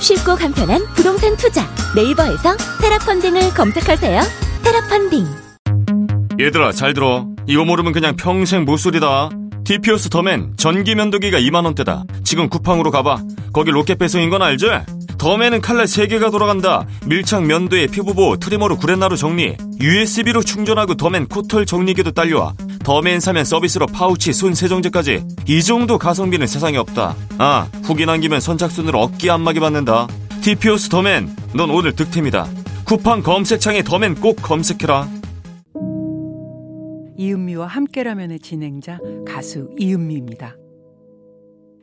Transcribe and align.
쉽고 0.00 0.36
간편한 0.36 0.84
부동산 0.94 1.36
투자. 1.36 1.68
네이버에서 1.94 2.56
테라펀딩을 2.80 3.54
검색하세요. 3.54 4.20
테라펀딩. 4.64 5.26
얘들아 6.40 6.72
잘 6.72 6.94
들어. 6.94 7.26
이거 7.46 7.64
모르면 7.64 7.92
그냥 7.92 8.16
평생 8.16 8.64
모쏠이다 8.64 9.30
TPO스 9.70 10.08
더맨 10.08 10.54
전기 10.56 10.96
면도기가 10.96 11.38
2만원대다. 11.38 12.24
지금 12.24 12.48
쿠팡으로 12.48 12.90
가봐. 12.90 13.22
거기 13.52 13.70
로켓 13.70 13.98
배송인 13.98 14.28
건 14.28 14.42
알지? 14.42 14.66
더맨은 15.16 15.60
칼날 15.60 15.86
3개가 15.86 16.32
돌아간다. 16.32 16.84
밀착 17.06 17.44
면도에 17.46 17.86
피부보호 17.86 18.38
트리머로 18.38 18.78
구레나루 18.78 19.16
정리 19.16 19.56
USB로 19.80 20.42
충전하고 20.42 20.96
더맨 20.96 21.28
코털 21.28 21.66
정리기도 21.66 22.10
딸려와. 22.10 22.54
더맨 22.82 23.20
사면 23.20 23.44
서비스로 23.44 23.86
파우치 23.86 24.32
손 24.32 24.54
세정제까지. 24.54 25.22
이 25.46 25.62
정도 25.62 25.98
가성비는 25.98 26.48
세상에 26.48 26.76
없다. 26.76 27.14
아 27.38 27.68
후기 27.84 28.06
남기면 28.06 28.40
선착순으로 28.40 29.00
어깨 29.00 29.30
안마기 29.30 29.60
받는다. 29.60 30.08
TPO스 30.40 30.88
더맨 30.88 31.36
넌 31.54 31.70
오늘 31.70 31.94
득템이다. 31.94 32.48
쿠팡 32.86 33.22
검색창에 33.22 33.84
더맨 33.84 34.16
꼭 34.16 34.42
검색해라 34.42 35.06
이은미와 37.20 37.66
함께라면의 37.66 38.38
진행자 38.38 38.98
가수 39.26 39.68
이은미입니다. 39.78 40.56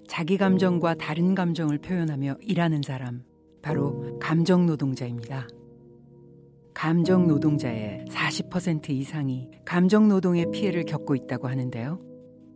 자기 0.07 0.35
감정과 0.35 0.95
다른 0.95 1.35
감정을 1.35 1.77
표현하며 1.77 2.37
일하는 2.41 2.81
사람, 2.81 3.21
바로 3.61 4.17
감정 4.19 4.65
노동자입니다. 4.65 5.47
감정 6.73 7.27
노동자의 7.27 8.05
40% 8.09 8.89
이상이 8.89 9.51
감정 9.63 10.07
노동의 10.07 10.47
피해를 10.51 10.85
겪고 10.85 11.13
있다고 11.13 11.47
하는데요. 11.47 12.01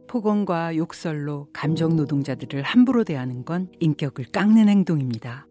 폭언과 0.07 0.75
욕설로 0.75 1.49
감정 1.53 1.95
노동자들을 1.95 2.63
함부로 2.63 3.03
대하는 3.03 3.45
건 3.45 3.67
인격을 3.79 4.25
깎는 4.31 4.69
행동입니다. 4.69 5.45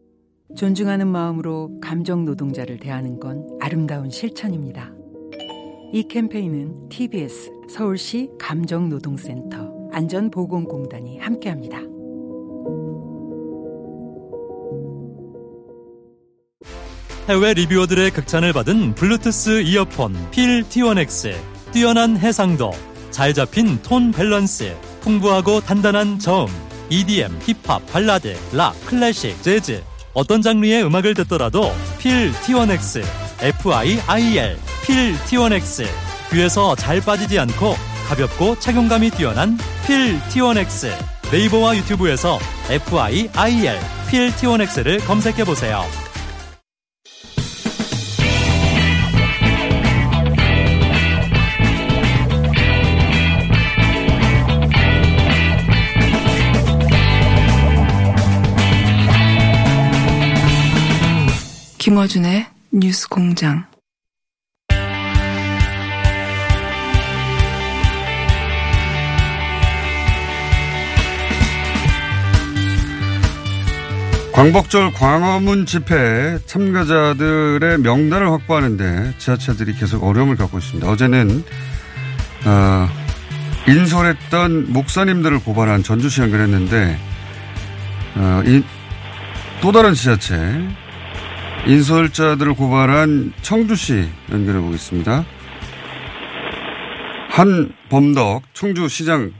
존중하는 0.56 1.06
마음으로 1.06 1.78
감정 1.80 2.24
노동자를 2.24 2.78
대하는 2.78 3.20
건 3.20 3.46
아름다운 3.60 4.10
실천입니다. 4.10 4.99
이 5.92 6.04
캠페인은 6.04 6.88
TBS 6.88 7.50
서울시 7.68 8.30
감정노동센터 8.38 9.90
안전보건공단이 9.92 11.18
함께합니다. 11.18 11.78
해외 17.28 17.54
리뷰어들의 17.54 18.12
극찬을 18.12 18.52
받은 18.52 18.94
블루투스 18.94 19.62
이어폰 19.62 20.14
필 20.30 20.62
T1X 20.62 21.34
뛰어난 21.72 22.16
해상도 22.16 22.70
잘 23.10 23.34
잡힌 23.34 23.82
톤 23.82 24.12
밸런스 24.12 24.76
풍부하고 25.00 25.60
단단한 25.60 26.20
저음 26.20 26.46
EDM, 26.90 27.36
힙합, 27.40 27.84
발라드, 27.90 28.36
락, 28.52 28.74
클래식, 28.86 29.42
재즈 29.42 29.82
어떤 30.12 30.40
장르의 30.40 30.84
음악을 30.84 31.14
듣더라도 31.14 31.72
필 31.98 32.30
T1X 32.32 33.02
FIIL 33.40 34.69
필 34.90 35.14
T1X 35.14 35.86
귀에서 36.32 36.74
잘 36.74 37.00
빠지지 37.00 37.38
않고 37.38 37.76
가볍고 38.08 38.58
착용감이 38.58 39.10
뛰어난 39.10 39.56
필 39.86 40.18
T1X 40.30 40.90
네이버와 41.30 41.76
유튜브에서 41.76 42.40
FIIL 42.68 43.78
필 44.10 44.32
T1X를 44.32 45.06
검색해 45.06 45.44
보세요. 45.44 45.84
김어준의 61.78 62.46
뉴스 62.72 63.08
공장. 63.08 63.70
광복절 74.40 74.92
광화문 74.94 75.66
집회 75.66 76.38
참가자들의 76.46 77.76
명단을 77.80 78.30
확보하는데 78.32 79.18
지하철들이 79.18 79.74
계속 79.74 80.02
어려움을 80.02 80.36
겪고 80.36 80.56
있습니다. 80.56 80.90
어제는 80.90 81.44
어, 82.46 82.88
인솔했던 83.68 84.72
목사님들을 84.72 85.40
고발한 85.40 85.82
전주시 85.82 86.22
연결했는데 86.22 86.96
어, 88.16 88.42
이, 88.46 88.62
또 89.60 89.72
다른 89.72 89.92
지자체 89.92 90.34
인솔자들을 91.66 92.54
고발한 92.54 93.34
청주시 93.42 94.08
연결해 94.32 94.58
보겠습니다. 94.62 95.26
한범덕 97.28 98.54
청주시장 98.54 99.32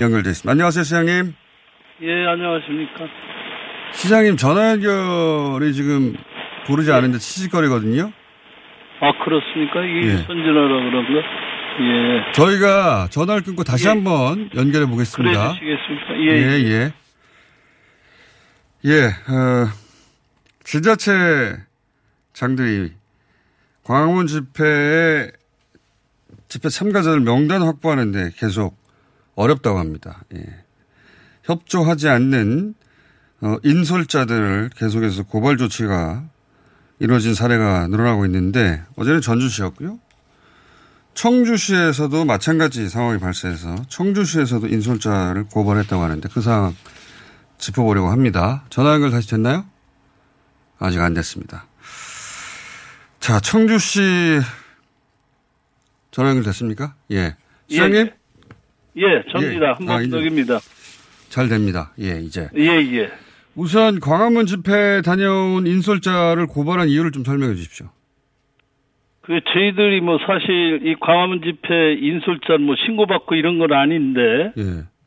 연결돼 0.00 0.28
있습니다. 0.28 0.50
안녕하세요, 0.52 0.84
시장님. 0.84 1.34
예, 2.02 2.26
안녕하십니까. 2.26 3.33
시장님 3.94 4.36
전화 4.36 4.70
연결이 4.70 5.72
지금 5.72 6.14
고르지 6.66 6.92
않은데 6.92 7.18
치직거리거든요. 7.18 8.12
아, 9.00 9.24
그렇습니까? 9.24 9.82
이게 9.84 10.06
예. 10.08 10.16
선진화라 10.18 10.68
그런가? 10.68 11.20
예. 11.80 12.32
저희가 12.32 13.08
전화를 13.10 13.42
끊고 13.42 13.64
다시 13.64 13.86
예. 13.86 13.90
한번 13.90 14.50
연결해 14.54 14.84
그래 14.84 14.86
보겠습니다. 14.86 15.52
주시겠습니까? 15.54 16.20
예, 16.20 16.30
예. 16.30 16.64
예. 16.70 16.92
예, 18.86 19.06
어, 19.06 19.68
지자체 20.62 21.56
장들이 22.34 22.92
광화문 23.82 24.26
집회에 24.26 25.30
집회 26.48 26.68
참가자들 26.68 27.20
명단 27.20 27.62
확보하는데 27.62 28.30
계속 28.36 28.76
어렵다고 29.34 29.78
합니다. 29.78 30.22
예. 30.34 30.40
협조하지 31.44 32.08
않는 32.08 32.74
어, 32.80 32.83
인솔자들을 33.62 34.70
계속해서 34.76 35.24
고발 35.24 35.56
조치가 35.56 36.24
이루어진 36.98 37.34
사례가 37.34 37.88
늘어나고 37.88 38.24
있는데 38.26 38.82
어제는 38.96 39.20
전주시였고요. 39.20 39.98
청주시에서도 41.14 42.24
마찬가지 42.24 42.88
상황이 42.88 43.18
발생해서 43.18 43.76
청주시에서도 43.88 44.66
인솔자를 44.66 45.44
고발했다고 45.44 46.02
하는데 46.02 46.28
그 46.32 46.40
상황 46.40 46.74
짚어보려고 47.58 48.08
합니다. 48.08 48.64
전화 48.70 48.94
연결 48.94 49.10
다시 49.10 49.28
됐나요? 49.28 49.64
아직 50.78 51.00
안 51.00 51.14
됐습니다. 51.14 51.66
자, 53.20 53.40
청주시 53.40 54.40
전화 56.10 56.30
연결 56.30 56.44
됐습니까? 56.44 56.94
예. 57.10 57.36
시장님? 57.68 58.10
예, 58.96 59.02
접니다. 59.32 59.66
예. 59.80 59.90
아, 59.90 59.94
한번덕입니다 59.94 60.60
잘 61.28 61.48
됩니다. 61.48 61.92
예, 62.00 62.20
이제. 62.20 62.48
예, 62.56 62.68
예. 62.68 63.23
우선 63.56 64.00
광화문 64.00 64.46
집회 64.46 65.00
다녀온 65.02 65.66
인솔자를 65.66 66.46
고발한 66.46 66.88
이유를 66.88 67.12
좀 67.12 67.24
설명해 67.24 67.54
주십시오. 67.54 67.86
그 69.22 69.40
저희들이 69.52 70.00
뭐 70.00 70.18
사실 70.26 70.80
이 70.86 70.94
광화문 71.00 71.40
집회 71.42 71.94
인솔자 71.94 72.58
뭐 72.60 72.74
신고받고 72.84 73.34
이런 73.36 73.58
건 73.58 73.72
아닌데 73.72 74.52
예. 74.58 74.62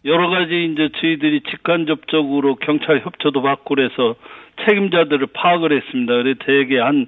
여러 0.05 0.29
가지 0.29 0.65
이제 0.65 0.89
저희들이 0.99 1.41
직간접적으로 1.51 2.55
경찰 2.55 3.01
협조도 3.01 3.41
받고 3.41 3.75
그래서 3.75 4.15
책임자들을 4.65 5.27
파악을 5.33 5.71
했습니다. 5.75 6.13
그래 6.15 6.33
대개 6.45 6.79
한 6.79 7.07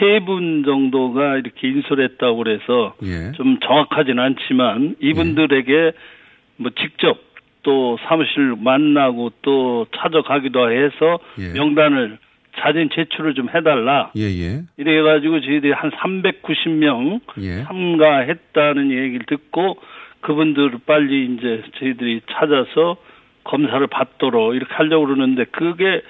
세 0.00 0.18
분 0.20 0.64
정도가 0.66 1.36
이렇게 1.36 1.66
인솔했다고 1.68 2.36
그래서 2.36 2.94
예. 3.04 3.32
좀 3.36 3.58
정확하진 3.60 4.18
않지만 4.18 4.96
이분들에게 5.00 5.92
뭐 6.56 6.70
직접 6.78 7.27
또 7.68 7.98
사무실 8.08 8.54
만나고 8.58 9.30
또 9.42 9.84
찾아가기도 9.94 10.70
해서 10.72 11.18
예. 11.38 11.52
명단을 11.52 12.16
사진 12.62 12.88
제출을 12.88 13.34
좀 13.34 13.50
해달라. 13.54 14.10
예, 14.16 14.22
예. 14.22 14.62
이래가지고 14.78 15.42
저희들이 15.42 15.72
한 15.72 15.90
390명 15.90 17.20
예. 17.42 17.64
참가했다는 17.64 18.90
얘기를 18.90 19.26
듣고 19.26 19.76
그분들을 20.22 20.78
빨리 20.86 21.26
이제 21.26 21.62
저희들이 21.78 22.22
찾아서 22.32 22.96
검사를 23.44 23.86
받도록 23.86 24.54
이렇게 24.56 24.72
하려고 24.72 25.04
그러는데 25.04 25.44
그게 25.52 26.00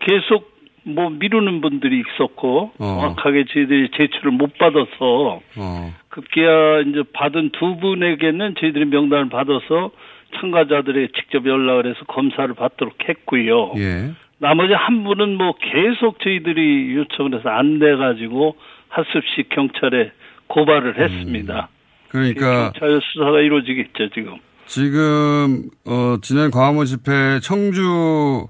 계속 0.00 0.56
뭐 0.82 1.08
미루는 1.10 1.60
분들이 1.60 2.00
있었고 2.00 2.72
어. 2.78 2.84
정확하게 2.84 3.44
저희들이 3.44 3.90
제출을 3.96 4.32
못 4.32 4.58
받아서 4.58 5.40
어. 5.56 5.94
급기야 6.08 6.80
이제 6.80 7.04
받은 7.12 7.50
두 7.52 7.76
분에게는 7.76 8.56
저희들이 8.58 8.86
명단을 8.86 9.28
받아서 9.28 9.92
참가자들에게 10.34 11.12
직접 11.18 11.46
연락을 11.46 11.86
해서 11.86 12.04
검사를 12.06 12.52
받도록 12.54 12.96
했고요. 13.08 13.72
예. 13.76 14.12
나머지 14.38 14.74
한 14.74 15.04
분은 15.04 15.36
뭐 15.36 15.54
계속 15.58 16.20
저희들이 16.20 16.94
요청을 16.96 17.38
해서 17.38 17.48
안 17.48 17.78
돼가지고 17.78 18.56
없이 18.90 19.48
경찰에 19.50 20.12
고발을 20.48 20.98
했습니다. 20.98 21.68
그러니까 22.08 22.72
경찰 22.72 23.00
수사가 23.02 23.40
이루어지겠죠 23.40 24.10
지금. 24.14 24.38
지금 24.66 25.70
어 25.84 26.16
지난 26.22 26.50
광화문 26.50 26.86
집회 26.86 27.40
청주 27.40 28.48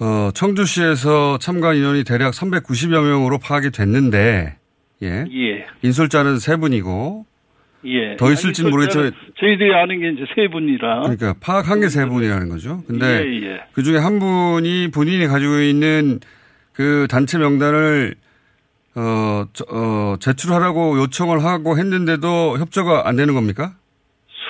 어 0.00 0.30
청주시에서 0.34 1.38
참가 1.38 1.74
인원이 1.74 2.04
대략 2.04 2.32
390여 2.32 3.02
명으로 3.02 3.38
파악이 3.38 3.70
됐는데 3.70 4.56
예. 5.02 5.24
예. 5.32 5.66
인솔자는 5.82 6.38
세 6.38 6.56
분이고 6.56 7.26
예. 7.84 8.16
더 8.16 8.30
있을지는 8.30 8.70
모르겠지만 8.70 9.12
저희들이 9.38 9.74
아는 9.74 10.00
게 10.00 10.08
이제 10.10 10.24
세 10.34 10.48
분이라. 10.48 11.00
그러니까 11.02 11.34
파악한 11.40 11.80
게 11.80 11.88
세 11.88 12.06
분이라는 12.06 12.48
거죠. 12.48 12.82
근데 12.86 13.06
예, 13.26 13.42
예. 13.46 13.60
그 13.72 13.82
중에 13.82 13.98
한 13.98 14.18
분이 14.18 14.90
본인이 14.92 15.26
가지고 15.26 15.60
있는 15.60 16.20
그 16.72 17.06
단체 17.10 17.38
명단을 17.38 18.14
어, 18.94 19.44
저- 19.52 19.64
어, 19.70 20.16
제출하라고 20.20 20.98
요청을 20.98 21.42
하고 21.42 21.78
했는데도 21.78 22.58
협조가 22.58 23.08
안 23.08 23.16
되는 23.16 23.34
겁니까? 23.34 23.72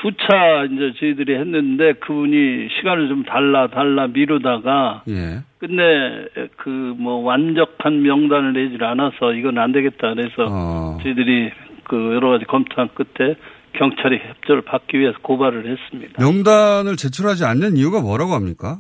수차 0.02 0.64
이제 0.64 0.92
저희들이 0.98 1.36
했는데 1.36 1.92
그분이 1.94 2.68
시간을 2.76 3.08
좀 3.08 3.22
달라 3.24 3.68
달라 3.68 4.08
미루다가 4.08 5.04
예. 5.08 5.40
끝내 5.58 6.26
그 6.56 6.70
뭐 6.98 7.18
완벽한 7.22 8.02
명단을 8.02 8.52
내질 8.52 8.82
않아서 8.84 9.32
이건 9.32 9.58
안 9.58 9.70
되겠다 9.72 10.14
그래서 10.14 10.44
어, 10.48 10.98
저희들이 11.02 11.50
그 11.92 12.14
여러 12.14 12.30
가지 12.30 12.46
검토한 12.46 12.88
끝에 12.94 13.34
경찰의 13.74 14.22
협조를 14.26 14.62
받기 14.62 14.98
위해서 14.98 15.18
고발을 15.20 15.70
했습니다. 15.70 16.22
명단을 16.24 16.96
제출하지 16.96 17.44
않는 17.44 17.76
이유가 17.76 18.00
뭐라고 18.00 18.32
합니까? 18.32 18.78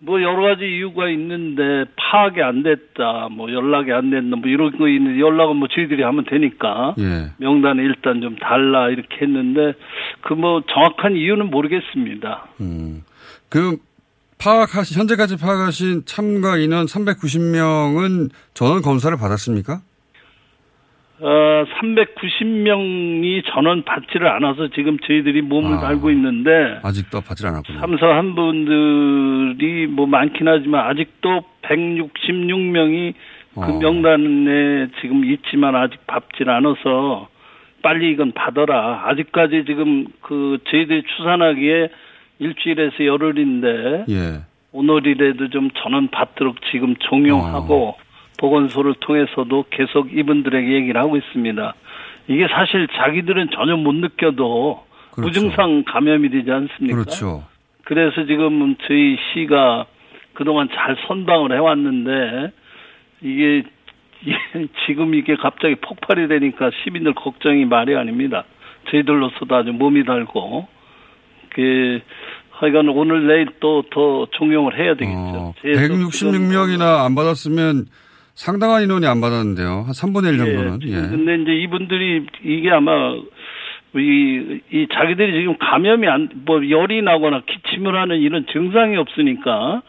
뭐 0.00 0.20
여러 0.20 0.42
가지 0.42 0.64
이유가 0.64 1.08
있는데 1.10 1.84
파악이 1.96 2.42
안 2.42 2.64
됐다, 2.64 3.28
뭐 3.30 3.52
연락이 3.52 3.92
안 3.92 4.10
됐나, 4.10 4.34
뭐 4.36 4.48
이런 4.48 4.76
거 4.76 4.88
있는데 4.88 5.20
연락은 5.20 5.56
뭐 5.56 5.68
저희들이 5.68 6.02
하면 6.02 6.24
되니까 6.24 6.96
예. 6.98 7.30
명단에 7.36 7.82
일단 7.84 8.20
좀 8.20 8.34
달라 8.36 8.88
이렇게 8.90 9.18
했는데 9.22 9.74
그 10.22 10.34
뭐 10.34 10.62
정확한 10.72 11.14
이유는 11.16 11.50
모르겠습니다. 11.50 12.48
음. 12.60 13.04
그 13.48 13.76
파악하신 14.38 14.98
현재까지 15.00 15.36
파악하신 15.36 16.02
참가 16.04 16.56
인원 16.56 16.86
390명은 16.86 18.30
전원 18.54 18.82
검사를 18.82 19.16
받았습니까? 19.16 19.82
어, 21.20 21.64
390명이 21.80 23.42
전원 23.46 23.82
받지를 23.82 24.28
않아서 24.28 24.68
지금 24.68 24.98
저희들이 25.00 25.42
몸을 25.42 25.78
아. 25.78 25.80
달고 25.80 26.10
있는데 26.10 26.78
아직도 26.82 27.20
받질 27.22 27.46
않았군요. 27.48 27.80
참석한 27.80 28.34
분들이 28.34 29.86
뭐 29.88 30.06
많긴 30.06 30.46
하지만 30.46 30.86
아직도 30.86 31.42
166명이 31.62 33.14
그 33.54 33.60
어. 33.60 33.78
명단에 33.80 34.88
지금 35.00 35.24
있지만 35.24 35.74
아직 35.74 36.06
받질 36.06 36.50
않아서 36.50 37.28
빨리 37.82 38.12
이건 38.12 38.32
받아라. 38.32 39.02
아직까지 39.06 39.64
지금 39.66 40.06
그 40.22 40.58
저희들이 40.70 41.02
추산하기에 41.16 41.88
일주일에서 42.38 43.04
열흘인데 43.04 44.04
예. 44.08 44.40
오늘이라도 44.70 45.50
좀 45.50 45.70
전원 45.82 46.08
받도록 46.08 46.56
지금 46.70 46.94
종용하고 46.96 47.88
어. 47.88 48.07
보건소를 48.38 48.94
통해서도 49.00 49.66
계속 49.70 50.12
이분들에게 50.16 50.72
얘기를 50.72 51.00
하고 51.00 51.16
있습니다. 51.16 51.74
이게 52.28 52.46
사실 52.48 52.88
자기들은 52.88 53.50
전혀 53.54 53.76
못 53.76 53.94
느껴도 53.94 54.84
그렇죠. 55.12 55.40
무증상 55.40 55.84
감염이 55.86 56.30
되지 56.30 56.50
않습니까? 56.50 56.96
그렇죠. 56.96 57.44
그래서 57.84 58.24
지금 58.26 58.76
저희 58.86 59.16
시가 59.32 59.86
그동안 60.34 60.68
잘 60.74 60.96
선방을 61.06 61.52
해왔는데 61.52 62.52
이게 63.22 63.64
지금 64.86 65.14
이게 65.14 65.36
갑자기 65.36 65.74
폭발이 65.76 66.28
되니까 66.28 66.70
시민들 66.82 67.14
걱정이 67.14 67.64
말이 67.64 67.96
아닙니다. 67.96 68.44
저희들로서도 68.90 69.54
아주 69.54 69.72
몸이 69.72 70.04
달고 70.04 70.66
그 71.50 72.00
하여간 72.50 72.88
오늘 72.88 73.26
내일 73.26 73.46
또 73.60 73.82
더 73.90 74.26
종용을 74.32 74.76
해야 74.78 74.94
되겠죠. 74.94 75.16
어, 75.16 75.54
그래서 75.60 75.94
166명이나 75.94 77.04
안 77.04 77.14
받았으면 77.14 77.86
상당한 78.38 78.84
인원이 78.84 79.04
안 79.04 79.20
받았는데요. 79.20 79.82
한 79.84 79.92
3분의 79.92 80.32
1 80.34 80.38
정도는. 80.38 80.78
예. 80.84 80.90
예. 80.90 81.08
근데 81.08 81.42
이제 81.42 81.52
이분들이 81.60 82.24
이게 82.44 82.70
아마 82.70 83.16
이, 83.96 84.60
이 84.70 84.86
자기들이 84.94 85.40
지금 85.40 85.56
감염이 85.58 86.06
안, 86.06 86.28
뭐 86.46 86.58
열이 86.70 87.02
나거나 87.02 87.42
기침을 87.44 88.00
하는 88.00 88.20
이런 88.20 88.46
증상이 88.46 88.96
없으니까 88.96 89.82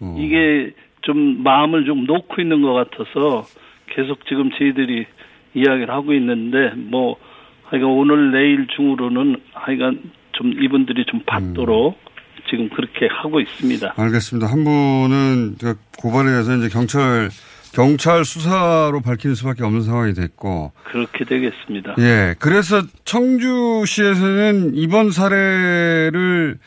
어. 0.00 0.16
이게 0.18 0.72
좀 1.02 1.42
마음을 1.42 1.84
좀 1.84 2.06
놓고 2.06 2.40
있는 2.40 2.62
것 2.62 2.72
같아서 2.72 3.44
계속 3.90 4.24
지금 4.26 4.50
저희들이 4.50 5.04
이야기를 5.52 5.90
하고 5.90 6.14
있는데 6.14 6.72
뭐 6.76 7.16
하여간 7.64 7.86
오늘 7.90 8.32
내일 8.32 8.66
중으로는 8.76 9.36
하여간 9.52 10.00
좀 10.32 10.54
이분들이 10.58 11.04
좀 11.04 11.20
받도록 11.26 11.98
음. 12.02 12.10
지금 12.48 12.70
그렇게 12.70 13.08
하고 13.10 13.40
있습니다. 13.40 13.92
알겠습니다. 13.98 14.50
한 14.50 14.64
분은 14.64 15.56
그 15.60 15.74
고발에 15.98 16.30
대해서 16.30 16.56
이제 16.56 16.70
경찰 16.70 17.28
경찰 17.72 18.24
수사로 18.24 19.00
밝히는 19.00 19.34
수밖에 19.34 19.64
없는 19.64 19.82
상황이 19.82 20.12
됐고, 20.12 20.72
그렇게 20.84 21.24
되겠습니다. 21.24 21.94
예. 21.98 22.34
그래서 22.38 22.82
청주시에서는 23.04 24.72
이번 24.74 25.10
사례를 25.10 26.58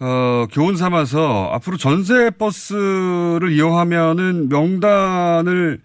어, 0.00 0.46
교훈 0.52 0.76
삼아서 0.76 1.50
앞으로 1.52 1.76
전세 1.76 2.30
버스를 2.30 3.52
이용하면은 3.52 4.48
명단을 4.48 5.78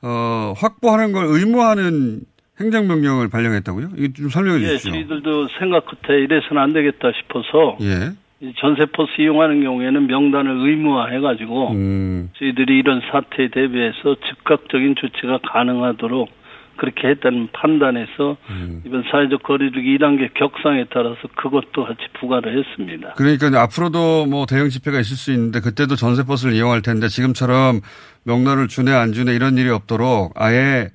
어, 0.00 0.54
확보하는 0.56 1.12
걸 1.12 1.26
의무화하는 1.26 2.20
행정명령을 2.60 3.28
발령했다고요? 3.28 3.90
이거 3.96 4.12
좀 4.14 4.28
설명해 4.30 4.62
예, 4.62 4.68
주십시오. 4.68 4.92
저희들도 4.92 5.48
생각 5.58 5.84
끝에 5.86 6.18
이래서는 6.20 6.62
안 6.62 6.72
되겠다 6.72 7.08
싶어서 7.20 7.76
예. 7.82 8.12
이 8.42 8.52
전세버스 8.58 9.20
이용하는 9.20 9.62
경우에는 9.62 10.08
명단을 10.08 10.68
의무화해가지고 10.68 11.70
음, 11.70 12.30
저희들이 12.36 12.76
이런 12.76 13.00
사태에 13.12 13.48
대비해서 13.50 14.16
즉각적인 14.28 14.96
조치가 14.96 15.38
가능하도록 15.52 16.28
그렇게 16.76 17.06
했다는 17.06 17.50
판단에서 17.52 18.36
음. 18.50 18.82
이번 18.84 19.04
사회적 19.08 19.44
거리두기 19.44 19.96
1단계 19.96 20.34
격상에 20.34 20.86
따라서 20.92 21.18
그것도 21.36 21.84
같이 21.84 22.00
부과를 22.18 22.58
했습니다. 22.58 23.12
그러니까 23.16 23.62
앞으로도 23.62 24.26
뭐 24.26 24.46
대형 24.46 24.68
집회가 24.70 24.98
있을 24.98 25.16
수 25.16 25.30
있는데 25.30 25.60
그때도 25.60 25.94
전세 25.94 26.24
버스를 26.24 26.54
이용할 26.54 26.82
텐데 26.82 27.06
지금처럼 27.06 27.80
명단을 28.24 28.66
주네 28.66 28.90
안 28.90 29.12
주네 29.12 29.36
이런 29.36 29.56
일이 29.56 29.68
없도록 29.70 30.32
아예 30.34 30.88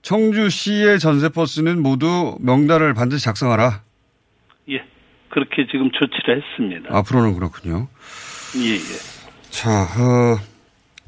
청주시의 0.00 0.98
전세 0.98 1.28
버스는 1.28 1.82
모두 1.82 2.38
명단을 2.40 2.94
반드시 2.94 3.22
작성하라. 3.22 3.89
예, 5.30 5.34
그렇게 5.34 5.66
지금 5.70 5.90
조치를 5.92 6.42
했습니다. 6.42 6.96
앞으로는 6.96 7.34
그렇군요. 7.34 7.88
예, 8.56 8.74
예. 8.74 8.78
자, 9.50 9.70
어, 9.82 10.38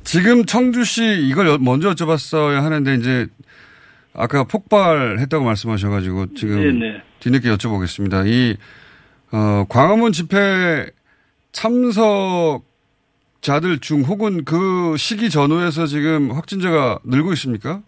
지금 0.04 0.44
청주시 0.44 1.26
이걸 1.28 1.46
여- 1.48 1.58
먼저 1.58 1.90
여쭤봤어야 1.92 2.60
하는데 2.60 2.94
이제 2.94 3.26
아까 4.14 4.44
폭발했다고 4.44 5.44
말씀하셔가지고 5.44 6.34
지금 6.34 6.56
네네. 6.78 7.02
뒤늦게 7.20 7.48
여쭤보겠습니다. 7.50 8.26
이 8.26 8.56
어, 9.32 9.64
광화문 9.68 10.12
집회 10.12 10.86
참석자들 11.52 12.62
중 13.80 14.02
혹은 14.02 14.44
그 14.44 14.96
시기 14.98 15.30
전후에서 15.30 15.86
지금 15.86 16.30
확진자가 16.32 16.98
늘고 17.04 17.32
있습니까? 17.34 17.80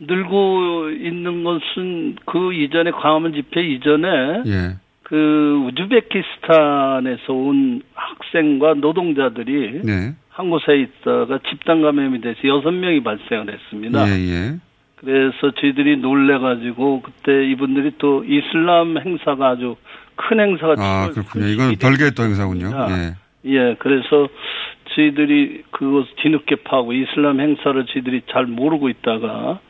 늘고 0.00 0.90
있는 0.90 1.44
것은 1.44 2.16
그 2.26 2.52
이전에 2.52 2.90
광화문 2.90 3.32
집회 3.34 3.62
이전에 3.62 4.08
예. 4.46 4.76
그 5.04 5.62
우즈베키스탄에서 5.68 7.32
온 7.32 7.82
학생과 7.94 8.74
노동자들이 8.74 9.82
네. 9.84 10.14
한 10.30 10.50
곳에 10.50 10.76
있다가 10.76 11.38
집단 11.48 11.82
감염이 11.82 12.20
돼서 12.20 12.40
여섯 12.48 12.72
명이 12.72 13.02
발생을 13.02 13.52
했습니다. 13.52 14.08
예, 14.08 14.12
예. 14.12 14.56
그래서 14.96 15.50
저희들이 15.60 15.98
놀래가지고 15.98 17.02
그때 17.02 17.46
이분들이 17.46 17.92
또 17.98 18.24
이슬람 18.24 18.98
행사가 18.98 19.50
아주 19.50 19.76
큰 20.16 20.40
행사가 20.40 20.74
아, 20.78 21.08
7월 21.08 21.14
그렇군요. 21.14 21.46
이건 21.46 21.72
31일 21.72 21.80
별개의 21.80 22.10
또 22.16 22.22
행사군요. 22.24 22.66
있습니다. 22.66 22.98
예. 22.98 23.14
예, 23.46 23.76
그래서 23.78 24.28
저희들이 24.94 25.64
그것 25.70 26.06
뒤늦게 26.22 26.56
파고 26.64 26.94
이슬람 26.94 27.40
행사를 27.40 27.84
저희들이 27.86 28.22
잘 28.30 28.46
모르고 28.46 28.88
있다가 28.88 29.60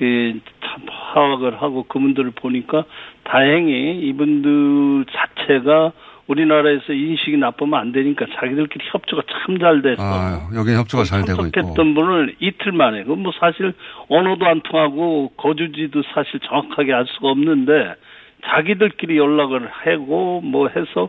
그참 0.00 0.86
파악을 0.86 1.60
하고 1.60 1.82
그분들을 1.82 2.30
보니까 2.34 2.84
다행히 3.24 4.00
이분들 4.08 5.04
자체가 5.12 5.92
우리나라에서 6.26 6.92
인식이 6.92 7.36
나쁘면 7.36 7.78
안 7.78 7.92
되니까 7.92 8.24
자기들끼리 8.38 8.84
협조가 8.92 9.22
참 9.28 9.58
잘 9.58 9.82
돼서 9.82 10.00
아, 10.02 10.48
여기 10.54 10.72
협조가 10.72 11.04
잘 11.04 11.22
되고 11.24 11.44
있고. 11.44 11.50
참석했던 11.50 11.94
분을 11.94 12.36
이틀 12.40 12.72
만에 12.72 13.02
그건 13.02 13.22
뭐 13.24 13.32
사실 13.38 13.74
언어도 14.08 14.46
안 14.46 14.60
통하고 14.62 15.32
거주지도 15.36 16.02
사실 16.14 16.40
정확하게 16.40 16.94
알 16.94 17.04
수가 17.08 17.28
없는데 17.28 17.94
자기들끼리 18.46 19.18
연락을 19.18 19.68
하고 19.70 20.40
뭐 20.40 20.68
해서 20.68 21.08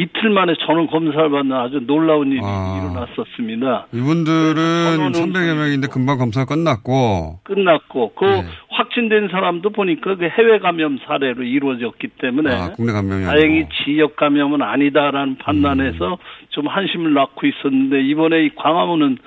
이틀 0.00 0.30
만에 0.30 0.54
전원 0.60 0.86
검사를 0.86 1.30
받는 1.30 1.54
아주 1.54 1.80
놀라운 1.86 2.32
일이 2.32 2.40
아. 2.42 2.80
일어났었습니다. 2.80 3.88
이분들은 3.92 5.12
300여 5.12 5.54
명인데 5.54 5.88
금방 5.88 6.16
검사가 6.16 6.46
끝났고. 6.54 7.40
끝났고 7.44 8.14
그 8.14 8.24
네. 8.24 8.44
확진된 8.70 9.28
사람도 9.28 9.70
보니까 9.70 10.16
그 10.16 10.26
해외 10.26 10.58
감염 10.58 10.98
사례로 11.06 11.42
이루어졌기 11.42 12.08
때문에 12.18 12.54
아, 12.54 12.72
국내 12.72 12.92
감염이 12.92 13.24
다행히. 13.24 13.66
지역 13.84 14.16
감염은 14.16 14.62
아니다라는 14.62 15.36
판단에서 15.36 16.16
좀 16.48 16.66
한심을 16.66 17.12
낳고 17.12 17.46
있었는데 17.46 18.00
이번에 18.00 18.44
이 18.46 18.54
광화문은 18.54 19.18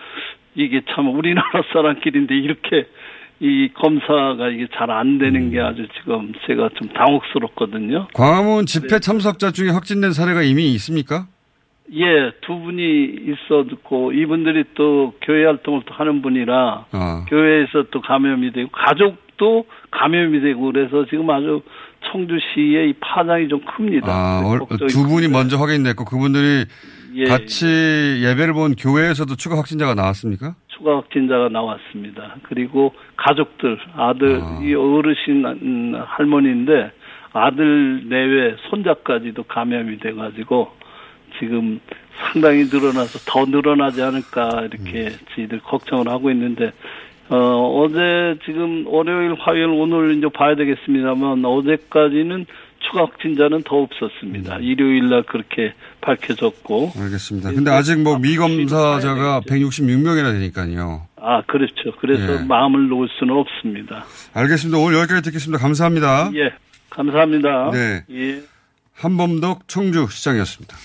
이게 0.56 0.82
참 0.90 1.08
우리나라 1.16 1.62
사람끼리인데 1.72 2.36
이렇게 2.36 2.88
이 3.40 3.70
검사가 3.74 4.50
이게 4.50 4.68
잘 4.74 4.90
안 4.92 5.18
되는 5.18 5.50
게 5.52 5.60
아주 5.60 5.88
지금 6.00 6.32
제가 6.48 6.70
좀 6.76 6.88
당혹스럽거든요. 6.90 8.08
광화문 8.14 8.66
집회 8.66 9.00
참석자 9.00 9.52
중에 9.52 9.70
확진된 9.70 10.14
사례가 10.14 10.44
이미 10.44 10.72
있습니까? 10.76 11.28
예, 11.94 12.32
두 12.42 12.58
분이 12.60 13.18
있었고 13.28 14.14
이분들이 14.14 14.64
또 14.76 15.14
교회 15.22 15.46
활동을 15.46 15.82
또 15.86 15.94
하는 15.94 16.22
분이라 16.22 16.86
아. 16.92 17.26
교회에서 17.30 17.86
또 17.92 18.02
감염이 18.02 18.52
되고 18.54 18.70
가족도 18.72 19.66
감염이 19.92 20.40
되고 20.40 20.62
그래서 20.72 21.06
지금 21.10 21.30
아주 21.30 21.62
청주시의 22.12 22.90
이 22.90 22.94
파장이 23.02 23.48
좀 23.50 23.62
큽니다. 23.66 24.08
아, 24.10 24.42
얼- 24.46 24.60
걱정이 24.60 24.88
두 24.90 25.08
분이. 25.08 25.28
먼저 25.28 25.58
확인됐고 25.58 26.06
그분들이 26.06 26.66
예, 27.16 27.26
같이 27.26 27.66
예 28.24 28.36
배를 28.36 28.54
본 28.54 28.76
교회에서도 28.76 29.36
추가 29.36 29.58
확진자가 29.58 29.94
나왔습니까? 29.94 30.56
추가 30.76 30.98
확진자가 30.98 31.50
나왔습니다. 31.50 32.36
그리고 32.44 32.94
가족들, 33.16 33.80
아들, 33.96 34.40
아. 34.42 34.60
이 34.64 34.74
어르신 34.74 35.46
음, 35.46 36.02
할머니인데 36.06 36.92
아들 37.32 38.08
내외 38.08 38.56
손자까지도 38.70 39.44
감염이 39.44 39.98
돼가지고 40.00 40.72
지금 41.40 41.80
상당히 42.16 42.66
늘어나서 42.66 43.20
더 43.28 43.46
늘어나지 43.46 44.02
않을까 44.02 44.68
이렇게 44.72 45.08
음. 45.08 45.18
저희들 45.36 45.60
걱정을 45.60 46.08
하고 46.08 46.30
있는데 46.32 46.72
어, 47.30 47.38
어제 47.38 48.38
지금 48.46 48.86
월요일, 48.86 49.34
화요일, 49.40 49.68
오늘 49.70 50.16
이제 50.18 50.28
봐야 50.28 50.56
되겠습니다만 50.56 51.44
어제까지는 51.44 52.46
추가 52.84 53.02
확진자는 53.06 53.64
더 53.64 53.78
없었습니다. 53.78 54.60
일요일 54.60 55.10
날 55.10 55.24
그렇게 55.24 55.74
밝혀졌고 56.02 56.94
알겠습니다. 56.98 57.52
근데 57.52 57.72
아직 57.72 58.00
뭐 58.02 58.18
미검사자가 58.18 59.42
166명이나 59.42 60.34
되니까요. 60.34 61.08
아, 61.18 61.42
그렇죠. 61.44 61.96
그래서 62.00 62.42
예. 62.42 62.46
마음을 62.46 62.90
놓을 62.90 63.08
수는 63.18 63.36
없습니다. 63.36 64.06
알겠습니다. 64.34 64.78
오늘 64.78 65.00
여기까지 65.00 65.22
듣겠습니다. 65.24 65.62
감사합니다. 65.62 66.32
예, 66.36 66.54
감사합니다. 66.90 67.72
네. 67.72 68.04
예. 68.12 68.44
한범덕 68.94 69.68
청주시장이었습니다. 69.68 70.76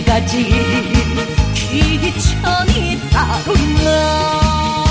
법도 0.00 0.04
가지가지 0.04 0.44
귀천이 1.54 3.00
따로 3.10 3.54
있나 3.54 4.84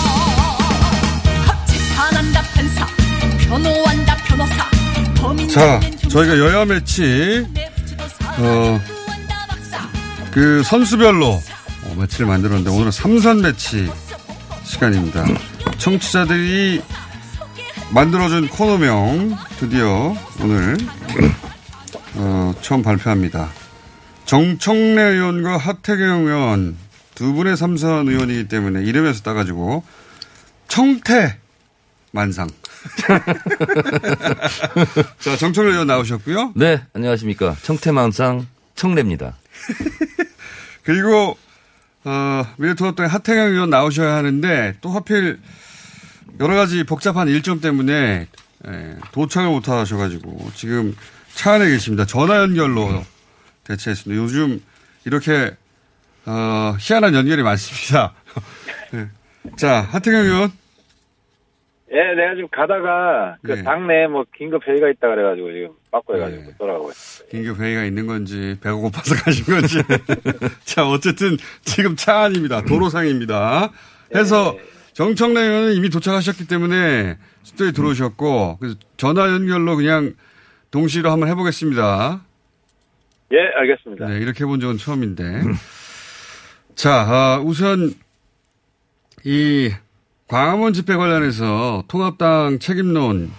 재판한다 1.66 2.42
판사 2.54 2.88
변호한다 3.40 4.16
변호사 4.26 4.70
자, 5.52 5.80
저희가 6.10 6.38
여야 6.38 6.66
매치, 6.66 7.46
어, 8.38 8.80
그 10.32 10.64
선수별로 10.64 11.42
어, 11.84 11.96
매치를 11.98 12.26
만들었는데 12.26 12.70
오늘은 12.70 12.92
삼선 12.92 13.42
매치 13.42 13.92
시간입니다. 14.64 15.26
청취자들이 15.78 16.82
만들어준 17.92 18.48
코너명 18.50 19.38
드디어 19.60 20.16
오늘 20.42 20.78
어, 22.16 22.54
처음 22.62 22.82
발표합니다. 22.82 23.50
정청래 24.30 25.02
의원과 25.02 25.58
하태경 25.58 26.28
의원 26.28 26.78
두 27.16 27.34
분의 27.34 27.58
삼선 27.58 28.10
의원이기 28.10 28.48
때문에 28.48 28.84
이름에서 28.84 29.24
따가지고 29.24 29.84
청태 30.68 31.40
만상. 32.12 32.48
자, 35.20 35.36
정청래 35.36 35.72
의원 35.72 35.88
나오셨고요. 35.88 36.54
네, 36.56 36.80
안녕하십니까. 36.94 37.56
청태망상 37.64 38.46
청래입니다. 38.76 39.36
그리고 40.86 41.36
어, 42.04 42.46
미래통합당의 42.58 43.10
하태경 43.10 43.48
의원 43.48 43.72
나오셔야 43.72 44.14
하는데 44.14 44.76
또 44.80 44.92
하필 44.92 45.40
여러 46.40 46.54
가지 46.54 46.84
복잡한 46.84 47.30
일정 47.30 47.62
때문에 47.62 48.28
예, 48.68 48.96
도착을 49.12 49.50
못 49.50 49.68
하셔가지고 49.68 50.52
지금 50.54 50.96
차 51.34 51.54
안에 51.54 51.68
계십니다. 51.68 52.06
전화 52.06 52.38
연결로 52.38 53.04
대체했습니다. 53.70 54.22
요즘 54.22 54.62
이렇게 55.06 55.52
어, 56.26 56.76
희한한 56.80 57.14
연결이 57.14 57.44
많습니다. 57.44 58.14
예. 58.94 59.08
자, 59.58 59.82
하태경 59.82 60.26
의원. 60.26 60.52
예, 61.92 62.14
내가 62.16 62.36
지금 62.36 62.48
가다가 62.52 63.38
그 63.44 63.54
네. 63.54 63.64
당내 63.64 64.08
뭐 64.08 64.24
긴급 64.36 64.68
회의가 64.68 64.90
있다 64.90 65.08
그래가지고 65.08 65.52
지금 65.52 65.70
바꿔 65.90 66.16
해가지고 66.16 66.44
네. 66.44 66.54
돌아가고 66.60 66.92
있어요. 66.92 67.28
긴급 67.30 67.60
회의가 67.60 67.84
있는 67.86 68.06
건지 68.06 68.58
배가 68.62 68.76
고파서 68.76 69.16
가신 69.16 69.46
건지. 69.46 69.82
자, 70.66 70.88
어쨌든 70.88 71.38
지금 71.64 71.96
차 71.96 72.26
안입니다. 72.26 72.62
도로상입니다. 72.66 73.72
해서 74.14 74.56
정청래 74.94 75.42
의원은 75.42 75.74
이미 75.74 75.90
도착하셨기 75.90 76.48
때문에 76.48 77.18
스튜디오에 77.44 77.72
들어오셨고 77.72 78.58
그래서 78.60 78.76
전화 78.98 79.28
연결로 79.30 79.76
그냥 79.76 80.14
동시로 80.70 81.10
한번 81.10 81.30
해보겠습니다. 81.30 82.22
예, 83.32 83.38
알겠습니다. 83.56 84.08
네, 84.08 84.18
이렇게 84.18 84.44
해본 84.44 84.60
적은 84.60 84.78
처음인데. 84.78 85.42
자, 86.76 87.02
아, 87.02 87.42
우선 87.44 87.94
이 89.24 89.72
광화문 90.28 90.74
집회 90.74 90.96
관련해서 90.96 91.84
통합당 91.88 92.60
책임론이 92.60 93.30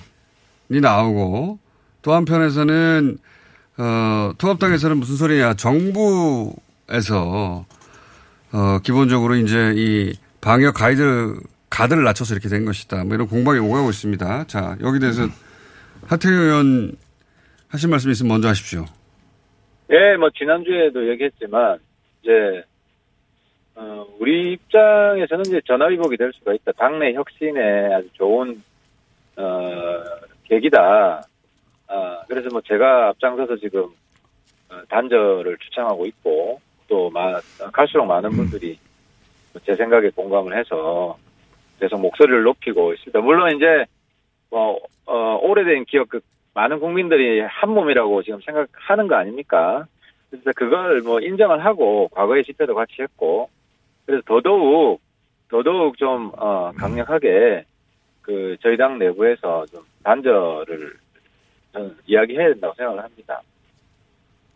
나오고 0.69 1.59
또 2.03 2.13
한편에서는 2.15 3.19
어, 3.79 4.33
통합당에서는 4.37 4.97
무슨 4.99 5.17
소리냐 5.17 5.55
정부에서 5.55 6.55
어, 8.53 8.79
기본적으로 8.83 9.37
이제 9.37 9.73
이 9.77 10.13
방역 10.41 10.75
가이드 10.75 11.41
가드를 11.71 12.03
낮춰서 12.05 12.35
이렇게 12.35 12.49
된 12.49 12.65
것이다. 12.65 13.05
뭐 13.05 13.15
이런 13.15 13.27
공방이 13.29 13.59
오가고 13.59 13.91
있습니다. 13.91 14.45
자, 14.49 14.77
여기 14.83 14.99
대해서 14.99 15.29
하태경 16.07 16.39
의원 16.39 16.97
하신 17.69 17.91
말씀 17.91 18.11
있으면 18.11 18.29
먼저 18.29 18.49
하십시오. 18.49 18.85
예, 19.91 20.17
뭐 20.17 20.31
지난주에도 20.31 21.09
얘기했지만 21.09 21.79
이제 22.23 22.63
어, 23.75 24.07
우리 24.21 24.53
입장에서는 24.53 25.47
이제 25.47 25.61
전화위복이 25.67 26.17
될 26.17 26.33
수가 26.35 26.55
있다. 26.55 26.73
당내 26.73 27.15
혁신에 27.15 27.95
아주 27.95 28.09
좋은 28.13 28.63
어, 29.37 30.03
계기다. 30.45 31.23
아, 31.89 32.23
그래서 32.29 32.49
뭐 32.53 32.61
제가 32.61 33.09
앞장서서 33.09 33.57
지금 33.57 33.85
어, 34.69 34.81
단절을 34.89 35.59
추천하고 35.59 36.07
있고 36.07 36.61
또 36.87 37.11
마, 37.11 37.41
갈수록 37.73 38.07
많은 38.07 38.31
분들이 38.31 38.79
제 39.65 39.75
생각에 39.75 40.11
공감을 40.11 40.57
해서 40.57 41.19
계속 41.81 42.01
목소리를 42.01 42.45
높이고 42.45 42.93
있습니다. 42.93 43.21
물론 43.21 43.57
이제 43.57 43.85
뭐 44.51 44.79
어, 45.07 45.39
오래된 45.43 45.87
기억 45.87 46.09
그 46.11 46.21
많은 46.61 46.79
국민들이 46.79 47.41
한 47.41 47.71
몸이라고 47.71 48.23
지금 48.23 48.39
생각하는 48.45 49.09
거 49.09 49.15
아닙니까? 49.15 49.87
그래서 50.29 50.51
그걸 50.55 51.01
뭐 51.01 51.19
인정을 51.19 51.65
하고 51.65 52.09
과거의 52.09 52.45
집회도 52.45 52.75
같이 52.75 52.97
했고 53.01 53.49
그래서 54.05 54.23
더더욱 54.27 55.01
더더욱 55.49 55.97
좀 55.97 56.31
어, 56.37 56.71
강력하게 56.77 57.65
그 58.21 58.57
저희 58.63 58.77
당 58.77 58.99
내부에서 58.99 59.65
좀 59.73 59.83
단절을 60.05 60.97
저는 61.73 61.97
이야기해야 62.07 62.49
된다고 62.49 62.75
생각을 62.77 63.03
합니다. 63.03 63.41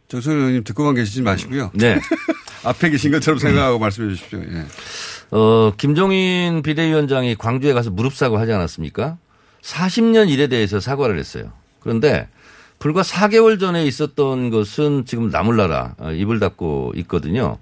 정선 0.09 0.37
의원님 0.37 0.65
듣고만 0.65 0.95
계시지 0.95 1.23
마시고요. 1.23 1.71
네. 1.75 1.97
앞에 2.67 2.91
계신 2.91 3.13
것처럼 3.13 3.39
생각하고 3.39 3.79
말씀해 3.79 4.11
주십시오. 4.11 4.41
예. 4.41 5.37
어, 5.37 5.73
김종인 5.79 6.63
비대위원장이 6.63 7.35
광주에 7.37 7.73
가서 7.73 7.91
무릎 7.91 8.13
사고 8.13 8.37
하지 8.37 8.53
않았습니까? 8.53 9.17
40년 9.63 10.29
일에 10.29 10.49
대해서 10.49 10.81
사과를 10.81 11.19
했어요. 11.19 11.64
그런데 11.85 12.29
불과 12.81 13.03
4개월 13.03 13.61
전에 13.61 13.85
있었던 13.85 14.51
것은 14.51 15.05
지금 15.07 15.31
나물나라 15.31 15.95
어, 15.99 16.11
입을 16.11 16.41
닫고 16.41 16.95
있거든요. 16.97 17.59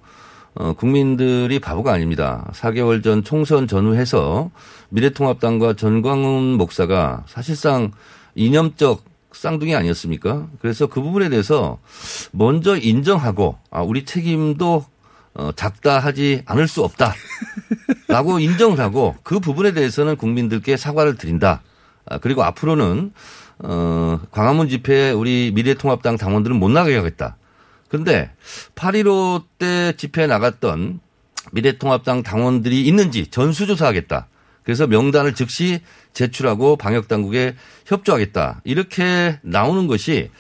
어, 0.55 0.73
국민들이 0.75 1.59
바보가 1.59 1.93
아닙니다. 1.93 2.49
4개월 2.55 3.03
전 3.03 3.25
총선 3.25 3.67
전후해서 3.67 4.51
미래통합당과 4.91 5.75
전광훈 5.75 6.55
목사가 6.55 7.25
사실상 7.27 7.93
이념적 8.35 9.05
쌍둥이 9.33 9.75
아니었습니까? 9.75 10.47
그래서 10.61 10.87
그 10.87 11.01
부분에 11.01 11.29
대해서 11.29 11.79
먼저 12.31 12.77
인정하고 12.77 13.59
아, 13.71 13.83
우리 13.83 14.05
책임도 14.05 14.85
어, 15.35 15.51
작다 15.57 15.99
하지 15.99 16.43
않을 16.47 16.69
수 16.69 16.85
없다. 16.85 17.15
라고 18.09 18.39
인정을 18.39 18.79
하고 18.79 19.17
그 19.23 19.41
부분에 19.41 19.73
대해서는 19.73 20.17
국민들께 20.17 20.77
사과를 20.77 21.17
드린다. 21.17 21.63
아, 22.05 22.19
그리고 22.19 22.43
앞으로는 22.43 23.13
어, 23.63 24.21
광화문 24.31 24.69
집회에 24.69 25.13
우리 25.13 25.53
미래통합당 25.55 26.17
당원들은 26.17 26.57
못 26.57 26.69
나가게 26.69 26.97
하겠다. 26.97 27.37
그런데 27.89 28.31
8.15 28.75 29.45
때 29.59 29.93
집회에 29.97 30.27
나갔던 30.27 31.01
미래통합당 31.53 32.23
당원들이 32.23 32.83
있는지 32.83 33.31
전수조사하겠다. 33.31 34.29
그래서 34.63 34.87
명단을 34.87 35.35
즉시 35.35 35.81
제출하고 36.13 36.77
방역당국에 36.77 37.55
협조하겠다. 37.87 38.63
이렇게 38.65 39.39
나오는 39.43 39.87
것이 39.87 40.31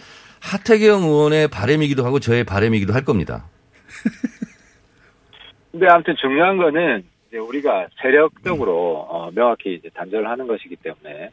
하태경 0.41 1.03
의원의 1.03 1.49
바램이기도 1.49 2.05
하고 2.05 2.21
저의 2.21 2.45
바램이기도 2.45 2.93
할 2.93 3.05
겁니다. 3.05 3.45
근데 5.71 5.87
아무튼 5.89 6.15
중요한 6.21 6.57
거는 6.59 7.05
이제 7.29 7.39
우리가 7.39 7.89
세력적으로 8.01 9.07
어, 9.09 9.31
명확히 9.33 9.75
이제 9.75 9.89
단절을 9.95 10.29
하는 10.29 10.47
것이기 10.47 10.77
때문에 10.77 11.31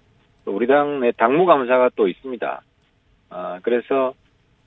또 0.49 0.55
우리 0.55 0.65
당의 0.65 1.13
당무감사가 1.15 1.91
또 1.95 2.07
있습니다. 2.07 2.61
아, 3.29 3.59
그래서 3.61 4.13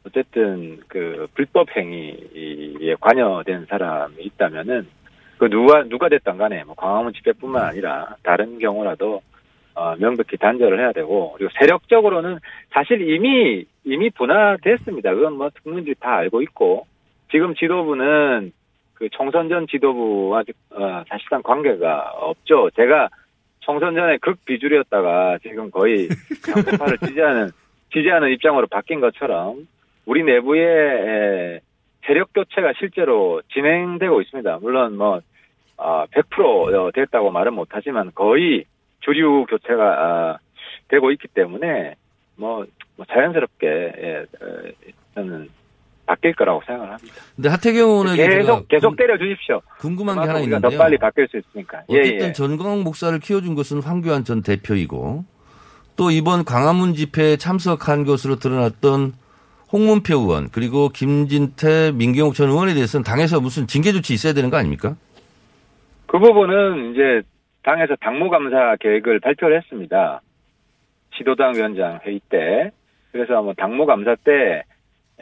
어쨌든 0.06 0.78
그 0.86 1.26
불법 1.34 1.76
행위에 1.76 2.94
관여된 3.00 3.66
사람이 3.66 4.14
있다면은 4.18 4.86
그 5.38 5.50
누가 5.50 5.82
누가 5.82 6.08
됐든 6.08 6.38
간에 6.38 6.62
뭐 6.62 6.76
광화문 6.76 7.12
집회뿐만 7.14 7.64
아니라 7.64 8.14
다른 8.22 8.60
경우라도 8.60 9.22
어, 9.74 9.96
명백히 9.96 10.36
단절을 10.36 10.78
해야 10.78 10.92
되고 10.92 11.32
그리고 11.36 11.50
세력적으로는 11.58 12.38
사실 12.70 13.00
이미 13.10 13.64
이미 13.84 14.10
분화됐습니다. 14.10 15.12
그건 15.14 15.32
뭐 15.32 15.50
국민들이 15.64 15.96
다 15.98 16.14
알고 16.14 16.42
있고 16.42 16.86
지금 17.32 17.56
지도부는 17.56 18.52
그 18.94 19.08
총선 19.10 19.48
전 19.48 19.66
지도부와 19.66 20.44
어, 20.70 21.02
사실상 21.08 21.42
관계가 21.42 22.12
없죠. 22.18 22.70
제가 22.76 23.08
총선 23.62 23.94
전에 23.94 24.18
극 24.18 24.44
비주류였다가 24.44 25.38
지금 25.42 25.70
거의 25.70 26.08
양파를 26.48 26.98
지지하는 27.06 27.50
지지하는 27.92 28.30
입장으로 28.32 28.66
바뀐 28.66 29.00
것처럼 29.00 29.66
우리 30.04 30.22
내부의 30.24 30.64
에, 30.66 31.60
세력 32.06 32.32
교체가 32.32 32.72
실제로 32.78 33.40
진행되고 33.52 34.20
있습니다. 34.20 34.58
물론 34.60 34.96
뭐 34.96 35.20
어, 35.76 36.04
100% 36.06 36.94
됐다고 36.94 37.30
말은 37.30 37.54
못하지만 37.54 38.10
거의 38.14 38.64
주류 39.00 39.46
교체가 39.46 39.84
아, 39.84 40.38
되고 40.88 41.10
있기 41.12 41.28
때문에 41.28 41.94
뭐, 42.36 42.66
뭐 42.96 43.06
자연스럽게 43.06 43.66
예, 43.66 44.26
에, 44.42 44.72
저는 45.14 45.48
바뀔 46.06 46.34
거라고 46.34 46.60
생각을 46.66 46.92
합니다. 46.92 47.14
근데 47.36 47.48
하태경 47.48 47.88
의원에게 47.88 48.28
계속 48.28 48.68
계속 48.68 48.96
때려 48.96 49.16
주십시오. 49.16 49.60
궁금한 49.78 50.20
게 50.20 50.26
하나 50.26 50.40
있는데요. 50.40 50.70
더 50.70 50.76
빨리 50.76 50.98
바뀔 50.98 51.28
수 51.28 51.38
있으니까. 51.38 51.82
예, 51.90 52.00
어쨌든 52.00 52.28
예. 52.28 52.32
전광훈 52.32 52.84
목사를 52.84 53.18
키워준 53.18 53.54
것은 53.54 53.82
황교안 53.82 54.24
전 54.24 54.42
대표이고 54.42 55.24
또 55.96 56.10
이번 56.10 56.44
광화문 56.44 56.94
집회에 56.94 57.36
참석한 57.36 58.04
것으로 58.04 58.36
드러났던 58.36 59.12
홍문표 59.72 60.18
의원 60.18 60.50
그리고 60.50 60.88
김진태 60.88 61.92
민경욱 61.92 62.34
전 62.34 62.50
의원에 62.50 62.74
대해서는 62.74 63.04
당에서 63.04 63.40
무슨 63.40 63.66
징계 63.66 63.92
조치 63.92 64.12
있어야 64.12 64.32
되는 64.32 64.50
거 64.50 64.56
아닙니까? 64.56 64.96
그 66.06 66.18
부분은 66.18 66.92
이제 66.92 67.22
당에서 67.62 67.96
당무감사 68.00 68.76
계획을 68.80 69.20
발표를 69.20 69.56
했습니다. 69.58 70.20
지도당 71.16 71.54
위원장 71.54 72.00
회의 72.04 72.20
때. 72.28 72.70
그래서 73.12 73.42
뭐 73.42 73.54
당무감사 73.54 74.16
때, 74.24 74.62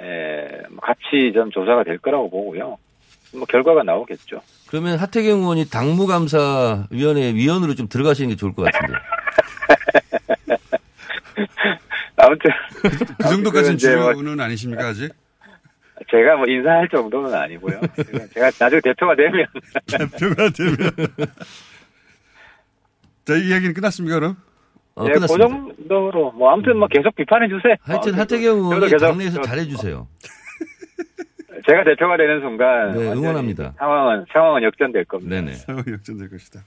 에, 0.01 0.63
뭐 0.71 0.79
같이 0.81 1.33
좀 1.35 1.51
조사가 1.51 1.85
될 1.85 1.99
거라고 1.99 2.31
보고요. 2.31 2.79
뭐 3.33 3.45
결과가 3.47 3.83
나오겠죠. 3.83 4.41
그러면 4.69 4.99
하태경 4.99 5.41
의원이 5.41 5.69
당무감사위원회 5.71 7.35
위원으로 7.35 7.75
좀 7.75 7.89
들어가시는 7.89 8.31
게 8.31 8.37
좋을 8.37 8.53
것 8.55 8.65
같은데. 8.65 8.95
아무튼. 12.17 12.51
그 13.19 13.29
정도까지는 13.29 13.77
이제 13.77 13.97
뭐 13.97 14.13
아니십니까 14.41 14.89
아직? 14.89 15.13
제가 16.11 16.37
뭐 16.37 16.47
인사할 16.49 16.89
정도는 16.89 17.33
아니고요. 17.33 17.81
제가 18.35 18.51
나중에 18.59 18.81
대표가 18.83 19.15
되면. 19.15 19.47
대표가 19.87 20.51
되면. 20.51 20.77
자, 23.25 23.37
이 23.37 23.49
이야기는 23.49 23.75
끝났습니까, 23.75 24.19
그럼? 24.19 24.37
어, 24.97 25.05
예, 25.05 25.09
그 25.13 25.15
끝났습니다. 25.15 25.49
정도로 25.49 26.33
뭐 26.33 26.53
아무튼 26.53 26.79
뭐 26.79 26.89
계속 26.89 27.15
비판해 27.15 27.49
주세요. 27.49 27.75
하여튼 27.83 28.15
어, 28.15 28.19
하태경 28.19 28.57
의원이 28.59 28.81
계속 28.89 28.99
당내에서 28.99 29.37
저- 29.37 29.43
잘해 29.43 29.65
주세요. 29.67 30.09
제가 31.67 31.85
대표가 31.85 32.17
되는 32.17 32.41
순간 32.41 32.93
네, 32.97 33.13
응원합니다. 33.13 33.75
상황은 33.79 34.25
상황은 34.33 34.63
역전될 34.63 35.05
겁니다. 35.05 35.37
네네. 35.37 35.53
상황이 35.55 35.85
역전될 35.93 36.31
것이다. 36.31 36.61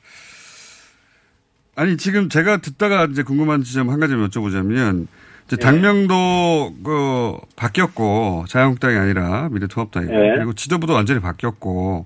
아니 1.76 1.98
지금 1.98 2.30
제가 2.30 2.58
듣다가 2.58 3.06
이제 3.06 3.24
궁금한 3.24 3.64
지점 3.64 3.90
한 3.90 4.00
가지 4.00 4.14
여쭤보자면 4.14 5.08
이제 5.48 5.58
당명도 5.58 6.74
그 6.84 7.38
바뀌었고 7.56 8.46
자유한국당이 8.48 8.96
아니라 8.98 9.50
미래통합당이고 9.52 10.14
네. 10.14 10.36
그리고 10.36 10.54
지도부도 10.54 10.94
완전히 10.94 11.20
바뀌었고 11.20 12.06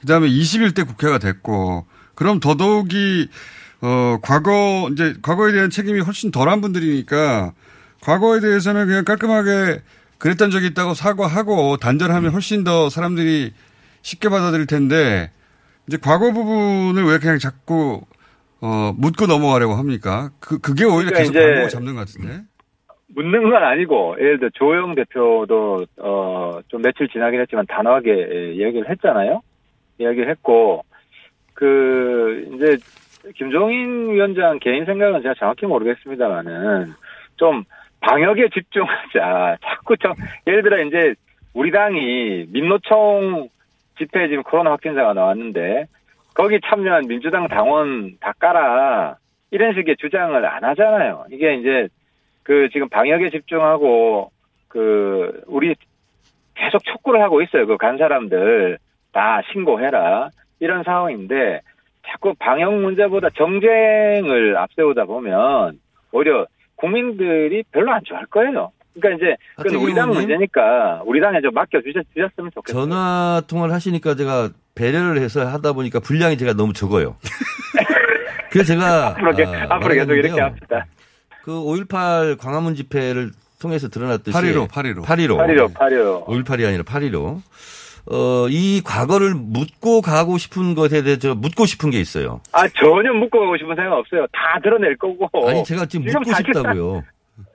그다음에 0.00 0.28
21대 0.28 0.86
국회가 0.86 1.18
됐고 1.18 1.86
그럼 2.14 2.38
더더욱이 2.38 3.28
어 3.80 4.18
과거 4.22 4.88
이제 4.92 5.14
과거에 5.22 5.52
대한 5.52 5.70
책임이 5.70 6.00
훨씬 6.00 6.30
덜한 6.30 6.60
분들이니까 6.60 7.52
과거에 8.00 8.40
대해서는 8.40 8.86
그냥 8.86 9.04
깔끔하게 9.04 9.80
그랬던 10.18 10.50
적이 10.50 10.66
있다고 10.68 10.94
사과하고 10.94 11.76
단절하면 11.76 12.32
훨씬 12.32 12.64
더 12.64 12.88
사람들이 12.90 13.52
쉽게 14.02 14.28
받아들일 14.28 14.66
텐데 14.66 15.30
이제 15.86 15.96
과거 16.00 16.32
부분을 16.32 17.04
왜 17.04 17.18
그냥 17.18 17.38
자꾸 17.38 18.02
어 18.60 18.92
묻고 18.96 19.26
넘어가려고 19.26 19.74
합니까? 19.74 20.30
그 20.40 20.58
그게 20.58 20.84
오히려 20.84 21.10
그러니까 21.10 21.18
계속 21.18 21.32
발목을 21.34 21.68
잡는 21.68 21.94
것 21.94 22.00
같은데. 22.00 22.42
묻는 23.14 23.42
건 23.50 23.62
아니고 23.62 24.16
예를 24.18 24.38
들어 24.40 24.50
조영 24.54 24.94
대표도 24.96 25.86
어 25.98 26.38
좀 26.68 26.82
며칠 26.82 27.08
지나긴 27.08 27.40
했지만 27.40 27.64
단호하게 27.68 28.10
예, 28.10 28.52
이야기를 28.54 28.90
했잖아요. 28.90 29.40
이야기를 29.98 30.28
했고 30.30 30.84
그 31.54 32.44
이제 32.54 32.76
김종인 33.36 34.10
위원장 34.10 34.58
개인 34.58 34.84
생각은 34.84 35.22
제가 35.22 35.34
정확히 35.34 35.66
모르겠습니다만은 35.66 36.92
좀 37.36 37.64
방역에 38.00 38.48
집중하자. 38.48 39.58
자꾸 39.64 39.96
좀 39.96 40.12
예를 40.46 40.62
들어 40.62 40.82
이제 40.82 41.14
우리 41.54 41.70
당이 41.70 42.46
민노총 42.50 43.48
집회 43.98 44.28
지금 44.28 44.42
코로나 44.44 44.70
확진자가 44.72 45.12
나왔는데 45.12 45.86
거기 46.34 46.60
참여한 46.64 47.08
민주당 47.08 47.48
당원 47.48 48.16
다 48.20 48.32
깔아 48.38 49.16
이런 49.50 49.74
식의 49.74 49.96
주장을 49.96 50.44
안 50.46 50.64
하잖아요. 50.64 51.24
이게 51.32 51.54
이제 51.56 51.88
그 52.44 52.68
지금 52.72 52.88
방역에 52.88 53.30
집중하고 53.30 54.30
그 54.68 55.42
우리 55.46 55.74
계속 56.54 56.84
촉구를 56.84 57.20
하고 57.22 57.42
있어요. 57.42 57.66
그 57.66 57.76
간 57.76 57.98
사람들 57.98 58.78
다 59.12 59.40
신고해라 59.52 60.28
이런 60.60 60.84
상황인데 60.84 61.60
자꾸 62.10 62.34
방역 62.38 62.74
문제보다 62.74 63.28
정쟁을 63.36 64.56
앞세우다 64.56 65.04
보면 65.04 65.78
오히려 66.12 66.46
국민들이 66.76 67.62
별로 67.72 67.92
안 67.92 68.00
좋아할 68.04 68.26
거예요. 68.26 68.72
그러니까 68.94 69.16
이제 69.26 69.36
그건 69.56 69.76
우리 69.82 69.94
당? 69.94 70.08
문제니까 70.10 71.02
우리 71.04 71.20
당에 71.20 71.40
좀 71.40 71.52
맡겨 71.54 71.80
주셨, 71.82 72.04
주셨으면 72.14 72.50
좋겠어요. 72.54 72.82
전화 72.84 73.42
통화를 73.46 73.74
하시니까 73.74 74.14
제가 74.14 74.50
배려를 74.74 75.20
해서 75.20 75.46
하다 75.46 75.72
보니까 75.72 76.00
분량이 76.00 76.36
제가 76.38 76.54
너무 76.54 76.72
적어요. 76.72 77.16
그래서 78.50 78.72
제가 78.72 79.08
앞으로, 79.08 79.34
게- 79.36 79.44
아, 79.44 79.66
앞으로 79.70 79.94
계속 79.94 80.12
이렇게. 80.14 80.40
합시다. 80.40 80.86
그 81.42 81.52
5.18 81.52 82.38
광화문 82.38 82.74
집회를 82.74 83.30
통해서 83.60 83.88
드러났듯이 83.88 84.36
8.15, 84.36 84.68
8.15. 84.68 85.02
8.15. 85.04 85.36
8.15, 85.38 85.74
8.15. 85.74 86.26
5.18이 86.26 86.66
아니라 86.66 86.82
8.15. 86.84 87.40
어, 88.10 88.46
이 88.48 88.80
과거를 88.84 89.34
묻고 89.34 90.00
가고 90.00 90.38
싶은 90.38 90.74
것에 90.74 91.02
대해서 91.02 91.34
묻고 91.34 91.66
싶은 91.66 91.90
게 91.90 92.00
있어요. 92.00 92.40
아 92.52 92.66
전혀 92.68 93.12
묶고 93.12 93.38
가고 93.38 93.56
싶은 93.58 93.74
생각 93.76 93.92
없어요. 93.98 94.26
다 94.32 94.58
드러낼 94.62 94.96
거고. 94.96 95.28
아니, 95.48 95.62
제가 95.64 95.84
지금 95.86 96.06
묻고 96.06 96.24
사실상- 96.24 96.54
싶다고요. 96.62 97.02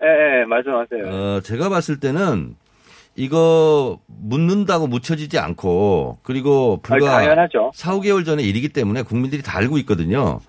예, 0.04 0.42
예, 0.42 0.46
말씀하세요. 0.46 1.08
어, 1.08 1.40
제가 1.42 1.70
봤을 1.70 2.00
때는 2.00 2.56
이거 3.16 4.00
묻는다고 4.08 4.88
묻혀지지 4.88 5.38
않고 5.40 6.20
그리고 6.24 6.80
불과 6.84 7.12
당연하죠. 7.20 7.72
4, 7.74 7.94
5개월 7.98 8.26
전의 8.26 8.46
일이기 8.46 8.70
때문에 8.70 9.02
국민들이 9.04 9.42
다 9.42 9.58
알고 9.58 9.78
있거든요. 9.80 10.40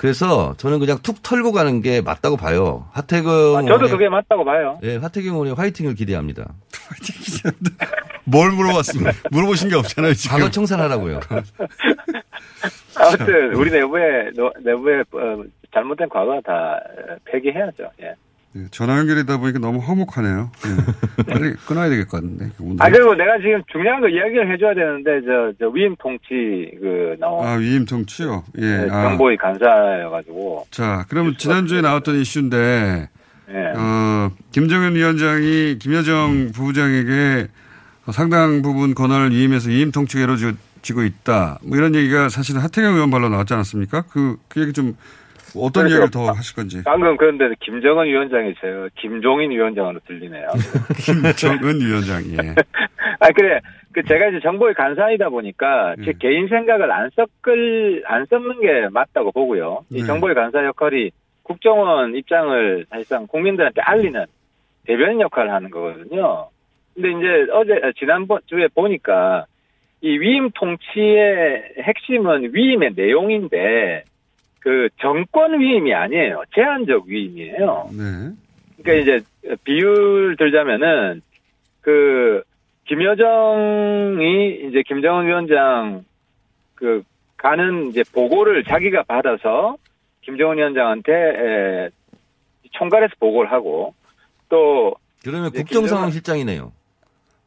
그래서 0.00 0.54
저는 0.56 0.78
그냥 0.78 0.96
툭 1.02 1.22
털고 1.22 1.52
가는 1.52 1.82
게 1.82 2.00
맞다고 2.00 2.38
봐요. 2.38 2.88
하태경 2.92 3.30
아, 3.58 3.62
저도 3.68 3.86
그게 3.86 4.08
맞다고 4.08 4.46
봐요. 4.46 4.78
예, 4.82 4.96
하태경 4.96 5.34
의원의 5.34 5.52
화이팅을 5.56 5.94
기대합니다. 5.94 6.54
뭘 8.24 8.50
물어봤습니까? 8.50 9.12
물어보신 9.30 9.68
게 9.68 9.76
없잖아요, 9.76 10.14
지금. 10.14 10.38
과거 10.38 10.50
청산하라고요. 10.50 11.20
아무튼 12.96 13.54
우리 13.54 13.70
내부에 13.70 14.30
노- 14.34 14.52
내부에 14.64 15.00
어, 15.12 15.44
잘못된 15.74 16.08
과거 16.08 16.40
다 16.46 16.80
어, 16.80 17.16
폐기해야죠. 17.26 17.90
예. 18.00 18.14
예, 18.56 18.66
전화 18.72 18.98
연결이다 18.98 19.36
보니까 19.38 19.58
너무 19.60 19.78
허목하네요. 19.78 20.50
예. 20.66 21.22
빨리 21.24 21.52
끊어야 21.66 21.88
될 21.88 22.04
것 22.06 22.20
같은데. 22.20 22.50
오늘. 22.58 22.76
아 22.80 22.90
그리고 22.90 23.14
내가 23.14 23.36
지금 23.38 23.62
중요한 23.70 24.00
거 24.00 24.08
이야기를 24.08 24.52
해줘야 24.52 24.74
되는데 24.74 25.20
저, 25.24 25.52
저 25.58 25.68
위임 25.68 25.94
통치 25.96 26.26
그 26.80 27.14
나온 27.20 27.46
아, 27.46 27.52
위임 27.54 27.84
통치요? 27.84 28.42
예. 28.58 28.60
네, 28.60 28.88
아. 28.90 29.02
정보의 29.10 29.36
간사여가지고 29.36 30.66
자, 30.72 31.04
그러면 31.08 31.36
지난주에 31.38 31.80
나왔던 31.80 32.16
이슈인데, 32.16 33.08
예. 33.52 33.72
어, 33.76 34.30
김정은 34.50 34.96
위원장이 34.96 35.78
김여정 35.78 36.50
부부장에게 36.52 37.46
상당 38.12 38.62
부분 38.62 38.94
권한을 38.94 39.30
위임해서 39.30 39.68
위임 39.68 39.92
통치가 39.92 40.24
이루어지고 40.24 41.02
있다. 41.04 41.60
뭐 41.62 41.76
이런 41.78 41.94
얘기가 41.94 42.28
사실은 42.28 42.60
하태경 42.62 42.94
의원 42.94 43.10
발로 43.12 43.28
나왔지 43.28 43.54
않았습니까? 43.54 44.02
그, 44.10 44.38
그 44.48 44.60
얘기 44.60 44.72
좀 44.72 44.96
어떤 45.56 45.88
이야기를 45.88 46.10
더 46.10 46.30
하실 46.30 46.56
건지. 46.56 46.82
방금 46.84 47.16
그런데 47.16 47.48
김정은 47.60 48.06
위원장이 48.06 48.54
저 48.60 48.88
김종인 48.96 49.50
위원장으로 49.50 50.00
들리네요. 50.06 50.46
김정은 50.98 51.80
위원장이. 51.80 52.32
예. 52.34 52.54
아 53.20 53.30
그래 53.34 53.60
그 53.92 54.02
제가 54.04 54.28
이제 54.28 54.40
정보의 54.40 54.74
간사이다 54.74 55.28
보니까 55.28 55.96
제 56.04 56.12
개인 56.18 56.48
생각을 56.48 56.90
안 56.92 57.10
섞을 57.10 58.04
안 58.06 58.26
섞는 58.26 58.60
게 58.60 58.88
맞다고 58.90 59.32
보고요. 59.32 59.84
이 59.90 60.00
네. 60.00 60.06
정보의 60.06 60.34
간사 60.34 60.64
역할이 60.64 61.10
국정원 61.42 62.14
입장을 62.14 62.86
사실상 62.88 63.26
국민들한테 63.26 63.80
알리는 63.80 64.24
대변인 64.86 65.20
역할을 65.20 65.52
하는 65.52 65.70
거거든요. 65.70 66.48
근데 66.94 67.10
이제 67.10 67.50
어제 67.52 67.72
아, 67.82 67.92
지난번 67.98 68.40
주에 68.46 68.68
보니까 68.68 69.46
이 70.02 70.18
위임 70.18 70.50
통치의 70.52 71.74
핵심은 71.82 72.54
위임의 72.54 72.92
내용인데 72.94 74.04
그 74.60 74.88
정권 75.00 75.58
위임이 75.58 75.92
아니에요. 75.94 76.42
제한적 76.54 77.06
위임이에요. 77.06 77.90
네. 77.92 78.30
그러니까 78.82 78.92
이제 78.92 79.56
비율 79.64 80.36
들자면은 80.38 81.22
그 81.80 82.42
김여정이 82.86 84.68
이제 84.68 84.82
김정은 84.86 85.26
위원장 85.26 86.04
그 86.74 87.02
가는 87.36 87.88
이제 87.88 88.02
보고를 88.12 88.64
자기가 88.64 89.04
받아서 89.04 89.76
김정은 90.22 90.58
위원장한테 90.58 91.12
에, 91.12 91.88
총괄해서 92.72 93.14
보고를 93.18 93.50
하고 93.50 93.94
또 94.48 94.94
그러면 95.24 95.50
네, 95.52 95.58
국정상황 95.60 96.10
실장이네요. 96.10 96.72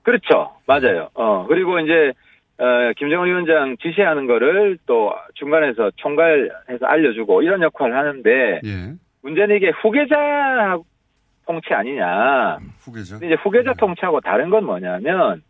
그렇죠 0.02 0.52
맞아요 0.66 1.10
어 1.14 1.46
그리고 1.48 1.80
이제 1.80 2.12
어, 2.60 2.66
김정은 2.98 3.28
위원장 3.28 3.76
지시하는 3.82 4.28
거를 4.28 4.78
또 4.86 5.14
중간에서 5.36 5.92
총괄해서 5.96 6.86
알려주고 6.86 7.42
이런 7.42 7.62
역할을 7.62 7.96
하는데 7.96 8.62
예. 8.64 8.94
문제는 9.24 9.56
이게 9.58 9.72
후계자 9.82 10.78
통치 11.46 11.74
아니냐 11.74 12.58
후계자. 12.80 13.16
근데 13.18 13.34
이제 13.34 13.36
후계자 13.42 13.74
통치하고 13.74 14.22
다른 14.22 14.50
건 14.50 14.66
뭐냐면 14.66 15.42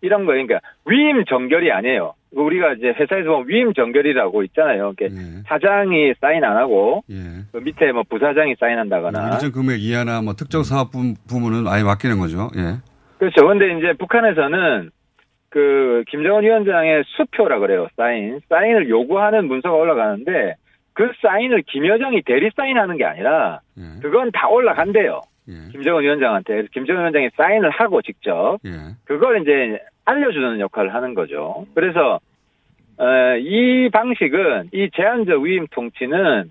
이런 0.00 0.26
거예요. 0.26 0.46
그러니까 0.46 0.68
위임 0.86 1.24
정결이 1.24 1.70
아니에요. 1.72 2.14
우리가 2.32 2.74
이제 2.74 2.88
회사에서 2.88 3.30
보면 3.30 3.48
위임 3.48 3.72
정결이라고 3.72 4.42
있잖아요. 4.44 4.92
이렇게 4.98 5.08
사장이 5.48 6.12
사인 6.20 6.44
안 6.44 6.56
하고 6.56 7.02
예. 7.10 7.14
그 7.52 7.58
밑에 7.58 7.90
뭐 7.92 8.02
부사장이 8.08 8.56
사인한다거나 8.60 9.30
일정 9.34 9.52
금액 9.52 9.80
이하나 9.80 10.20
뭐 10.22 10.34
특정 10.34 10.62
사업 10.64 10.90
부- 10.92 11.14
부문은 11.28 11.66
아예 11.68 11.82
맡기는 11.84 12.18
거죠. 12.18 12.50
예. 12.56 12.76
그렇죠. 13.18 13.46
근데 13.46 13.76
이제 13.78 13.94
북한에서는 13.98 14.90
그 15.50 16.04
김정은 16.08 16.42
위원장의 16.42 17.04
수표라 17.06 17.58
그래요. 17.58 17.88
사인 17.96 18.40
사인을 18.48 18.88
요구하는 18.88 19.46
문서가 19.46 19.74
올라가는데 19.76 20.54
그 20.92 21.12
사인을 21.22 21.62
김 21.66 21.86
여정이 21.86 22.22
대리 22.22 22.50
사인하는 22.54 22.96
게 22.96 23.04
아니라 23.04 23.60
예. 23.78 24.00
그건 24.02 24.30
다 24.32 24.48
올라간대요. 24.48 25.22
김정은 25.72 26.02
위원장한테 26.02 26.64
김정은 26.72 27.00
위원장이 27.00 27.30
사인을 27.36 27.70
하고 27.70 28.02
직접 28.02 28.58
예. 28.66 28.70
그걸 29.04 29.40
이제 29.42 29.78
알려주는 30.04 30.60
역할을 30.60 30.92
하는 30.92 31.14
거죠. 31.14 31.64
그래서 31.74 32.20
어, 32.98 33.36
이 33.38 33.88
방식은 33.90 34.70
이 34.72 34.90
제한적 34.94 35.40
위임 35.42 35.66
통치는 35.68 36.50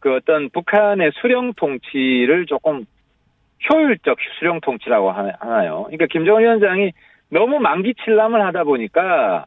그 0.00 0.14
어떤 0.14 0.50
북한의 0.50 1.10
수령 1.20 1.54
통치를 1.54 2.46
조금 2.46 2.84
효율적 3.72 4.18
수령 4.38 4.60
통치라고 4.60 5.10
하- 5.10 5.32
하나요. 5.40 5.84
그러니까 5.86 6.06
김정은 6.06 6.42
위원장이 6.42 6.92
너무 7.30 7.58
만기 7.58 7.94
칠람을 8.04 8.44
하다 8.46 8.64
보니까 8.64 9.44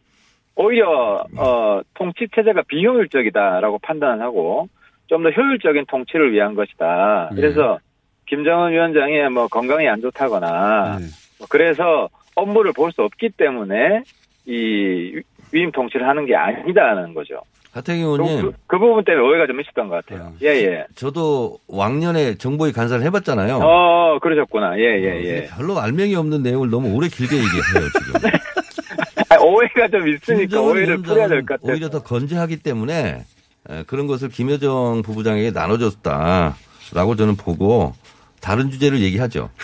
오히려 0.55 1.23
어, 1.37 1.81
통치 1.95 2.27
체제가 2.33 2.63
비효율적이다라고 2.67 3.79
판단을 3.79 4.21
하고 4.23 4.67
좀 5.07 5.23
더 5.23 5.29
효율적인 5.29 5.85
통치를 5.87 6.31
위한 6.31 6.55
것이다. 6.55 7.31
그래서 7.35 7.79
김정은 8.27 8.71
위원장이 8.71 9.27
뭐 9.29 9.47
건강이 9.47 9.87
안 9.89 9.99
좋다거나 10.01 10.99
뭐 11.39 11.47
그래서 11.49 12.07
업무를 12.35 12.71
볼 12.71 12.91
수 12.93 13.01
없기 13.03 13.29
때문에 13.31 14.03
이 14.45 15.21
위임 15.51 15.71
통치를 15.71 16.07
하는 16.07 16.25
게 16.25 16.35
아니다는 16.35 17.13
거죠. 17.13 17.41
하태경 17.73 18.01
의원님. 18.01 18.41
그, 18.41 18.51
그 18.67 18.79
부분 18.79 19.03
때문에 19.05 19.25
오해가 19.25 19.47
좀 19.47 19.61
있었던 19.61 19.87
것 19.87 20.05
같아요. 20.05 20.33
예, 20.41 20.47
예. 20.47 20.85
저도 20.95 21.57
왕년에 21.67 22.35
정보위 22.35 22.73
간사를 22.73 23.03
해봤잖아요. 23.05 23.59
어, 23.63 24.19
그러셨구나. 24.19 24.77
예, 24.77 24.83
예, 25.01 25.23
예. 25.23 25.47
별로 25.55 25.79
알맹이 25.79 26.13
없는 26.15 26.43
내용을 26.43 26.69
너무 26.69 26.93
오래 26.93 27.07
길게 27.07 27.35
얘기해요, 27.37 27.89
지금. 27.97 28.29
아, 29.29 29.37
오해가 29.39 29.87
좀 29.87 30.05
있으니까 30.07 30.59
오해를 30.59 30.97
풀어야 31.01 31.29
될 31.29 31.45
것 31.45 31.61
같아요. 31.61 31.71
오히려 31.73 31.89
더 31.89 32.03
건재하기 32.03 32.57
때문에 32.57 33.23
에, 33.69 33.83
그런 33.87 34.05
것을 34.07 34.27
김여정 34.27 35.01
부부장에게 35.03 35.51
나눠줬다라고 35.51 37.15
저는 37.15 37.37
보고 37.37 37.93
다른 38.41 38.69
주제를 38.69 38.99
얘기하죠. 38.99 39.49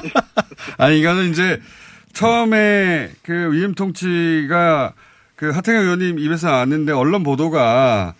아니 0.78 1.00
이거는 1.00 1.30
이제 1.30 1.60
처음에 2.12 3.08
그 3.22 3.52
위임 3.52 3.74
통치가 3.74 4.92
그 5.36 5.50
하태경 5.50 5.82
의원님 5.82 6.18
입에서 6.18 6.48
나왔는데 6.48 6.92
언론 6.92 7.22
보도가 7.22 8.14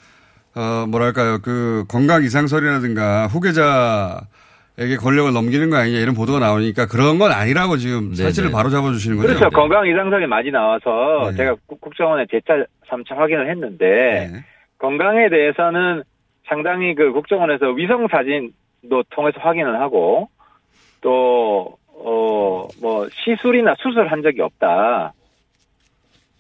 어 0.55 0.87
뭐랄까요. 0.89 1.39
그 1.43 1.85
건강 1.89 2.23
이상설이라든가 2.25 3.27
후계자에게 3.29 4.97
권력을 5.01 5.33
넘기는 5.33 5.69
거 5.71 5.77
아니냐 5.77 5.99
이런 5.99 6.15
보도가 6.15 6.39
나오니까 6.41 6.87
그런 6.87 7.19
건 7.19 7.31
아니라고 7.33 7.77
지금 7.77 8.15
사실을 8.15 8.51
바로 8.51 8.71
잡아주시는 8.71 9.17
거죠. 9.19 9.29
그렇죠. 9.29 9.51
건강 9.51 9.87
이상설이 9.87 10.27
많이 10.27 10.51
나와서 10.51 11.31
제가 11.37 11.57
국- 11.67 11.81
국정원에 11.81 12.27
재차 12.31 12.55
3차 12.89 13.17
확인을 13.17 13.51
했는데 13.51 14.33
건강에 14.79 15.29
대해서는 15.29 16.03
상당히 16.49 16.95
그 16.95 17.13
국정원에서 17.13 17.67
위성 17.73 18.09
사진도 18.11 19.05
통해서 19.11 19.39
확인을 19.41 19.81
하고 19.81 20.29
또 21.03 21.77
어 22.05 22.41
뭐 22.81 23.09
시술이나 23.11 23.75
수술한 23.79 24.23
적이 24.23 24.43
없다. 24.43 25.13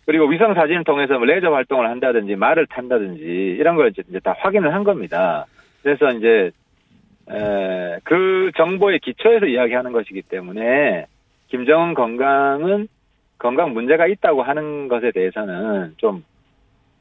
그리고 0.06 0.26
위성 0.26 0.54
사진을 0.54 0.84
통해서 0.84 1.18
뭐 1.18 1.26
레이저 1.26 1.50
활동을 1.50 1.88
한다든지 1.88 2.34
말을 2.34 2.66
탄다든지 2.66 3.22
이런 3.22 3.76
걸 3.76 3.92
이제 3.96 4.18
다 4.20 4.34
확인을 4.38 4.74
한 4.74 4.82
겁니다. 4.84 5.46
그래서 5.82 6.10
이제 6.12 6.50
에, 7.30 7.98
그 8.02 8.50
정보의 8.56 8.98
기초에서 9.00 9.46
이야기하는 9.46 9.92
것이기 9.92 10.22
때문에 10.22 11.06
김정은 11.48 11.94
건강은 11.94 12.88
건강 13.38 13.72
문제가 13.72 14.06
있다고 14.06 14.42
하는 14.42 14.88
것에 14.88 15.12
대해서는 15.12 15.94
좀 15.96 16.24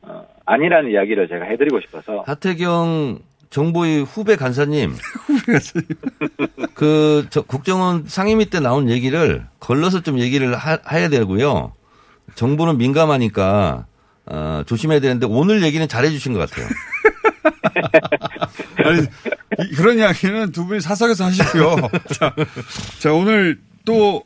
어, 0.02 0.26
아니라는 0.46 0.92
이야기를 0.92 1.28
제가 1.28 1.46
해드리고 1.46 1.80
싶어서 1.82 2.24
하태경 2.28 3.20
정보위 3.50 4.02
후배 4.02 4.36
간사님. 4.36 4.96
그, 6.76 7.26
저, 7.30 7.42
국정원 7.42 8.06
상임위 8.08 8.50
때 8.50 8.60
나온 8.60 8.90
얘기를 8.90 9.46
걸러서 9.60 10.02
좀 10.02 10.20
얘기를 10.20 10.56
하, 10.56 10.78
해야 10.92 11.10
되고요. 11.10 11.74
정보는 12.36 12.78
민감하니까, 12.78 13.86
어, 14.28 14.64
조심해야 14.66 15.00
되는데 15.00 15.26
오늘 15.26 15.64
얘기는 15.64 15.86
잘해 15.88 16.12
주신 16.12 16.34
것 16.34 16.48
같아요. 16.50 16.68
아니, 18.86 19.02
이- 19.02 19.76
그런 19.76 19.98
이야기는 19.98 20.52
두 20.52 20.66
분이 20.66 20.82
사석에서 20.82 21.26
하시고요. 21.26 21.76
자, 22.14 22.36
자, 23.00 23.14
오늘 23.14 23.60
또 23.86 24.24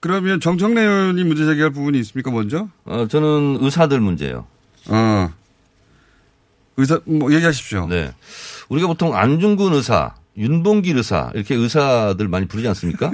그러면 0.00 0.40
정청래 0.40 0.82
의원이 0.82 1.22
문제 1.24 1.44
제기할 1.44 1.70
부분이 1.70 1.98
있습니까, 2.00 2.30
먼저? 2.32 2.68
어, 2.84 3.06
저는 3.08 3.58
의사들 3.60 4.00
문제요. 4.00 4.46
어. 4.88 5.30
의사, 6.76 7.00
뭐, 7.04 7.32
얘기하십시오. 7.32 7.86
네. 7.86 8.12
우리가 8.68 8.88
보통 8.88 9.16
안중근 9.16 9.72
의사, 9.72 10.14
윤봉길 10.36 10.98
의사 10.98 11.30
이렇게 11.34 11.54
의사들 11.54 12.28
많이 12.28 12.46
부르지 12.46 12.68
않습니까? 12.68 13.10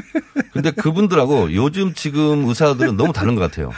근데 0.53 0.71
그분들하고 0.73 1.55
요즘 1.55 1.95
지금 1.95 2.47
의사들은 2.47 2.97
너무 2.97 3.13
다른 3.13 3.37
것 3.37 3.43
같아요. 3.43 3.71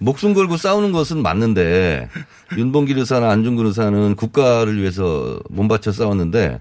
목숨 0.00 0.34
걸고 0.34 0.56
싸우는 0.56 0.92
것은 0.92 1.22
맞는데 1.22 2.08
윤봉길 2.56 2.98
의사나 2.98 3.30
안중근 3.30 3.66
의사는 3.66 4.16
국가를 4.16 4.80
위해서 4.80 5.38
몸바쳐 5.50 5.92
싸웠는데 5.92 6.60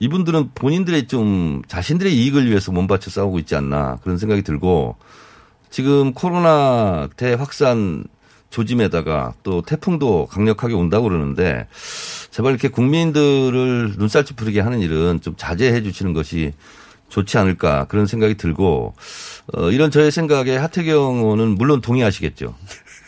이분들은 0.00 0.50
본인들의 0.54 1.06
좀 1.06 1.62
자신들의 1.68 2.12
이익을 2.12 2.48
위해서 2.48 2.72
몸바쳐 2.72 3.10
싸우고 3.10 3.38
있지 3.40 3.54
않나 3.54 3.98
그런 4.02 4.18
생각이 4.18 4.42
들고 4.42 4.96
지금 5.70 6.12
코로나 6.12 7.08
대확산 7.16 8.04
조짐에다가 8.52 9.32
또 9.42 9.62
태풍도 9.62 10.26
강력하게 10.26 10.74
온다고 10.74 11.08
그러는데 11.08 11.66
제발 12.30 12.52
이렇게 12.52 12.68
국민들을 12.68 13.94
눈살 13.98 14.24
찌푸리게 14.24 14.60
하는 14.60 14.80
일은 14.80 15.20
좀 15.20 15.34
자제해 15.36 15.82
주시는 15.82 16.12
것이 16.12 16.52
좋지 17.08 17.36
않을까 17.38 17.86
그런 17.86 18.06
생각이 18.06 18.34
들고 18.34 18.94
어, 19.54 19.70
이런 19.70 19.90
저의 19.90 20.10
생각에 20.10 20.56
하태경 20.56 21.16
의원은 21.16 21.56
물론 21.56 21.80
동의하시겠죠. 21.80 22.54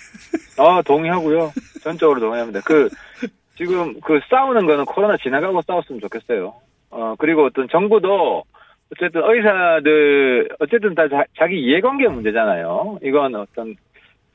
아, 0.59 0.83
동의하고요. 0.83 1.53
전적으로 1.83 2.21
동의합니다. 2.21 2.61
그, 2.65 2.89
지금 3.57 4.01
그 4.01 4.21
싸우는 4.29 4.67
거는 4.67 4.85
코로나 4.85 5.17
지나가고 5.17 5.63
싸웠으면 5.63 6.01
좋겠어요. 6.01 6.55
어, 6.91 7.15
그리고 7.19 7.47
어떤 7.47 7.69
정부도 7.69 8.45
어쨌든 8.93 9.23
의사들, 9.25 10.49
어쨌든 10.61 10.95
다 10.95 11.09
자, 11.09 11.47
기 11.47 11.61
이해관계 11.61 12.09
문제잖아요. 12.09 12.99
이건 13.03 13.35
어떤 13.35 13.75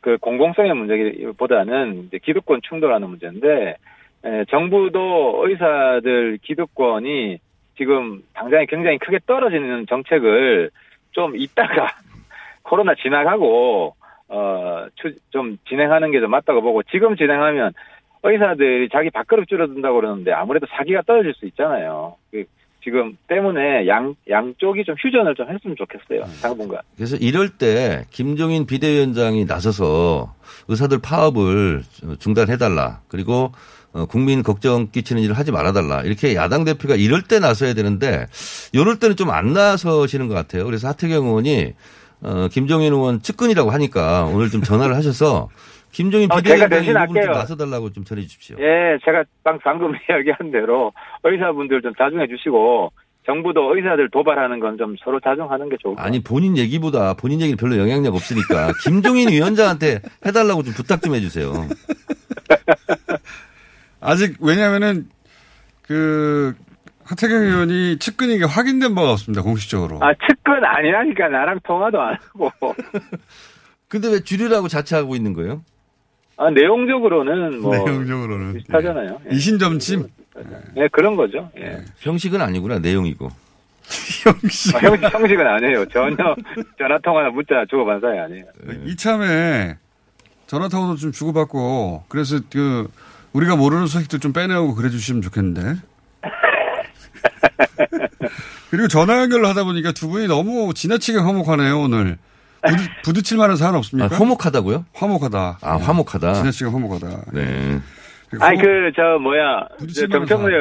그 0.02 0.18
공공성의 0.18 0.74
문제보다는 0.74 2.06
이제 2.06 2.20
기득권 2.20 2.62
충돌하는 2.64 3.10
문제인데, 3.10 3.76
에, 4.26 4.46
정부도 4.50 5.44
의사들 5.48 6.40
기득권이 6.42 7.40
지금 7.78 8.22
당장에 8.34 8.66
굉장히 8.66 8.98
크게 8.98 9.20
떨어지는 9.26 9.86
정책을 9.88 10.70
좀 11.12 11.36
이따가 11.36 11.88
코로나 12.64 12.94
지나가고 12.96 13.96
어, 14.28 14.86
좀 15.32 15.58
진행하는 15.68 16.12
게 16.12 16.20
좀 16.20 16.30
맞다고 16.32 16.62
보고 16.62 16.84
지금 16.84 17.16
진행하면 17.16 17.74
의사들이 18.24 18.90
자기 18.90 19.10
밥그릇 19.10 19.48
줄어든다고 19.48 19.96
그러는데 19.96 20.32
아무래도 20.34 20.68
사기가 20.70 21.02
떨어질 21.04 21.34
수 21.34 21.46
있잖아요. 21.48 22.16
그 22.80 22.84
지금 22.84 23.18
때문에 23.28 23.88
양, 23.88 24.16
양쪽이 24.30 24.84
좀 24.86 24.96
휴전을 25.00 25.36
좀 25.36 25.48
했으면 25.50 25.76
좋겠어요. 25.78 26.30
당분간. 26.42 26.80
그래서 26.96 27.16
이럴 27.18 27.50
때 27.50 28.06
김종인 28.10 28.66
비대위원장이 28.66 29.46
나서서 29.46 30.34
의사들 30.68 31.00
파업을 31.00 31.84
중단해달라. 32.20 33.02
그리고 33.08 33.52
어, 33.92 34.06
국민 34.06 34.44
걱정 34.44 34.92
끼치는 34.92 35.22
일을 35.24 35.38
하지 35.38 35.52
말아달라. 35.52 36.02
이렇게 36.02 36.36
야당 36.36 36.64
대표가 36.64 36.96
이럴 36.96 37.24
때 37.24 37.40
나서야 37.40 37.74
되는데 37.74 38.28
이럴 38.72 39.00
때는 39.00 39.16
좀 39.16 39.30
안 39.30 39.54
나서시는 39.54 40.28
것 40.28 40.34
같아요. 40.36 40.66
그래서 40.66 40.88
하태경 40.90 41.26
의원이 41.26 41.74
어, 42.22 42.48
김종인 42.52 42.94
의원 42.94 43.22
측근이라고 43.22 43.72
하니까 43.72 44.26
오늘 44.26 44.50
좀 44.50 44.62
전화를 44.62 44.96
하셔서 44.96 45.50
김종인 45.92 46.30
비대위원장이 46.30 46.90
어, 46.90 47.04
이분 47.04 47.22
좀 47.22 47.32
나서달라고 47.32 47.92
좀 47.92 48.04
전해 48.04 48.22
주십시오. 48.24 48.58
예, 48.60 48.98
제가 49.06 49.24
방금 49.44 49.94
이야기한 50.10 50.52
대로 50.52 50.92
의사분들 51.24 51.82
좀 51.82 51.94
자중해 51.98 52.28
주시고 52.28 52.92
정부도 53.26 53.76
의사들 53.76 54.10
도발하는 54.12 54.60
건 54.60 54.78
좀 54.78 54.96
서로 55.04 55.20
자중하는 55.20 55.70
게 55.70 55.78
좋을 55.82 55.94
것 55.94 55.98
같아요. 55.98 56.08
아니 56.08 56.24
본인 56.24 56.58
얘기보다 56.58 57.14
본인 57.16 57.42
얘기는 57.42 57.58
별로 57.58 57.78
영향력 57.78 58.14
없으니까 58.16 58.72
김종인 58.84 59.30
위원장한테 59.30 60.00
해달라고 60.26 60.64
좀 60.64 60.74
부탁 60.74 61.02
좀 61.02 61.14
해주세요. 61.16 61.52
아직 64.02 64.38
왜냐하면은 64.42 65.10
그 65.82 66.54
하태경 67.04 67.42
의원이 67.42 67.98
측근인 68.00 68.40
게 68.40 68.46
확인된 68.46 68.96
바가 68.96 69.12
없습니다 69.12 69.42
공식적으로. 69.42 70.00
아 70.02 70.14
측근 70.28 70.64
아니라니까 70.64 71.28
나랑 71.30 71.60
통화도 71.64 72.00
안 72.02 72.16
하고. 72.34 72.52
근데 73.88 74.08
왜 74.10 74.20
줄이라고 74.20 74.68
자처하고 74.68 75.16
있는 75.16 75.34
거예요? 75.34 75.64
아 76.40 76.50
내용적으로는 76.52 77.62
뭐 77.62 77.76
내용적으로는 77.76 78.54
비슷하잖아요. 78.54 79.20
예. 79.30 79.36
이신점침. 79.36 80.08
네 80.74 80.88
그런 80.90 81.18
거죠. 81.18 81.52
예. 81.58 81.62
네. 81.62 81.86
형식은 82.00 82.42
아니구나 82.42 82.80
내용이고. 82.80 83.30
형식. 84.24 84.74
아, 84.74 84.80
형, 84.80 84.96
형식은 84.96 85.46
아니에요. 85.46 85.86
전혀 85.90 86.16
전화 86.78 86.98
통화나 87.04 87.30
문자 87.30 87.66
주고받은 87.70 88.00
사이 88.00 88.18
아니에요. 88.18 88.46
네. 88.64 88.80
이참에 88.86 89.76
전화 90.48 90.70
통화도 90.70 90.96
좀 90.96 91.12
주고받고 91.12 92.06
그래서 92.08 92.40
그 92.50 92.88
우리가 93.34 93.58
모르는 93.58 93.88
소식도 93.88 94.20
좀 94.20 94.32
빼내고 94.32 94.76
그래 94.76 94.90
주시면 94.90 95.22
좋겠는데. 95.22 95.76
그리고 98.72 98.88
전화 98.88 99.20
연결을 99.20 99.46
하다 99.46 99.66
보니까 99.66 99.92
두 99.92 100.08
분이 100.08 100.28
너무 100.28 100.74
지나치게 100.74 101.18
화목하네요, 101.18 101.82
오늘. 101.82 102.18
부딪, 102.62 102.90
부딪힐 103.04 103.38
만한 103.38 103.56
사안 103.58 103.76
없습니까? 103.76 104.14
아, 104.14 104.18
화목하다고요? 104.20 104.86
화목하다. 104.94 105.60
아, 105.62 105.78
화목하다. 105.78 106.34
지나치게 106.34 106.70
화목하다. 106.70 107.08
네. 107.34 107.80
아니, 108.40 108.58
그, 108.62 108.92
저, 108.96 109.18
뭐야. 109.20 109.68
정청래, 110.12 110.56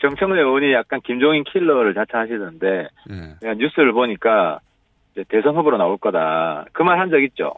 정청래 0.00 0.40
의원이 0.40 0.72
약간 0.72 1.00
김종인 1.04 1.44
킬러를 1.44 1.94
자처하시던데. 1.94 2.88
네. 3.10 3.54
뉴스를 3.58 3.92
보니까 3.92 4.60
대선 5.28 5.54
후보로 5.56 5.76
나올 5.76 5.98
거다. 5.98 6.64
그 6.72 6.82
말 6.82 6.98
한 6.98 7.10
적 7.10 7.22
있죠? 7.24 7.52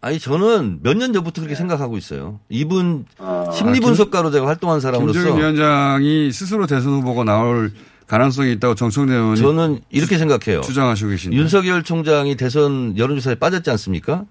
아니 0.00 0.18
저는 0.18 0.80
몇 0.82 0.96
년 0.96 1.12
전부터 1.14 1.40
그렇게 1.40 1.54
네. 1.54 1.58
생각하고 1.58 1.96
있어요. 1.96 2.38
이분 2.50 3.06
어, 3.18 3.50
심리 3.52 3.80
분석가로 3.80 4.30
제가 4.30 4.46
활동한 4.46 4.78
사람으로서 4.80 5.18
김정인 5.18 5.38
위원장이 5.40 6.30
스스로 6.30 6.66
대선 6.66 6.92
후보가 6.92 7.24
나올 7.24 7.70
가능성이 8.06 8.52
있다고 8.52 8.74
정청래 8.74 9.14
의원이 9.14 9.40
저는 9.40 9.80
이렇게 9.90 10.18
생각해요. 10.18 10.60
주장하시고 10.60 11.10
계신데 11.10 11.36
윤석열 11.36 11.82
총장이 11.82 12.36
대선 12.36 12.96
여론조사에 12.96 13.36
빠졌지 13.36 13.70
않습니까? 13.70 14.24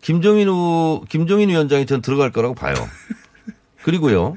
김종인 0.00 0.48
후 0.48 1.04
김종인 1.08 1.48
위원장이 1.50 1.86
전 1.86 2.02
들어갈 2.02 2.32
거라고 2.32 2.54
봐요. 2.54 2.74
그리고요. 3.82 4.36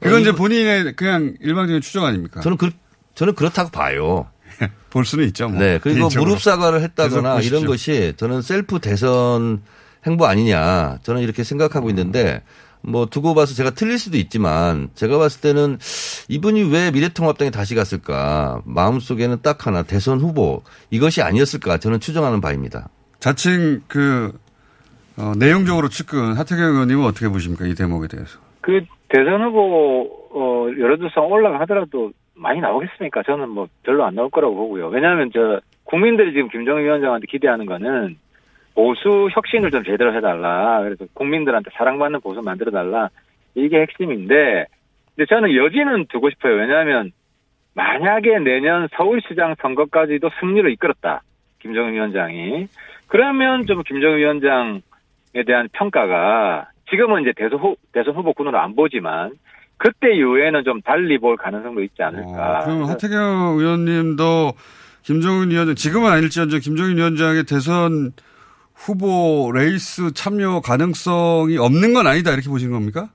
그건 0.00 0.20
이제 0.22 0.32
본인의 0.32 0.94
그냥 0.96 1.34
일방적인 1.40 1.80
추정 1.80 2.04
아닙니까? 2.04 2.40
저는 2.40 2.56
그 2.56 2.70
저는 3.14 3.34
그렇다고 3.34 3.70
봐요. 3.70 4.26
볼 4.90 5.04
수는 5.04 5.26
있죠. 5.28 5.48
뭐. 5.48 5.60
네. 5.60 5.78
그리고 5.82 6.08
무릎 6.16 6.40
사과를 6.40 6.82
했다거나 6.82 7.40
이런 7.40 7.64
것이 7.64 8.14
저는 8.16 8.42
셀프 8.42 8.80
대선 8.80 9.62
행보 10.04 10.26
아니냐 10.26 10.98
저는 11.02 11.22
이렇게 11.22 11.44
생각하고 11.44 11.88
있는데 11.90 12.42
뭐 12.82 13.06
두고 13.06 13.34
봐서 13.34 13.54
제가 13.54 13.70
틀릴 13.70 13.98
수도 13.98 14.16
있지만 14.16 14.88
제가 14.94 15.18
봤을 15.18 15.40
때는 15.40 15.78
이분이 16.28 16.72
왜 16.72 16.90
미래통합당에 16.90 17.50
다시 17.50 17.74
갔을까 17.74 18.62
마음속에는 18.64 19.38
딱 19.42 19.66
하나 19.66 19.82
대선 19.82 20.18
후보 20.18 20.62
이것이 20.90 21.22
아니었을까 21.22 21.78
저는 21.78 22.00
추정하는 22.00 22.40
바입니다. 22.40 22.88
자칭 23.20 23.82
그 23.86 24.32
어, 25.16 25.32
내용적으로 25.38 25.88
측근 25.88 26.34
하태경 26.34 26.64
의원님은 26.64 27.04
어떻게 27.04 27.28
보십니까 27.28 27.66
이 27.66 27.74
대목에 27.74 28.08
대해서? 28.08 28.40
그 28.60 28.80
대선 29.08 29.42
후보 29.42 30.08
어, 30.32 30.66
여론조사 30.68 31.20
올라가더라도 31.20 32.12
많이 32.34 32.60
나오겠습니까? 32.60 33.22
저는 33.24 33.50
뭐 33.50 33.68
별로 33.82 34.04
안 34.04 34.14
나올 34.14 34.30
거라고 34.30 34.56
보고요. 34.56 34.88
왜냐하면 34.88 35.30
저 35.32 35.60
국민들이 35.84 36.32
지금 36.32 36.48
김정일 36.48 36.84
위원장한테 36.84 37.26
기대하는 37.28 37.66
거는 37.66 38.16
보수 38.74 39.28
혁신을 39.32 39.70
좀 39.70 39.84
제대로 39.84 40.14
해달라. 40.14 40.80
그래서 40.82 41.04
국민들한테 41.14 41.70
사랑받는 41.76 42.20
보수 42.20 42.40
만들어달라. 42.42 43.08
이게 43.54 43.80
핵심인데, 43.80 44.66
근데 45.14 45.26
저는 45.28 45.54
여지는 45.54 46.06
두고 46.08 46.30
싶어요. 46.30 46.54
왜냐하면 46.54 47.12
만약에 47.74 48.38
내년 48.38 48.88
서울시장 48.96 49.56
선거까지도 49.60 50.30
승리로 50.40 50.68
이끌었다. 50.70 51.22
김정은 51.60 51.92
위원장이. 51.92 52.66
그러면 53.06 53.66
좀 53.66 53.82
김정은 53.82 54.18
위원장에 54.18 55.44
대한 55.46 55.68
평가가 55.72 56.68
지금은 56.90 57.22
이제 57.22 57.32
대선, 57.36 57.58
후, 57.58 57.76
대선 57.92 58.14
후보군으로 58.14 58.58
안 58.58 58.74
보지만 58.74 59.32
그때 59.76 60.14
이후에는 60.14 60.64
좀 60.64 60.80
달리 60.82 61.18
볼 61.18 61.36
가능성도 61.36 61.82
있지 61.82 62.02
않을까. 62.02 62.60
어, 62.60 62.64
그럼 62.64 62.84
하태경 62.84 63.56
의원님도 63.58 64.52
김정은 65.02 65.50
위원장, 65.50 65.74
지금은 65.74 66.10
아닐지언정 66.10 66.60
김정은 66.60 66.96
위원장의 66.96 67.44
대선 67.44 68.12
후보 68.84 69.52
레이스 69.54 70.12
참여 70.12 70.60
가능성이 70.60 71.56
없는 71.58 71.94
건 71.94 72.06
아니다 72.06 72.32
이렇게 72.32 72.48
보시는 72.48 72.72
겁니까? 72.72 73.08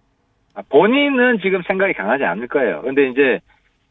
아, 0.56 0.62
본인은 0.70 1.40
지금 1.42 1.62
생각이 1.68 1.94
강하지 1.94 2.24
않을 2.24 2.48
거예요. 2.48 2.82
근데 2.84 3.10
이제 3.10 3.40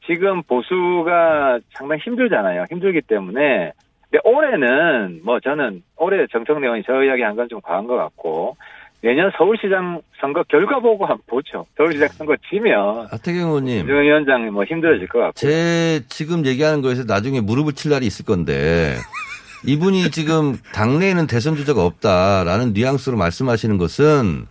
지금 0.06 0.42
보수가 0.44 1.60
상당히 1.74 2.00
힘들잖아요. 2.04 2.64
힘들기 2.70 3.02
때문에 3.02 3.72
근데 4.10 4.20
올해는 4.24 5.20
뭐 5.24 5.38
저는 5.40 5.82
올해 5.96 6.26
정청래 6.32 6.66
의원이 6.66 6.82
저 6.86 7.02
이야기 7.02 7.22
한 7.22 7.36
건 7.36 7.48
좀 7.48 7.60
과한 7.60 7.86
것 7.86 7.96
같고 7.96 8.56
내년 9.02 9.30
서울시장 9.36 10.00
선거 10.20 10.42
결과 10.44 10.78
보고 10.80 11.04
한번 11.04 11.18
보죠. 11.26 11.66
서울시장 11.76 12.08
선거 12.08 12.34
지면 12.48 13.06
하태경 13.10 13.48
의원님 13.48 13.86
위원장 13.86 14.50
뭐 14.52 14.64
힘들어질 14.64 15.06
것 15.08 15.18
같고 15.18 15.32
제 15.34 16.00
지금 16.08 16.46
얘기하는 16.46 16.80
거에서 16.82 17.04
나중에 17.04 17.40
무릎을 17.40 17.74
칠 17.74 17.90
날이 17.90 18.06
있을 18.06 18.24
건데 18.24 18.94
이분이 19.64 20.10
지금 20.10 20.58
당내에는 20.72 21.26
대선 21.26 21.56
주자가 21.56 21.84
없다라는 21.84 22.72
뉘앙스로 22.72 23.16
말씀하시는 23.16 23.78
것은 23.78 24.46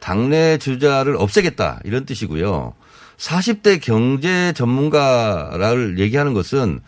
당내 0.00 0.58
주자를 0.58 1.16
없애겠다 1.16 1.80
이런 1.84 2.04
뜻이고요. 2.04 2.74
40대 3.16 3.80
경제 3.80 4.52
전문가를 4.54 5.98
얘기하는 5.98 6.34
것은 6.34 6.80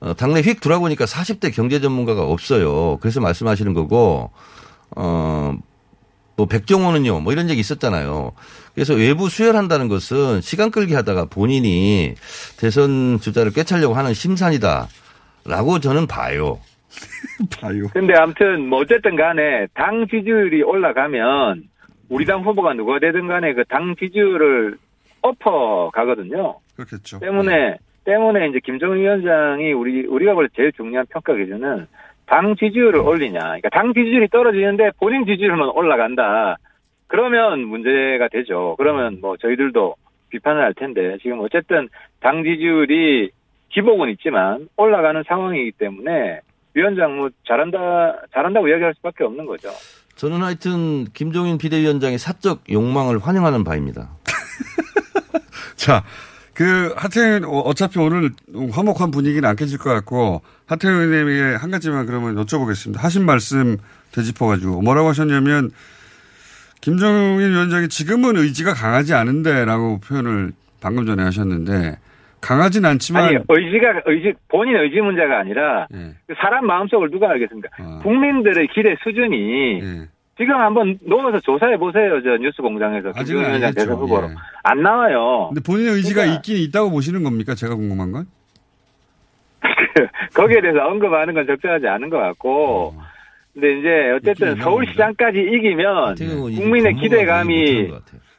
어, 0.00 0.14
당내 0.14 0.42
휙 0.42 0.60
돌아보니까 0.60 1.06
40대 1.06 1.52
경제 1.52 1.80
전문가가 1.80 2.22
없어요. 2.22 2.98
그래서 3.00 3.20
말씀하시는 3.20 3.74
거고, 3.74 4.30
어, 4.94 5.56
뭐 6.36 6.46
백종원은요, 6.46 7.20
뭐 7.20 7.32
이런 7.32 7.50
얘기 7.50 7.60
있었잖아요. 7.60 8.32
그래서 8.74 8.94
외부 8.94 9.28
수혈한다는 9.28 9.88
것은 9.88 10.40
시간 10.40 10.70
끌기 10.70 10.94
하다가 10.94 11.24
본인이 11.24 12.14
대선 12.56 13.18
주자를 13.20 13.52
꿰차려고 13.52 13.94
하는 13.94 14.14
심산이다라고 14.14 15.80
저는 15.82 16.06
봐요. 16.06 16.60
봐요. 17.60 17.84
근데 17.92 18.14
아무튼 18.14 18.68
뭐 18.68 18.80
어쨌든 18.80 19.16
간에 19.16 19.66
당 19.74 20.06
지지율이 20.08 20.62
올라가면 20.62 21.64
우리 22.08 22.24
당 22.24 22.42
후보가 22.42 22.74
누가 22.74 22.98
되든 22.98 23.26
간에 23.28 23.52
그 23.54 23.64
당 23.64 23.94
지지율을 23.96 24.76
엎어 25.22 25.90
가거든요. 25.90 26.58
그렇겠죠. 26.76 27.18
때문에 27.20 27.76
때문에 28.04 28.48
이제 28.48 28.60
김정은 28.64 28.98
위원장이 28.98 29.72
우리 29.72 30.06
우리가 30.06 30.34
볼 30.34 30.48
때 30.48 30.52
제일 30.56 30.72
중요한 30.72 31.06
평가 31.10 31.34
기준은 31.34 31.86
당 32.26 32.54
지지율을 32.56 33.00
올리냐. 33.00 33.38
그러니까 33.40 33.68
당 33.70 33.92
지지율이 33.92 34.28
떨어지는데 34.28 34.90
본인 34.98 35.26
지지율만 35.26 35.68
올라간다. 35.70 36.56
그러면 37.06 37.60
문제가 37.64 38.28
되죠. 38.28 38.74
그러면 38.78 39.18
뭐 39.20 39.36
저희들도 39.38 39.94
비판을 40.30 40.62
할 40.62 40.74
텐데 40.74 41.16
지금 41.22 41.40
어쨌든 41.40 41.88
당 42.20 42.42
지지율이 42.44 43.30
기복은 43.70 44.10
있지만 44.10 44.68
올라가는 44.76 45.22
상황이기 45.26 45.72
때문에 45.72 46.40
위원장 46.78 47.16
뭐 47.16 47.28
잘한다 47.46 47.78
잘한다고 48.32 48.68
이야기할 48.68 48.94
수밖에 48.96 49.24
없는 49.24 49.44
거죠. 49.44 49.70
저는 50.14 50.42
하여튼 50.42 51.04
김종인 51.12 51.58
비대위원장의 51.58 52.18
사적 52.18 52.62
욕망을 52.70 53.18
환영하는 53.18 53.64
바입니다. 53.64 54.10
자, 55.76 56.04
그 56.54 56.92
하태영 56.96 57.44
어차피 57.44 57.98
오늘 57.98 58.30
화목한 58.72 59.10
분위기는 59.10 59.48
안 59.48 59.56
깨질 59.56 59.78
것 59.78 59.90
같고 59.90 60.42
하태영 60.66 60.94
의원님에게 60.94 61.56
한 61.56 61.70
가지만 61.70 62.06
그러면 62.06 62.36
여쭤보겠습니다. 62.36 62.98
하신 62.98 63.26
말씀 63.26 63.76
되짚어가지고 64.12 64.82
뭐라고 64.82 65.08
하셨냐면 65.08 65.70
김정인 66.80 67.38
위원장이 67.38 67.88
지금은 67.88 68.36
의지가 68.36 68.74
강하지 68.74 69.14
않은데라고 69.14 70.00
표현을 70.00 70.52
방금 70.80 71.06
전에 71.06 71.22
하셨는데 71.24 71.98
강하진 72.40 72.84
않지만 72.84 73.24
아니 73.24 73.36
의지가 73.48 74.02
의지 74.06 74.32
본인 74.48 74.76
의지 74.76 75.00
문제가 75.00 75.38
아니라 75.40 75.86
예. 75.94 76.14
사람 76.40 76.66
마음속을 76.66 77.10
누가 77.10 77.30
알겠습니까? 77.30 77.68
아. 77.78 78.00
국민들의 78.02 78.68
기대 78.68 78.94
수준이 79.02 79.80
예. 79.82 80.08
지금 80.36 80.54
한번 80.56 80.98
넣어서 81.02 81.40
조사해 81.40 81.76
보세요. 81.78 82.22
저 82.22 82.36
뉴스 82.36 82.62
공장에서 82.62 83.08
아직은 83.10 83.24
김정인 83.24 83.40
위원장 83.48 83.66
아니겠죠. 83.68 83.74
대선 83.86 83.96
후보로 83.96 84.26
예. 84.28 84.34
안 84.62 84.82
나와요. 84.82 85.50
근데 85.52 85.60
본인의 85.66 85.94
의지가 85.94 86.20
그러니까- 86.22 86.36
있긴 86.36 86.56
있다고 86.58 86.90
보시는 86.90 87.24
겁니까? 87.24 87.54
제가 87.54 87.74
궁금한 87.74 88.12
건? 88.12 88.26
거기에 90.34 90.60
대해서 90.60 90.86
언급하는 90.86 91.34
건 91.34 91.46
적절하지 91.46 91.86
않은 91.88 92.10
것 92.10 92.18
같고. 92.18 92.94
어. 92.96 93.02
근데 93.54 93.78
이제 93.80 94.10
어쨌든 94.16 94.54
서울시장까지 94.62 95.38
이기면 95.40 96.14
국민의 96.54 96.94
기대감이. 96.94 97.90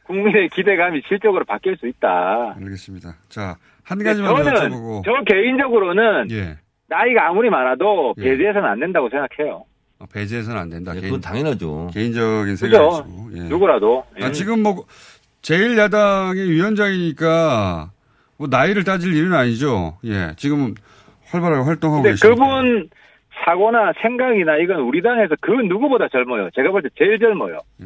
국민의 0.03 0.49
기대감이 0.49 1.01
질적으로 1.03 1.43
바뀔 1.45 1.75
수 1.77 1.87
있다. 1.87 2.55
알겠습니다. 2.57 3.15
자, 3.27 3.55
한 3.89 4.03
가지만 4.03 4.35
더 4.35 4.43
저는 4.43 4.53
여쭤보고. 4.69 5.03
저 5.03 5.11
개인적으로는 5.25 6.31
예. 6.31 6.57
나이가 6.87 7.27
아무리 7.29 7.49
많아도 7.49 8.13
예. 8.19 8.23
배제해서는 8.23 8.67
안 8.69 8.79
된다고 8.79 9.09
생각해요. 9.09 9.65
어, 9.99 10.05
배제해서는 10.13 10.59
안 10.61 10.69
된다. 10.69 10.93
네, 10.93 11.01
개인, 11.01 11.13
그건 11.13 11.21
당연하죠. 11.21 11.89
개인적인 11.93 12.53
그죠? 12.55 12.67
생각이시고. 12.69 13.29
예. 13.35 13.39
누구라도. 13.49 14.05
예. 14.21 14.25
아, 14.25 14.31
지금 14.31 14.61
뭐 14.63 14.85
제1야당의 15.41 16.47
위원장이니까 16.49 17.91
뭐 18.37 18.47
나이를 18.49 18.83
따질 18.83 19.13
일은 19.15 19.33
아니죠. 19.33 19.97
예. 20.05 20.33
지금 20.37 20.73
활발하게 21.31 21.63
활동하고 21.63 22.03
계시니까. 22.03 22.29
그분 22.35 22.89
사고나 23.45 23.93
생각이나 24.01 24.57
이건 24.57 24.77
우리 24.81 25.01
당에서 25.01 25.35
그 25.41 25.51
누구보다 25.51 26.07
젊어요. 26.09 26.49
제가 26.55 26.71
볼 26.71 26.81
때 26.81 26.89
제일 26.97 27.19
젊어요. 27.19 27.59
예. 27.81 27.85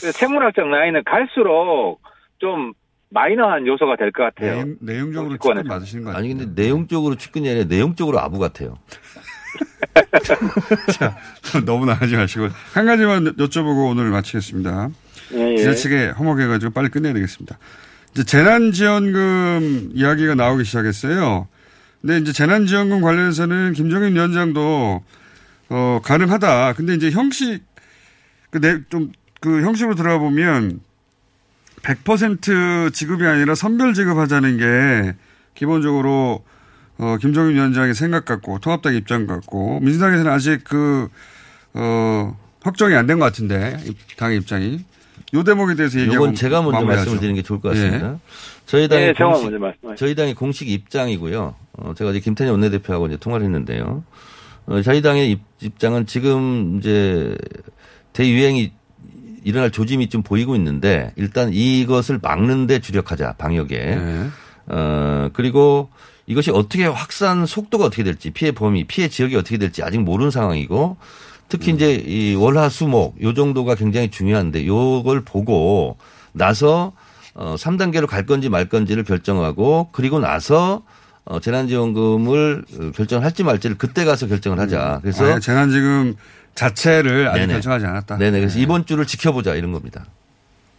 그래서 0.00 0.12
생물학적 0.18 0.66
나이는 0.68 1.02
갈수록 1.04 1.98
좀 2.38 2.72
마이너한 3.12 3.66
요소가 3.66 3.96
될 3.96 4.10
것 4.12 4.22
같아요. 4.24 4.54
내용, 4.54 4.76
내용적으로 4.80 5.30
정치권에서. 5.30 5.62
측근 5.62 5.68
맞으시는 5.76 6.04
거 6.04 6.10
같아요. 6.10 6.20
아니 6.24 6.34
근데 6.34 6.62
내용적으로 6.62 7.14
측근이 7.16 7.48
아니라 7.48 7.64
내용적으로 7.66 8.20
아부 8.20 8.38
같아요. 8.38 8.78
너무 11.66 11.84
나가지 11.86 12.16
마시고 12.16 12.48
한 12.72 12.86
가지만 12.86 13.24
여쭤보고 13.36 13.90
오늘 13.90 14.10
마치겠습니다. 14.10 14.88
예, 15.34 15.52
예. 15.52 15.56
지자체계 15.58 16.08
허목해가지고 16.18 16.72
빨리 16.72 16.88
끝내야 16.88 17.12
되겠습니다. 17.12 17.58
이제 18.12 18.24
재난지원금 18.24 19.90
이야기가 19.94 20.34
나오기 20.34 20.64
시작했어요. 20.64 21.48
근데 22.00 22.18
이제 22.18 22.32
재난지원금 22.32 23.00
관련해서는 23.00 23.72
김정인 23.74 24.14
위원장도 24.14 25.02
어 25.70 26.00
가능하다. 26.02 26.74
근데 26.74 26.94
이제 26.94 27.10
형식 27.10 27.60
그좀그 28.50 29.62
형식으로 29.62 29.94
들어가 29.94 30.18
보면 30.18 30.80
100% 31.82 32.92
지급이 32.92 33.26
아니라 33.26 33.54
선별 33.54 33.94
지급하자는 33.94 34.56
게 34.58 35.14
기본적으로 35.54 36.44
어, 36.98 37.16
김정인 37.20 37.54
위원장의 37.54 37.94
생각 37.94 38.24
같고 38.24 38.58
통합당 38.60 38.94
입장 38.94 39.26
같고 39.26 39.80
민주당에서는 39.80 40.30
아직 40.30 40.62
그, 40.64 41.08
어, 41.74 42.36
확정이 42.62 42.94
안 42.94 43.06
된 43.06 43.18
것 43.18 43.24
같은데 43.26 43.78
입- 43.86 44.16
당의 44.16 44.38
입장이. 44.38 44.84
요 45.34 45.42
대목에 45.44 45.74
대해서 45.74 45.98
얘기하고 45.98 46.26
이건 46.26 46.34
제가 46.34 46.60
먼저 46.60 46.76
마무리하죠. 46.78 46.98
말씀을 47.00 47.18
드리는 47.18 47.34
게 47.34 47.42
좋을 47.42 47.60
것 47.60 47.74
예. 47.74 47.80
같습니다. 47.80 48.18
저희 48.66 48.86
당의 48.86 49.08
예, 49.08 49.14
제가 49.14 49.30
공식, 49.30 49.44
먼저 49.44 49.58
말씀하시죠. 49.58 49.96
저희 50.04 50.14
당의 50.14 50.34
공식 50.34 50.68
입장이고요. 50.68 51.54
어, 51.72 51.94
제가 51.96 52.10
이제 52.10 52.20
김태년 52.20 52.52
원내대표하고 52.52 53.06
이제 53.06 53.16
통화를 53.16 53.44
했는데요. 53.46 54.04
어, 54.66 54.82
저희 54.82 55.00
당의 55.00 55.30
입, 55.30 55.40
입장은 55.60 56.06
지금 56.06 56.76
이제 56.78 57.34
대유행이 58.12 58.72
일어날 59.44 59.70
조짐이 59.70 60.08
좀 60.08 60.22
보이고 60.22 60.54
있는데 60.56 61.12
일단 61.16 61.50
이것을 61.52 62.18
막는데 62.22 62.80
주력하자 62.80 63.34
방역에. 63.34 63.76
예. 63.76 64.26
어, 64.66 65.28
그리고 65.32 65.90
이것이 66.26 66.50
어떻게 66.50 66.86
확산 66.86 67.46
속도가 67.46 67.86
어떻게 67.86 68.04
될지 68.04 68.30
피해 68.30 68.52
범위, 68.52 68.84
피해 68.84 69.08
지역이 69.08 69.36
어떻게 69.36 69.58
될지 69.58 69.82
아직 69.82 69.98
모르는 69.98 70.30
상황이고 70.30 70.96
특히 71.48 71.72
이제 71.72 71.94
이 71.94 72.34
월화수목 72.34 73.22
요 73.22 73.34
정도가 73.34 73.74
굉장히 73.74 74.10
중요한데 74.10 74.66
요걸 74.66 75.22
보고 75.24 75.98
나서 76.32 76.92
어 77.34 77.56
3단계로 77.58 78.06
갈 78.06 78.24
건지 78.24 78.48
말 78.48 78.68
건지를 78.68 79.04
결정하고 79.04 79.90
그리고 79.92 80.18
나서 80.18 80.82
어 81.24 81.40
재난지원금을 81.40 82.64
결정을 82.94 83.24
할지 83.24 83.42
말지를 83.42 83.76
그때 83.76 84.04
가서 84.04 84.26
결정을 84.26 84.58
하자. 84.58 85.00
그래서 85.02 85.26
아, 85.26 85.38
재난지금 85.40 86.14
자체를 86.54 87.28
아직 87.28 87.40
네네. 87.40 87.52
결정하지 87.54 87.86
않았다. 87.86 88.18
네네. 88.18 88.38
그래서 88.40 88.56
네. 88.56 88.62
이번 88.62 88.84
주를 88.84 89.04
지켜보자 89.06 89.54
이런 89.54 89.72
겁니다. 89.72 90.04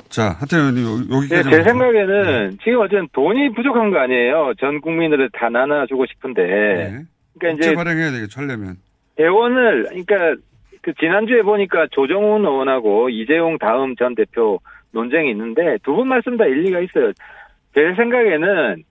자, 0.09 0.35
하태현 0.39 0.77
의원님 0.77 1.07
예, 1.11 1.15
여기까지. 1.15 1.49
제 1.49 1.63
생각에는 1.63 2.57
지금 2.63 2.81
어쨌든 2.81 3.07
돈이 3.13 3.53
부족한 3.53 3.89
거 3.91 3.99
아니에요. 3.99 4.53
전 4.59 4.79
국민들을 4.81 5.29
다 5.33 5.49
나눠주고 5.49 6.05
싶은데. 6.05 6.43
네. 6.43 7.01
그러니까 7.39 7.63
이제 7.65 7.73
발행해야 7.75 8.11
되겠죠, 8.11 8.41
하려면. 8.41 8.75
대원을 9.15 9.85
그러니까 9.89 10.35
그 10.83 10.93
지난주에 10.99 11.41
보니까 11.41 11.87
조정훈 11.91 12.41
의원하고 12.45 13.09
이재용 13.09 13.57
다음 13.57 13.95
전 13.95 14.13
대표 14.15 14.59
논쟁이 14.91 15.31
있는데 15.31 15.77
두 15.83 15.95
분 15.95 16.07
말씀 16.07 16.37
다 16.37 16.45
일리가 16.45 16.79
있어요. 16.81 17.11
제 17.73 17.93
생각에는 17.95 18.83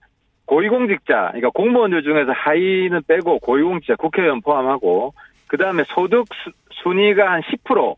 고위공직자, 0.47 1.29
그러니까 1.29 1.51
공무원들 1.51 2.03
중에서 2.03 2.33
하위는 2.33 3.03
빼고 3.07 3.39
고위공직자 3.39 3.95
국회의원 3.95 4.41
포함하고 4.41 5.15
그 5.47 5.57
다음에 5.57 5.85
소득 5.87 6.25
수- 6.43 6.51
순위가 6.83 7.31
한 7.31 7.41
10% 7.43 7.97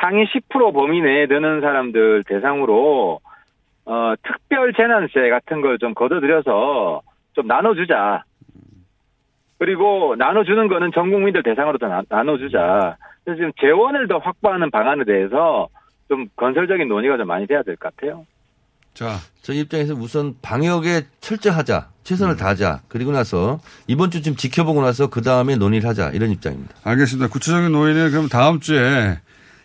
상위 0.00 0.24
10% 0.26 0.72
범위 0.72 1.00
내에 1.00 1.26
드는 1.26 1.60
사람들 1.60 2.24
대상으로 2.24 3.20
어 3.86 4.14
특별 4.22 4.72
재난세 4.72 5.30
같은 5.30 5.60
걸 5.62 5.78
좀 5.78 5.94
걷어들여서 5.94 7.02
좀 7.34 7.46
나눠주자. 7.46 8.22
그리고 9.58 10.14
나눠주는 10.16 10.68
거는 10.68 10.90
전 10.92 11.10
국민들 11.10 11.42
대상으로 11.42 11.78
더 11.78 11.88
나, 11.88 12.02
나눠주자. 12.08 12.96
그래서 13.24 13.36
지금 13.38 13.52
재원을 13.60 14.08
더 14.08 14.18
확보하는 14.18 14.70
방안에 14.70 15.04
대해서 15.04 15.68
좀 16.08 16.26
건설적인 16.36 16.88
논의가 16.88 17.16
좀 17.18 17.26
많이 17.26 17.46
돼야 17.46 17.62
될 17.62 17.76
것 17.76 17.94
같아요. 17.94 18.24
자, 19.00 19.18
저희 19.40 19.60
입장에서 19.60 19.94
우선 19.94 20.34
방역에 20.42 21.06
철저하자, 21.22 21.88
최선을 22.04 22.36
다하자. 22.36 22.82
그리고 22.86 23.12
나서 23.12 23.58
이번 23.86 24.10
주좀 24.10 24.36
지켜보고 24.36 24.82
나서 24.82 25.06
그 25.06 25.22
다음에 25.22 25.56
논의를 25.56 25.88
하자 25.88 26.10
이런 26.10 26.30
입장입니다. 26.30 26.74
알겠습니다. 26.84 27.28
구체적인 27.28 27.72
논의는 27.72 28.10
그럼 28.10 28.28
다음 28.28 28.60
주에 28.60 29.18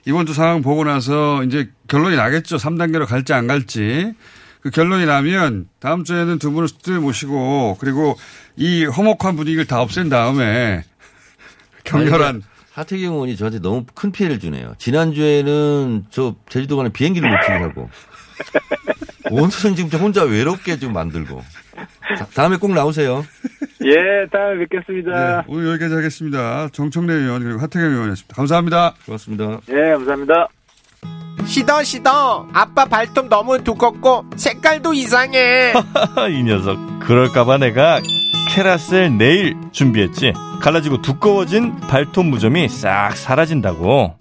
이번 0.06 0.26
주 0.26 0.34
상황 0.34 0.62
보고 0.62 0.86
나서 0.86 1.44
이제 1.44 1.70
결론이 1.90 2.16
나겠죠. 2.16 2.56
3단계로 2.56 3.06
갈지 3.06 3.34
안 3.34 3.46
갈지. 3.46 4.14
그 4.62 4.70
결론이 4.70 5.06
나면 5.06 5.68
다음 5.80 6.06
주에는 6.06 6.40
두 6.40 6.54
분을 6.54 6.70
스튜디오에 6.70 7.00
모시고 7.00 7.76
그리고 7.82 8.18
이 8.56 8.86
허목한 8.86 9.36
분위기를 9.36 9.66
다 9.66 9.82
없앤 9.82 10.08
다음에 10.08 10.86
격렬한 11.84 12.42
하태경 12.72 13.16
의원이 13.16 13.36
저한테 13.36 13.60
너무 13.60 13.86
큰 13.96 14.14
피해를 14.14 14.40
주네요. 14.40 14.76
지난주에는 14.78 16.06
저 16.10 16.36
제주도 16.48 16.78
가는 16.78 16.94
비행기를 16.94 17.30
놓치게 17.30 17.54
하고 17.54 17.90
오늘은 19.32 19.76
지금 19.76 19.90
저 19.90 19.98
혼자 19.98 20.24
외롭게 20.24 20.78
좀 20.78 20.94
만들고 20.94 21.42
다음에 22.36 22.58
꼭 22.58 22.72
나오세요. 22.74 23.26
예, 23.84 24.28
다음에 24.32 24.60
뵙겠습니다. 24.60 25.38
네, 25.42 25.44
오늘 25.48 25.70
여기까지 25.72 25.96
하겠습니다. 25.96 26.70
정청래 26.72 27.14
의원 27.14 27.44
그리고 27.44 27.60
하태경 27.60 27.92
의원이었습니다. 27.92 28.36
감사합니다. 28.36 28.94
고맙습니다. 29.06 29.60
예, 29.70 29.92
감사합니다. 29.92 30.48
시더 31.46 31.84
시더 31.84 32.48
아빠 32.54 32.86
발톱 32.86 33.28
너무 33.30 33.64
두껍고 33.64 34.26
색깔도 34.36 34.94
이상해 34.94 35.74
이 36.32 36.44
녀석 36.44 36.78
그럴까봐 37.02 37.58
내가 37.60 38.00
캐라셀 38.50 39.18
네일 39.18 39.56
준비했지 39.72 40.34
갈라지고 40.62 41.02
두꺼워진 41.02 41.76
발톱 41.82 42.26
무좀이 42.26 42.68
싹 42.70 43.16
사라진다고 43.16 44.16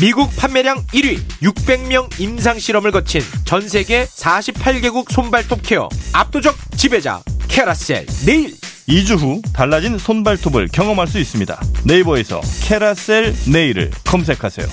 미국 0.00 0.34
판매량 0.36 0.78
1위 0.86 1.18
600명 1.42 2.20
임상 2.20 2.58
실험을 2.58 2.90
거친 2.90 3.20
전 3.44 3.68
세계 3.68 4.04
48개국 4.04 5.10
손발톱 5.12 5.60
케어 5.62 5.88
압도적 6.12 6.54
지배자 6.76 7.20
캐라셀 7.48 8.06
네일 8.26 8.54
2주 8.88 9.16
후 9.18 9.42
달라진 9.54 9.98
손발톱을 9.98 10.68
경험할 10.72 11.06
수 11.06 11.18
있습니다 11.18 11.60
네이버에서 11.86 12.40
캐라셀 12.64 13.32
네일을 13.52 13.90
검색하세요 14.04 14.66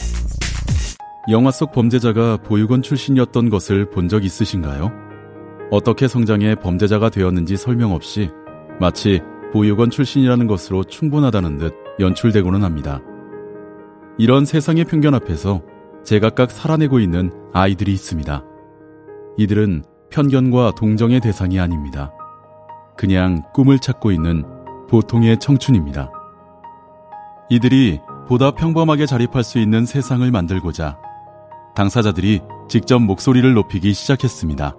영화 1.29 1.51
속 1.51 1.71
범죄자가 1.73 2.37
보육원 2.37 2.81
출신이었던 2.81 3.49
것을 3.49 3.89
본 3.91 4.07
적 4.07 4.23
있으신가요? 4.25 4.91
어떻게 5.69 6.07
성장해 6.07 6.55
범죄자가 6.55 7.09
되었는지 7.09 7.55
설명 7.55 7.91
없이 7.91 8.31
마치 8.79 9.21
보육원 9.53 9.91
출신이라는 9.91 10.47
것으로 10.47 10.83
충분하다는 10.85 11.57
듯 11.59 11.73
연출되고는 11.99 12.63
합니다. 12.63 13.01
이런 14.19 14.43
세상의 14.43 14.83
편견 14.83 15.15
앞에서 15.15 15.61
제각각 16.03 16.51
살아내고 16.51 16.99
있는 16.99 17.31
아이들이 17.53 17.93
있습니다. 17.93 18.43
이들은 19.37 19.83
편견과 20.09 20.73
동정의 20.75 21.21
대상이 21.21 21.57
아닙니다. 21.57 22.11
그냥 22.97 23.43
꿈을 23.53 23.79
찾고 23.79 24.11
있는 24.11 24.43
보통의 24.89 25.39
청춘입니다. 25.39 26.11
이들이 27.49 28.01
보다 28.27 28.51
평범하게 28.51 29.05
자립할 29.05 29.41
수 29.45 29.57
있는 29.57 29.85
세상을 29.85 30.29
만들고자 30.29 30.97
당사자들이 31.75 32.41
직접 32.67 32.99
목소리를 32.99 33.53
높이기 33.53 33.93
시작했습니다. 33.93 34.75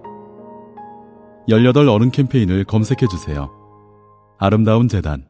18 1.48 1.88
어른 1.88 2.10
캠페인을 2.10 2.64
검색해주세요. 2.64 3.50
아름다운 4.38 4.86
재단. 4.86 5.29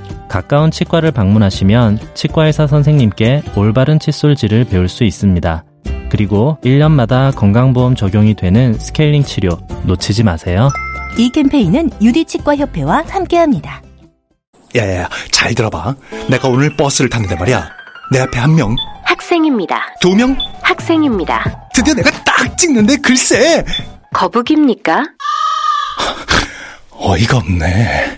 가까운 0.31 0.71
치과를 0.71 1.11
방문하시면 1.11 1.99
치과의사 2.13 2.65
선생님께 2.65 3.43
올바른 3.57 3.99
칫솔질을 3.99 4.63
배울 4.63 4.87
수 4.87 5.03
있습니다. 5.03 5.65
그리고 6.09 6.57
1년마다 6.63 7.35
건강보험 7.35 7.95
적용이 7.95 8.35
되는 8.35 8.73
스케일링 8.79 9.25
치료 9.25 9.59
놓치지 9.83 10.23
마세요. 10.23 10.69
이 11.17 11.29
캠페인은 11.31 11.89
유디치과협회와 12.01 13.03
함께합니다. 13.09 13.81
야야야, 14.73 15.09
잘 15.33 15.53
들어봐. 15.53 15.95
내가 16.29 16.47
오늘 16.47 16.77
버스를 16.77 17.09
탔는데 17.09 17.35
말이야. 17.35 17.69
내 18.13 18.19
앞에 18.21 18.39
한 18.39 18.55
명, 18.55 18.73
학생입니다. 19.03 19.95
두 19.99 20.15
명, 20.15 20.37
학생입니다. 20.61 21.67
드디어 21.73 21.93
내가 21.93 22.09
딱 22.23 22.57
찍는데 22.57 22.95
글쎄. 23.03 23.65
거북입니까? 24.13 25.03
어이가 26.91 27.35
없네. 27.35 28.17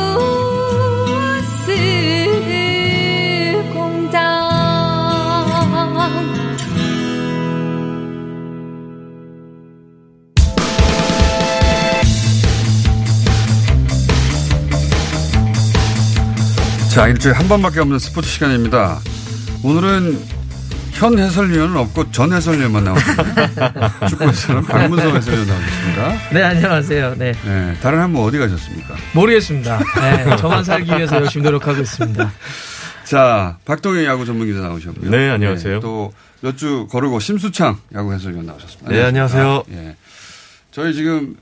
자, 16.93 17.07
일주일에 17.07 17.35
한 17.37 17.47
번밖에 17.47 17.79
없는 17.79 17.99
스포츠 17.99 18.27
시간입니다. 18.29 18.99
오늘은 19.63 20.19
현 20.91 21.17
해설위원은 21.17 21.77
없고 21.77 22.11
전 22.11 22.33
해설위원만 22.33 22.83
나오십니다. 22.83 24.07
축구에서는 24.09 24.63
박문성 24.65 25.15
해설위원 25.15 25.47
나오셨습니다. 25.47 26.29
네, 26.33 26.43
안녕하세요. 26.43 27.15
네. 27.17 27.31
네, 27.45 27.77
다른 27.81 27.99
한 27.99 28.11
분 28.13 28.23
어디 28.23 28.37
가셨습니까? 28.37 28.95
모르겠습니다. 29.13 29.79
네, 30.01 30.35
저만 30.37 30.63
살기 30.65 30.91
위해서 30.91 31.15
열심히 31.15 31.45
노력하고 31.45 31.81
있습니다. 31.81 32.31
자, 33.05 33.57
박동현 33.65 34.03
야구 34.05 34.25
전문 34.25 34.47
기자 34.47 34.59
나오셨고요. 34.59 35.09
네, 35.09 35.29
안녕하세요. 35.29 35.79
또몇 35.79 36.57
주 36.57 36.87
거르고 36.91 37.19
심수창 37.19 37.77
야구 37.95 38.13
해설위원 38.13 38.45
나오셨습니다. 38.45 38.91
네, 38.91 39.01
안녕하세요. 39.03 39.63
예. 39.71 39.95
저희 40.71 40.93
지금 40.93 41.35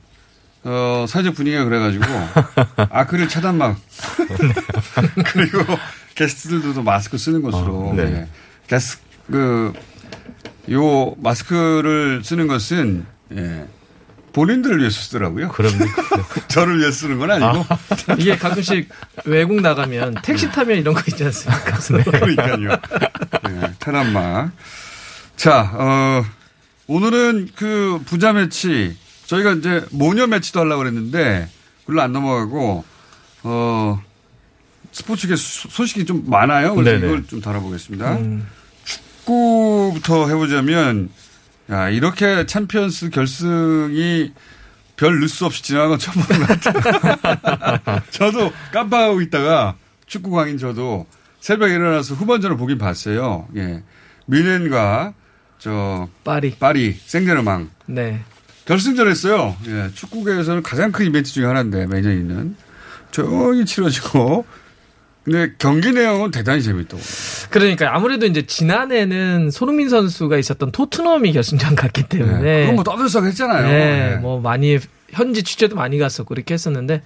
어, 0.63 1.05
사회적 1.07 1.35
분위기가 1.35 1.63
그래가지고 1.63 2.03
아크릴 2.91 3.29
차단막 3.29 3.77
그리고 5.33 5.63
게스트들도 6.15 6.83
마스크 6.83 7.17
쓰는 7.17 7.41
것으로 7.41 7.91
아, 7.93 7.95
네. 7.95 8.03
예. 8.03 8.27
게스 8.67 8.97
그 9.31 9.73
요 10.69 11.15
마스크를 11.17 12.21
쓰는 12.23 12.47
것은 12.47 13.05
예. 13.33 13.65
본인들을 14.31 14.77
위해서 14.79 15.01
쓰더라고요. 15.01 15.49
그럼요. 15.49 15.85
저를 16.47 16.79
위해 16.79 16.91
쓰는 16.91 17.17
건 17.17 17.31
아니고. 17.31 17.65
이게 18.19 18.37
가끔씩 18.37 18.87
외국 19.25 19.59
나가면 19.61 20.17
택시 20.23 20.51
타면 20.51 20.77
이런 20.77 20.93
거 20.93 21.01
있지 21.07 21.23
않습니까? 21.25 21.79
네. 21.79 22.03
그러니까요. 22.03 22.57
네, 23.49 23.73
테란막. 23.79 24.51
자, 25.35 25.71
어, 25.73 26.23
오늘은 26.85 27.49
그 27.55 27.99
부자 28.05 28.33
매치, 28.33 28.95
저희가 29.29 29.51
이제 29.53 29.85
모녀 29.91 30.25
매치도 30.25 30.59
하려고 30.59 30.79
그랬는데, 30.79 31.47
그걸로 31.81 32.01
안 32.01 32.11
넘어가고, 32.11 32.83
어, 33.43 34.01
스포츠계 34.91 35.35
소- 35.35 35.69
소식이 35.69 36.05
좀 36.05 36.23
많아요. 36.25 36.73
그래서 36.73 36.91
네네. 36.99 37.05
이걸 37.05 37.27
좀 37.27 37.39
다뤄보겠습니다. 37.39 38.13
음. 38.17 38.47
축구부터 38.83 40.27
해보자면, 40.29 41.09
야, 41.69 41.89
이렇게 41.89 42.47
챔피언스 42.47 43.11
결승이 43.11 44.33
별 44.95 45.19
뉴스 45.19 45.43
없이 45.43 45.61
지나간 45.61 45.89
건 45.89 45.99
처음 45.99 46.23
보는 46.25 46.47
것 46.47 46.59
같아요. 46.59 48.01
저도 48.09 48.51
깜빡하고 48.73 49.21
있다가 49.21 49.75
축구 50.07 50.31
광인 50.31 50.57
저도 50.57 51.05
새벽에 51.39 51.75
일어나서 51.75 52.15
후반전을 52.15 52.57
보긴 52.57 52.79
봤어요. 52.79 53.47
예. 53.55 53.83
미넨과 54.25 55.13
저 55.59 56.09
파리. 56.23 56.55
파리 56.57 56.99
생제르망 57.05 57.69
네. 57.85 58.23
결승전 58.69 59.07
했어요. 59.09 59.55
예. 59.65 59.89
축구계에서는 59.95 60.61
가장 60.61 60.91
큰 60.91 61.07
이벤트 61.07 61.31
중에 61.31 61.43
하나인데 61.43 61.87
매년 61.87 62.13
있는 62.13 62.55
조용히 63.09 63.65
치러지고 63.65 64.45
근데 65.23 65.53
경기 65.57 65.91
내용은 65.91 66.29
대단히 66.29 66.61
재밌더라고요. 66.61 67.03
그러니까 67.49 67.95
아무래도 67.95 68.27
이제 68.27 68.43
지난해는 68.45 69.49
손흥민 69.49 69.89
선수가 69.89 70.37
있었던 70.37 70.71
토트넘이 70.71 71.33
결승전 71.33 71.75
갔기 71.75 72.03
때문에 72.03 72.41
네, 72.41 72.59
그건 72.61 72.75
뭐 72.75 72.83
떠들썩했잖아요. 72.83 73.67
네, 73.67 74.09
네. 74.09 74.15
뭐 74.17 74.39
많이 74.39 74.77
현지 75.09 75.41
취재도 75.41 75.75
많이 75.75 75.97
갔었고 75.97 76.35
이렇게 76.35 76.53
했었는데 76.53 77.01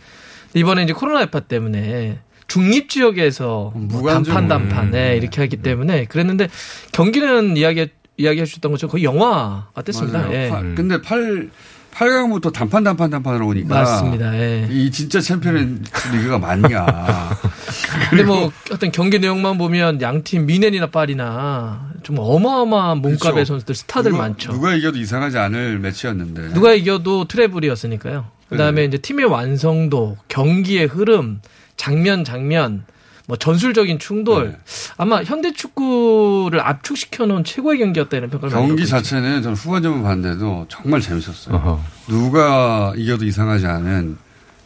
이번에 0.56 0.84
이제 0.84 0.92
코로나 0.92 1.22
여파 1.22 1.40
때문에 1.40 2.20
중립 2.48 2.90
지역에서 2.90 3.72
뭐. 3.74 4.12
단판 4.12 4.50
단판 4.50 4.92
네, 4.92 5.16
이렇게 5.16 5.40
하기 5.40 5.58
때문에 5.58 6.06
그랬는데 6.06 6.50
경기는 6.92 7.56
이야기 7.56 7.88
이야기해 8.18 8.46
주셨던 8.46 8.72
것처럼 8.72 8.92
거의 8.92 9.04
영화 9.04 9.68
같았습니다. 9.74 10.32
예. 10.34 10.50
파- 10.50 10.62
근데 10.62 11.02
8 11.02 11.50
8강부터 11.94 12.52
단판 12.52 12.84
단판 12.84 13.12
단판으로 13.12 13.48
오니까 13.50 13.68
맞습니다. 13.76 14.36
예. 14.36 14.68
이 14.72 14.90
진짜 14.90 15.22
챔피언 15.22 15.84
리그가 16.12 16.40
맞냐. 16.40 16.86
근데 18.10 18.24
뭐 18.24 18.52
어떤 18.72 18.92
경기 18.92 19.20
내용만 19.20 19.60
보면 19.60 20.02
양팀 20.02 20.48
뮌헨이나 20.48 20.88
파리나 20.88 21.92
좀 22.02 22.16
어마어마한 22.20 22.98
몸값의 22.98 23.32
그렇죠. 23.34 23.46
선수들 23.46 23.76
스타들 23.76 24.12
누가, 24.12 24.24
많죠. 24.24 24.52
누가 24.54 24.74
이겨도 24.74 24.98
이상하지 24.98 25.38
않을 25.38 25.78
매치였는데. 25.80 26.54
누가 26.54 26.74
이겨도 26.74 27.26
트레블이었으니까요. 27.28 28.26
그다음에 28.50 28.86
이제 28.86 28.98
팀의 28.98 29.26
완성도, 29.26 30.18
경기의 30.28 30.86
흐름, 30.88 31.42
장면 31.78 32.24
장면, 32.24 32.86
뭐 33.26 33.38
전술적인 33.38 34.00
충돌 34.00 34.50
네. 34.52 34.58
아마 34.98 35.24
현대 35.24 35.54
축구를 35.54 36.60
압축시켜 36.60 37.26
놓은 37.26 37.44
최고의 37.46 37.80
경기였다 37.80 38.18
이런 38.18 38.30
평가를 38.30 38.54
경기. 38.54 38.86
자체는 38.86 39.42
저는 39.42 39.56
후반전만 39.56 40.04
봤는데도 40.04 40.66
정말 40.68 41.00
재밌었어요. 41.00 41.82
누가 42.08 42.94
이겨도 42.98 43.24
이상하지 43.26 43.66
않은. 43.68 44.18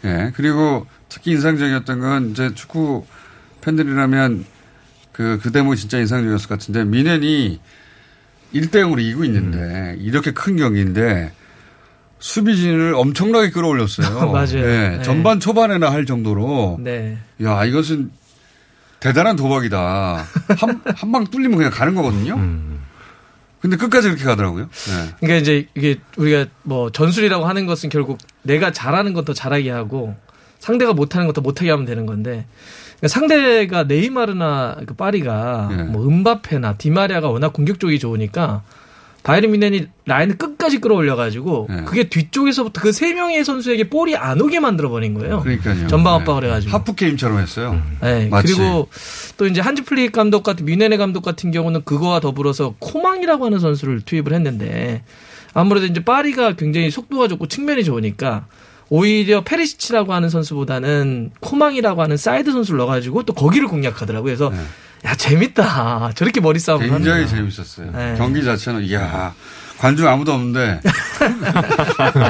예. 0.05 0.31
그리고 0.35 0.87
특히 1.09 1.31
인상적이었던 1.31 1.99
건 1.99 2.31
이제 2.31 2.51
축구 2.55 3.05
팬들이라면 3.61 4.45
그, 5.11 5.39
그 5.41 5.51
대목이 5.51 5.77
진짜 5.77 5.99
인상적이었을 5.99 6.47
것 6.47 6.59
같은데 6.59 6.83
미넨이 6.83 7.59
1대0으로 8.53 8.99
이기고 8.99 9.23
있는데 9.25 9.57
음. 9.57 9.97
이렇게 9.99 10.31
큰 10.31 10.57
경기인데 10.57 11.31
수비진을 12.19 12.95
엄청나게 12.95 13.51
끌어올렸어요. 13.51 14.29
맞아요. 14.31 14.57
예. 14.57 14.97
네. 14.97 15.01
전반 15.03 15.39
초반에나 15.39 15.91
할 15.91 16.05
정도로. 16.05 16.79
네. 16.81 17.17
야, 17.43 17.63
이것은 17.65 18.09
대단한 19.07 19.35
도박이다. 19.35 20.25
한, 20.57 20.81
한 20.95 21.11
방 21.11 21.25
뚫리면 21.25 21.57
그냥 21.57 21.71
가는 21.71 21.95
거거든요. 21.95 22.37
근데 23.59 23.75
끝까지 23.75 24.07
그렇게 24.09 24.23
가더라고요. 24.23 24.65
네. 24.65 25.13
그러니까 25.19 25.35
이제 25.41 25.67
이게 25.75 25.99
우리가 26.17 26.45
뭐 26.63 26.91
전술이라고 26.91 27.45
하는 27.45 27.65
것은 27.65 27.89
결국 27.89 28.19
내가 28.43 28.71
잘하는 28.71 29.13
건 29.13 29.25
더 29.25 29.33
잘하게 29.33 29.71
하고 29.71 30.15
상대가 30.59 30.93
못하는 30.93 31.27
것더 31.27 31.41
못하게 31.41 31.71
하면 31.71 31.85
되는 31.85 32.05
건데 32.05 32.45
그러니까 32.99 33.07
상대가 33.07 33.83
네이마르나 33.83 34.77
그 34.85 34.93
파리가 34.93 35.69
예. 35.71 35.75
뭐 35.83 36.07
은바페나 36.07 36.77
디마리아가 36.77 37.29
워낙 37.29 37.51
공격적이 37.53 37.99
좋으니까 37.99 38.61
바이에른 39.28 39.51
뮌헨이 39.51 39.88
라인을 40.05 40.38
끝까지 40.38 40.80
끌어올려가지고 40.80 41.67
예. 41.69 41.75
그게 41.84 42.07
뒤쪽에서부터 42.07 42.82
그 42.82 42.91
세 42.93 43.13
명의 43.13 43.43
선수에게 43.43 43.89
볼이 43.89 44.15
안 44.15 44.39
오게 44.41 44.59
만들어 44.61 44.89
버린 44.89 45.13
거예요. 45.13 45.41
그러니까요. 45.41 45.88
전방 45.88 46.17
네. 46.17 46.21
압박을 46.21 46.45
해가지고. 46.45 46.71
하프 46.73 46.95
게임처럼 46.95 47.39
했어요. 47.39 47.82
네, 48.01 48.28
마치. 48.30 48.53
그리고 48.55 48.88
또 49.36 49.45
이제 49.45 49.59
한지 49.59 49.84
플릭 49.84 50.13
감독 50.13 50.43
같은 50.43 50.65
뮌헨의 50.65 50.95
감독 50.95 51.21
같은 51.23 51.51
경우는 51.51 51.84
그거와 51.84 52.21
더불어서 52.21 52.75
코망이라고 52.80 53.45
하는 53.45 53.59
선수를 53.59 54.01
투입을 54.01 54.32
했는데 54.34 55.03
아무래도 55.53 55.86
이제 55.88 56.03
파리가 56.03 56.53
굉장히 56.55 56.89
속도가 56.89 57.28
좋고 57.28 57.47
측면이 57.47 57.84
좋으니까 57.84 58.45
오히려 58.89 59.43
페리시치라고 59.43 60.13
하는 60.13 60.30
선수보다는 60.30 61.32
코망이라고 61.41 62.01
하는 62.01 62.15
사이드 62.15 62.51
선수를 62.53 62.78
넣어가지고 62.78 63.23
또 63.23 63.34
거기를 63.34 63.67
공략하더라고요. 63.67 64.23
그래서 64.23 64.53
야 65.05 65.15
재밌다. 65.15 66.11
저렇게 66.15 66.41
머리 66.41 66.59
싸움을 66.59 66.87
네. 66.87 66.93
굉장히 66.93 67.23
하는구나. 67.25 67.51
재밌었어요. 67.51 67.91
네. 67.91 68.15
경기 68.17 68.43
자체는 68.43 68.81
이야 68.83 69.33
관중 69.77 70.07
아무도 70.07 70.33
없는데 70.33 70.81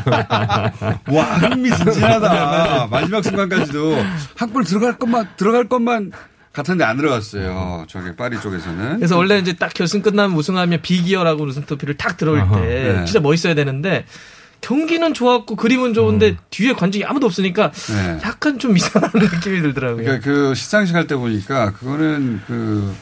와 1.09 1.24
흥미진진하다. 1.24 2.88
마지막 2.91 3.24
순간까지도 3.24 3.95
한 4.36 4.53
골 4.53 4.63
들어갈 4.63 4.97
것만 4.97 5.28
들어갈 5.38 5.68
것만 5.68 6.11
같은데 6.53 6.84
안 6.84 6.97
들어갔어요. 6.97 7.86
저기 7.88 8.15
파리 8.15 8.39
쪽에서는. 8.41 8.97
그래서 8.97 9.15
원래 9.18 9.38
이제 9.38 9.53
딱 9.53 9.74
결승 9.74 10.01
끝나면 10.01 10.36
우승하면 10.36 10.82
비기어라고 10.82 11.43
우승 11.45 11.63
트로피를 11.65 11.97
탁 11.97 12.18
들어올. 12.18 12.39
때 12.49 12.93
네. 12.97 13.05
진짜 13.05 13.20
멋있어야 13.20 13.53
되는데 13.53 14.05
경기는 14.62 15.14
좋았고 15.14 15.55
그림은 15.55 15.93
좋은데 15.93 16.30
음. 16.32 16.38
뒤에 16.49 16.74
관중이 16.74 17.05
아무도 17.05 17.28
없으니까 17.28 17.72
네. 17.72 18.20
약간 18.24 18.58
좀 18.60 18.76
이상한 18.76 19.12
느낌이 19.14 19.62
들더라고요. 19.62 20.03
그러니까 20.03 20.26
그 20.26 20.55
시상식 20.55 20.95
할 20.95 21.08
때 21.08 21.16
보니까 21.16 21.72
그거는 21.74 22.41
그 22.47 22.93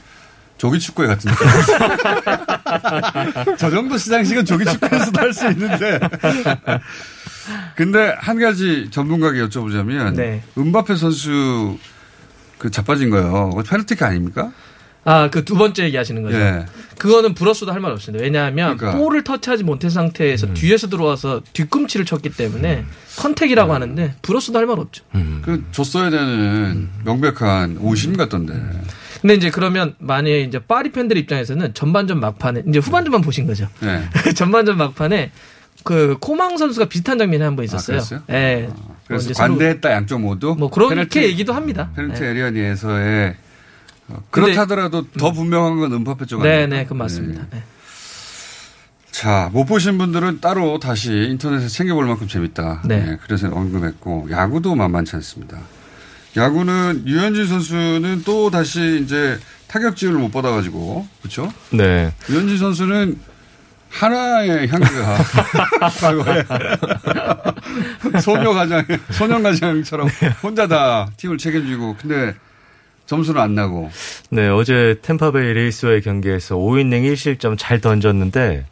조기 0.58 0.80
축구회 0.80 1.08
같은 1.08 1.32
느낌. 1.32 1.48
저 3.58 3.70
정도 3.70 3.98
시상식은 3.98 4.46
조기 4.46 4.66
축구에서도 4.66 5.22
할 5.22 5.34
수 5.34 5.50
있는데. 5.52 6.00
근데 7.76 8.16
한 8.20 8.40
가지 8.40 8.90
전문가에게 8.92 9.42
여쭤보자면 9.46 10.16
네. 10.16 10.44
은바페 10.58 10.96
선수 10.96 11.78
그 12.58 12.72
자빠진 12.72 13.10
거요. 13.10 13.52
페널티킥 13.68 14.02
아닙니까? 14.04 14.52
아, 15.08 15.30
그 15.30 15.46
두 15.46 15.56
번째 15.56 15.84
얘기 15.84 15.96
하시는 15.98 16.22
거죠. 16.24 16.36
예. 16.38 16.66
그거는 16.98 17.34
불었어도 17.36 17.72
할 17.72 17.80
말 17.80 17.92
없습니다. 17.92 18.24
왜냐하면 18.24 18.76
그러니까. 18.78 19.00
볼을 19.00 19.24
터치하지 19.24 19.64
못한 19.64 19.90
상태에서 19.92 20.54
뒤에서 20.56 20.88
들어와서 20.90 21.42
뒤꿈치를 21.54 22.06
쳤기 22.06 22.30
때문에 22.32 22.84
contact이라고 23.18 23.74
하는데 23.74 24.16
불었어도 24.24 24.58
할 24.58 24.66
말 24.66 24.80
없죠. 24.80 25.04
그 25.44 25.64
줬어야 25.72 26.10
되는 26.10 26.90
명백한 27.04 27.78
오심 27.82 28.18
같던데. 28.18 28.54
근데 29.22 29.36
이제 29.36 29.50
그러면 29.52 29.96
만약에 30.00 30.42
이제 30.42 30.60
파리 30.60 30.92
팬들 30.92 31.18
입장에서는 31.18 31.74
전반전 31.76 32.20
막판에 32.20 32.64
이제 32.68 32.80
후반전만 32.80 33.22
보신 33.22 33.46
거죠. 33.46 33.68
네. 33.82 34.04
전반전 34.36 34.78
막판에 34.78 35.32
그 35.84 36.18
코망 36.20 36.58
선수가 36.58 36.86
비슷한 36.88 37.18
장면이 37.20 37.44
한 37.44 37.56
번 37.56 37.66
있었어요. 37.66 37.98
그랬어요? 37.98 38.22
예. 38.32 38.70
그래서 39.08 39.26
이제 39.26 39.34
서로 39.36 39.50
관대했다 39.50 39.92
양쪽 39.92 40.20
모두. 40.22 40.56
뭐 40.58 40.70
그렇게 40.72 40.96
페널티- 41.22 41.24
얘기도 41.24 41.54
합니다. 41.54 41.92
페널티 41.96 42.22
네. 42.22 42.28
에리어 42.30 42.50
내에서의 42.52 43.30
어, 43.30 43.34
그렇다더라도 44.30 45.10
더 45.12 45.32
분명한 45.32 45.80
건 45.80 45.94
음바페 45.94 46.26
쪽 46.26 46.44
네, 46.44 46.58
아닙니까? 46.58 46.76
네, 46.76 46.86
그 46.86 46.94
맞습니다. 46.94 47.46
네. 47.52 47.64
자, 49.12 49.50
못 49.54 49.66
보신 49.66 49.98
분들은 49.98 50.42
따로 50.42 50.78
다시 50.78 51.12
인터넷에 51.12 51.68
챙겨볼 51.68 52.06
만큼 52.06 52.28
재밌다. 52.28 52.82
네. 52.86 53.04
네, 53.04 53.18
그래서 53.24 53.48
언급했고, 53.48 54.28
야구도 54.30 54.76
만만치 54.76 55.16
않습니다. 55.16 55.58
야구는 56.36 57.04
유현진 57.08 57.48
선수는 57.48 58.24
또 58.26 58.52
다시 58.52 59.02
이제 59.04 59.40
타격지를 59.68 60.16
못 60.16 60.32
받아가지고, 60.32 61.08
그렇죠? 61.22 61.52
네. 61.72 62.14
유현진 62.30 62.58
선수는 62.58 63.18
하나의 63.90 64.68
향기가 64.68 65.18
과거에 66.02 66.44
소녀 68.22 68.52
가장, 68.54 68.86
소년 69.12 69.42
가장처럼 69.42 70.10
혼자 70.44 70.68
다 70.68 71.10
팀을 71.16 71.38
책임지고, 71.38 71.96
근데 72.02 72.36
점수는 73.06 73.40
안 73.42 73.56
나고. 73.56 73.90
네, 74.30 74.48
어제 74.48 74.96
템파베이 75.02 75.54
레이스와의 75.54 76.02
경기에서 76.02 76.56
5이닝 76.56 77.12
1실점 77.14 77.56
잘 77.58 77.80
던졌는데 77.80 78.66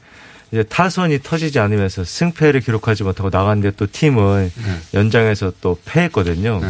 이제 0.51 0.63
타선이 0.63 1.19
터지지 1.23 1.59
않으면서 1.59 2.03
승패를 2.03 2.61
기록하지 2.61 3.03
못하고 3.03 3.29
나갔는데 3.31 3.75
또 3.75 3.87
팀은 3.91 4.51
연장에서 4.93 5.53
또 5.61 5.77
패했거든요. 5.85 6.61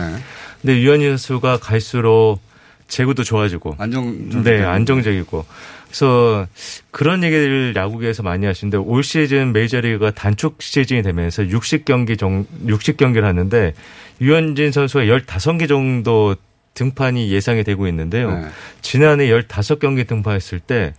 근데 0.61 0.79
유현희 0.79 1.05
선수가 1.09 1.57
갈수록 1.57 2.39
제구도 2.87 3.23
좋아지고. 3.23 3.75
안정 3.79 4.43
네, 4.43 4.63
안정적이고. 4.63 5.45
그래서 5.87 6.47
그런 6.91 7.23
얘기를 7.23 7.73
야구계에서 7.75 8.23
많이 8.23 8.45
하시는데 8.45 8.77
올 8.77 9.03
시즌 9.03 9.53
메이저리그가 9.53 10.11
단축 10.11 10.61
시즌이 10.61 11.01
되면서 11.03 11.43
60경기 11.43 12.17
정 12.17 12.45
60경기를 12.65 13.21
하는데 13.21 13.73
유현진 14.21 14.71
선수가 14.71 15.03
15개 15.05 15.67
정도 15.67 16.35
등판이 16.73 17.31
예상이 17.31 17.63
되고 17.63 17.87
있는데요. 17.87 18.31
네. 18.31 18.47
지난해 18.81 19.27
15경기 19.27 20.07
등판했을 20.07 20.59
때 20.59 20.93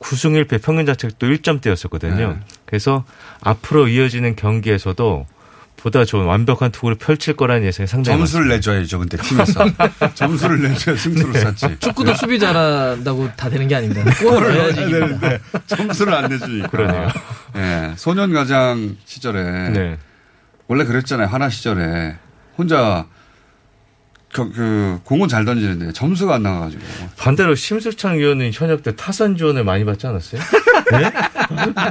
9승 0.00 0.42
1패 0.46 0.62
평균 0.62 0.86
자책도 0.86 1.26
1점대였었거든요. 1.26 2.16
네. 2.34 2.36
그래서 2.64 3.04
앞으로 3.40 3.88
이어지는 3.88 4.36
경기에서도 4.36 5.26
보다 5.76 6.04
좋은 6.04 6.24
완벽한 6.24 6.72
투구를 6.72 6.96
펼칠 6.96 7.36
거라는 7.36 7.64
예상이 7.64 7.86
상당히 7.86 8.18
점수를 8.18 8.48
내줘야죠, 8.48 8.98
근데 8.98 9.16
팀에서. 9.16 9.64
점수를 10.14 10.60
내줘야 10.62 10.96
승수를 10.96 11.32
네. 11.32 11.38
쌓지. 11.40 11.76
축구도 11.78 12.14
수비 12.14 12.38
잘한다고 12.38 13.30
다 13.36 13.48
되는 13.48 13.68
게 13.68 13.76
아닙니다. 13.76 14.02
골을 14.20 14.70
이깁니다. 14.72 14.98
되는데 14.98 15.38
점수를 15.66 16.14
안 16.14 16.28
내주니까. 16.30 16.68
그러네요. 16.68 17.08
예, 17.56 17.92
소년 17.96 18.32
가장 18.32 18.96
시절에 19.04 19.68
네. 19.70 19.98
원래 20.66 20.84
그랬잖아요. 20.84 21.28
하나 21.28 21.48
시절에 21.48 22.16
혼자 22.56 23.06
그, 24.32 24.52
그 24.52 25.00
공은 25.04 25.28
잘 25.28 25.44
던지는데 25.44 25.92
점수가 25.92 26.34
안 26.34 26.42
나가가지고. 26.42 26.82
반대로 27.16 27.54
심수창 27.54 28.18
위원은 28.18 28.50
현역 28.52 28.82
때 28.82 28.94
타선 28.94 29.36
지원을 29.36 29.64
많이 29.64 29.84
받지 29.84 30.06
않았어요? 30.06 30.40
네? 30.92 31.10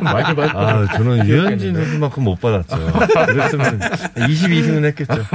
많이 0.02 0.36
받. 0.36 0.56
아, 0.56 0.88
저는 0.94 1.28
유현진 1.28 1.74
선수만큼 1.74 2.24
못 2.24 2.40
받았죠. 2.40 2.78
그랬으면 3.28 3.80
22승은 3.80 4.86
했겠죠. 4.86 5.26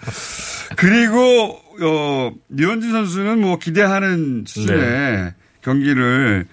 그리고 0.76 1.60
어 1.82 2.32
유현진 2.56 2.92
선수는 2.92 3.40
뭐 3.40 3.58
기대하는 3.58 4.44
수준의 4.46 5.32
경기를 5.62 6.46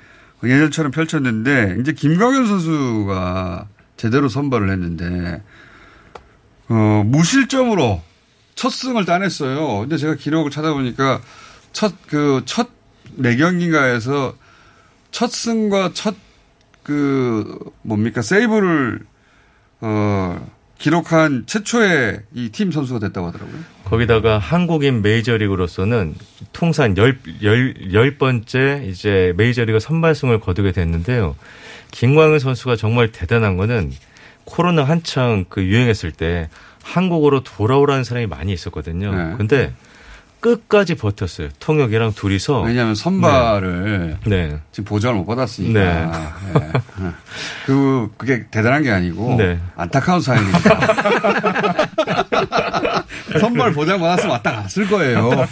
예전처럼 0.43 0.91
펼쳤는데 0.91 1.77
이제 1.79 1.93
김광현 1.93 2.47
선수가 2.47 3.67
제대로 3.97 4.27
선발을 4.27 4.69
했는데 4.71 5.41
어 6.69 7.03
무실점으로 7.05 8.01
첫 8.55 8.69
승을 8.69 9.05
따냈어요. 9.05 9.79
근데 9.79 9.97
제가 9.97 10.15
기록을 10.15 10.51
찾아보니까 10.51 11.21
첫 11.73 11.93
그 12.07 12.43
첫 12.45 12.69
네 13.15 13.35
경기가에서 13.37 14.35
첫 15.11 15.31
승과 15.31 15.91
첫 15.93 16.15
그 16.83 17.59
뭡니까 17.83 18.21
세이브를 18.23 19.01
어 19.81 20.47
기록한 20.79 21.43
최초의 21.45 22.21
이 22.33 22.49
팀 22.51 22.71
선수가 22.71 22.99
됐다고 22.99 23.27
하더라고요. 23.27 23.59
거기다가 23.85 24.39
한국인 24.39 25.03
메이저리그로서는 25.03 26.15
통산 26.53 26.97
열, 26.97 27.19
열, 27.43 27.93
열 27.93 28.17
번째 28.17 28.83
이제 28.89 29.31
메이저리그 29.37 29.79
선발승을 29.79 30.39
거두게 30.39 30.71
됐는데요. 30.71 31.35
김광현 31.91 32.39
선수가 32.39 32.77
정말 32.77 33.11
대단한 33.11 33.57
거는 33.57 33.91
코로나 34.45 34.83
한창 34.83 35.45
그 35.49 35.63
유행했을 35.63 36.11
때 36.11 36.49
한국으로 36.83 37.43
돌아오라는 37.43 38.03
사람이 38.03 38.27
많이 38.27 38.53
있었거든요. 38.53 39.13
네. 39.13 39.35
근데 39.37 39.73
끝까지 40.41 40.95
버텼어요. 40.95 41.49
통역이랑 41.59 42.13
둘이서. 42.13 42.61
왜냐하면 42.61 42.95
선발을 42.95 44.17
네. 44.25 44.59
지금 44.71 44.85
보장을 44.85 45.15
못 45.15 45.25
받았으니까. 45.25 45.79
네. 45.79 46.09
예. 46.55 46.71
그 47.67 48.09
그게 48.17 48.47
대단한 48.49 48.81
게 48.81 48.91
아니고 48.91 49.35
네. 49.37 49.59
안타까운 49.75 50.19
사연이니까. 50.19 50.79
선발 53.39 53.73
보장 53.73 53.99
받았으면 53.99 54.31
왔다 54.31 54.63
갔을 54.63 54.87
거예요. 54.87 55.29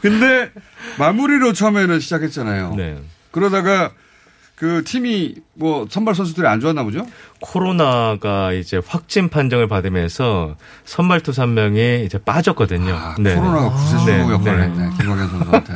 근데 0.00 0.50
마무리로 0.98 1.52
처음에는 1.52 2.00
시작했잖아요. 2.00 2.74
네. 2.76 2.98
그러다가 3.30 3.90
그 4.56 4.82
팀이 4.84 5.34
뭐 5.54 5.86
선발 5.88 6.14
선수들이 6.14 6.46
안 6.46 6.60
좋았나 6.60 6.82
보죠? 6.82 7.06
코로나가 7.40 8.52
이제 8.52 8.80
확진 8.86 9.28
판정을 9.28 9.68
받으면서 9.68 10.56
선발 10.86 11.20
투수 11.20 11.42
한 11.42 11.52
명이 11.54 12.04
이제 12.06 12.16
빠졌거든요. 12.18 13.14
네. 13.18 13.32
아, 13.34 13.40
코로나가 13.40 13.70
구세주고 13.70 14.06
네, 14.06 14.20
역할을 14.32 14.58
네. 14.58 14.64
했네. 14.66 14.90
김광현 14.96 15.28
선수한테. 15.28 15.72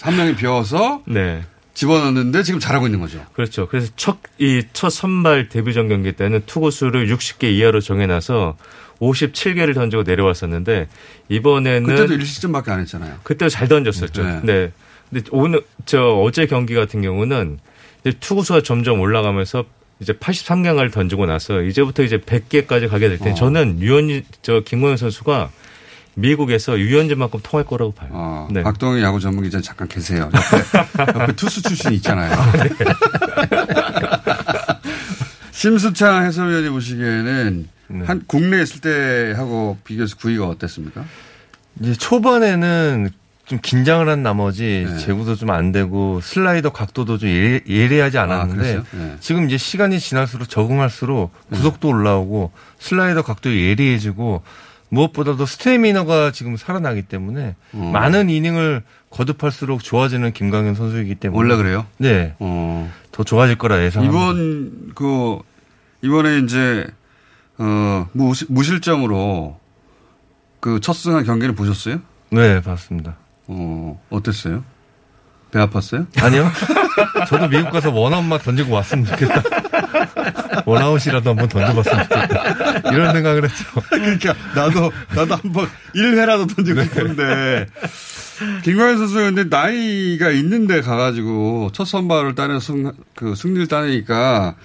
한 0.00 0.16
명이 0.16 0.36
비어서 0.36 1.02
네. 1.06 1.42
집어넣는데 1.74 2.42
지금 2.42 2.58
잘하고 2.58 2.86
있는 2.86 2.98
거죠. 3.00 3.22
그렇죠. 3.34 3.68
그래서 3.68 3.92
첫, 3.96 4.16
이 4.38 4.62
첫 4.72 4.88
선발 4.88 5.50
데뷔전 5.50 5.88
경기 5.90 6.12
때는 6.12 6.44
투구수를 6.46 7.08
60개 7.14 7.44
이하로 7.44 7.82
정해놔서 7.82 8.56
57개를 9.00 9.74
던지고 9.74 10.02
내려왔었는데 10.04 10.88
이번에는 11.28 11.82
그때도 11.84 12.16
1실점밖에 12.16 12.70
안 12.70 12.80
했잖아요. 12.80 13.16
그때도 13.22 13.50
잘 13.50 13.68
던졌었죠. 13.68 14.24
네. 14.24 14.40
네. 14.44 14.72
근데 15.10 15.24
오늘 15.30 15.62
저 15.84 16.00
어제 16.00 16.46
경기 16.46 16.74
같은 16.74 17.02
경우는 17.02 17.58
이제 18.00 18.16
투구수가 18.18 18.62
점점 18.62 19.00
올라가면서 19.00 19.64
이제 20.00 20.12
83경을 20.12 20.92
던지고 20.92 21.26
나서 21.26 21.62
이제부터 21.62 22.02
이제 22.02 22.18
100개까지 22.18 22.88
가게 22.88 23.08
될때 23.08 23.30
어. 23.30 23.34
저는 23.34 23.80
유현진 23.80 24.24
저 24.42 24.60
김광현 24.60 24.96
선수가 24.96 25.50
미국에서 26.14 26.78
유현진만큼 26.78 27.40
통할 27.42 27.66
거라고 27.66 27.92
봐요. 27.92 28.08
어, 28.12 28.48
네. 28.50 28.62
박동희 28.62 29.02
야구 29.02 29.20
전문 29.20 29.44
기자 29.44 29.60
잠깐 29.60 29.86
계세요. 29.86 30.30
옆에, 30.34 31.12
옆에 31.20 31.36
투수 31.36 31.62
출신 31.62 31.92
있잖아요. 31.92 32.34
네. 32.52 32.70
심수창 35.52 36.24
해설위원이 36.24 36.68
보시기에는 36.70 37.68
네. 37.88 38.04
한 38.04 38.22
국내에 38.26 38.62
있을 38.62 38.80
때 38.80 39.34
하고 39.36 39.78
비교해서 39.84 40.16
구위가 40.16 40.48
어땠습니까? 40.48 41.04
이제 41.80 41.92
초반에는 41.94 43.10
좀 43.46 43.58
긴장을 43.62 44.06
한 44.08 44.22
나머지 44.22 44.84
네. 44.88 44.98
제구도 44.98 45.34
좀 45.36 45.50
안 45.50 45.70
되고 45.72 46.20
슬라이더 46.20 46.70
각도도 46.70 47.16
좀 47.18 47.28
예리, 47.28 47.62
예리하지 47.68 48.18
않았는데 48.18 48.60
그랬어요? 48.60 48.82
네. 48.92 49.16
지금 49.20 49.46
이제 49.46 49.56
시간이 49.56 50.00
지날수록 50.00 50.48
적응할수록 50.48 51.32
구속도 51.50 51.88
올라오고 51.88 52.50
슬라이더 52.78 53.22
각도 53.22 53.54
예리해지고 53.56 54.42
무엇보다도 54.88 55.46
스태미너가 55.46 56.32
지금 56.32 56.56
살아나기 56.56 57.02
때문에 57.02 57.54
어. 57.72 57.90
많은 57.92 58.30
이닝을 58.30 58.82
거듭할수록 59.10 59.82
좋아지는 59.82 60.32
김강현 60.32 60.74
선수이기 60.74 61.14
때문에 61.14 61.38
원래 61.38 61.56
그래요? 61.56 61.86
네. 61.98 62.34
어. 62.40 62.90
더 63.12 63.22
좋아질 63.24 63.56
거라 63.58 63.82
예상합니다. 63.84 64.20
이번 64.20 64.92
그 64.94 65.38
이번에 66.02 66.38
이제 66.38 66.86
어 67.58 68.08
무실, 68.12 68.46
무실점으로 68.50 69.58
그 70.60 70.80
첫 70.80 70.92
승한 70.94 71.24
경기를 71.24 71.54
보셨어요? 71.54 72.00
네, 72.30 72.60
봤습니다. 72.60 73.16
어 73.48 74.00
어땠어요? 74.10 74.64
배 75.50 75.58
아팠어요? 75.60 76.06
아니요. 76.22 76.50
저도 77.28 77.48
미국 77.48 77.70
가서 77.70 77.90
원아웃만 77.90 78.40
던지고 78.40 78.74
왔으면 78.74 79.06
좋겠다. 79.06 79.42
원아웃이라도 80.66 81.30
한번 81.30 81.48
던져봤으면 81.48 82.02
좋겠다. 82.08 82.90
이런 82.92 83.12
생각을 83.12 83.44
했죠. 83.44 83.64
그러니까 83.90 84.34
나도 84.54 84.92
나도 85.14 85.36
한번 85.36 85.68
1회라도 85.94 86.54
던지고 86.54 86.82
싶은데 86.82 87.66
김광현 88.64 88.98
선수가 88.98 89.20
근데 89.22 89.44
나이가 89.44 90.30
있는데 90.30 90.80
가가지고 90.80 91.70
첫 91.72 91.84
선발을 91.84 92.34
따내 92.34 92.58
승, 92.60 92.92
그 93.14 93.34
승리를 93.34 93.68
따내니까 93.68 94.56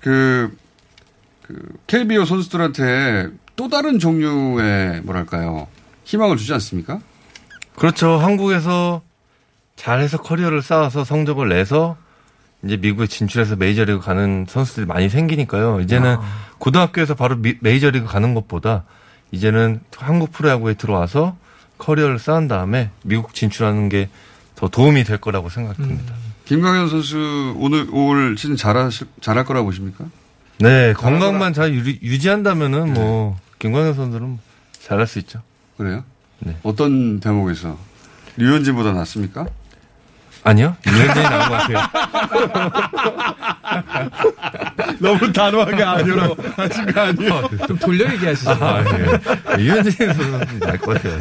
그, 0.00 0.50
그 1.46 1.68
KBO 1.86 2.24
선수들한테 2.24 3.28
또 3.56 3.68
다른 3.68 3.98
종류의 3.98 5.02
뭐랄까요 5.02 5.68
희망을 6.04 6.36
주지 6.36 6.52
않습니까? 6.54 7.00
그렇죠. 7.80 8.18
한국에서 8.18 9.00
잘해서 9.76 10.18
커리어를 10.18 10.60
쌓아서 10.60 11.02
성적을 11.02 11.48
내서 11.48 11.96
이제 12.62 12.76
미국에 12.76 13.06
진출해서 13.06 13.56
메이저리그 13.56 14.00
가는 14.00 14.44
선수들이 14.46 14.84
많이 14.84 15.08
생기니까요. 15.08 15.80
이제는 15.80 16.16
고등학교에서 16.58 17.14
바로 17.14 17.36
미- 17.36 17.56
메이저리그 17.60 18.06
가는 18.06 18.34
것보다 18.34 18.84
이제는 19.32 19.80
한국 19.96 20.30
프로야구에 20.30 20.74
들어와서 20.74 21.38
커리어를 21.78 22.18
쌓은 22.18 22.48
다음에 22.48 22.90
미국 23.02 23.32
진출하는 23.34 23.88
게 23.88 24.10
더 24.56 24.68
도움이 24.68 25.04
될 25.04 25.16
거라고 25.16 25.48
생각됩니다. 25.48 26.12
김광현 26.44 26.90
선수 26.90 27.54
오늘 27.56 27.88
올 27.92 28.36
시즌 28.36 28.56
잘하실 28.56 29.06
잘할 29.22 29.46
거라고 29.46 29.64
보십니까? 29.68 30.04
네, 30.58 30.92
건강만 30.92 31.54
잘 31.54 31.72
유리- 31.72 31.98
유지 32.02 32.28
한다면은 32.28 32.92
뭐 32.92 33.38
김광현 33.58 33.94
선수는 33.94 34.38
잘할 34.82 35.06
수 35.06 35.18
있죠. 35.20 35.40
그래요? 35.78 36.04
네. 36.40 36.56
어떤 36.62 37.20
대목에서 37.20 37.78
류현진보다 38.36 38.92
낫습니까? 38.92 39.46
아니요, 40.42 40.74
유현진이 40.86 41.22
나은 41.22 41.48
것 41.50 41.56
같아요. 41.56 41.78
너무 44.98 45.30
단호하게 45.32 45.82
아니라고 45.82 46.36
하신 46.56 46.86
거 46.92 47.00
아니에요? 47.00 47.50
좀 47.66 47.76
돌려 47.78 48.10
얘기하시죠. 48.12 48.50
아, 48.50 48.82
예. 49.58 49.62
유현진 49.62 49.92
선수는 49.92 50.58
나을 50.60 50.78
것 50.78 50.94
같아요. 50.94 51.18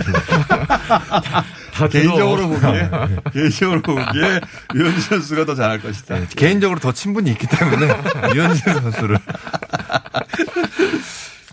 다 1.73 1.87
개인적으로 1.89 2.47
보기에 2.47 2.89
개인적으로 3.33 3.81
보기에 3.81 4.39
류현진 4.73 5.01
선수가 5.01 5.43
더 5.45 5.53
잘할 5.55 5.81
것이다. 5.81 6.15
네, 6.15 6.25
개인적으로 6.37 6.79
더 6.79 6.93
친분이 6.93 7.29
있기 7.31 7.45
때문에 7.47 7.87
류현진 8.35 8.73
선수를 8.73 9.17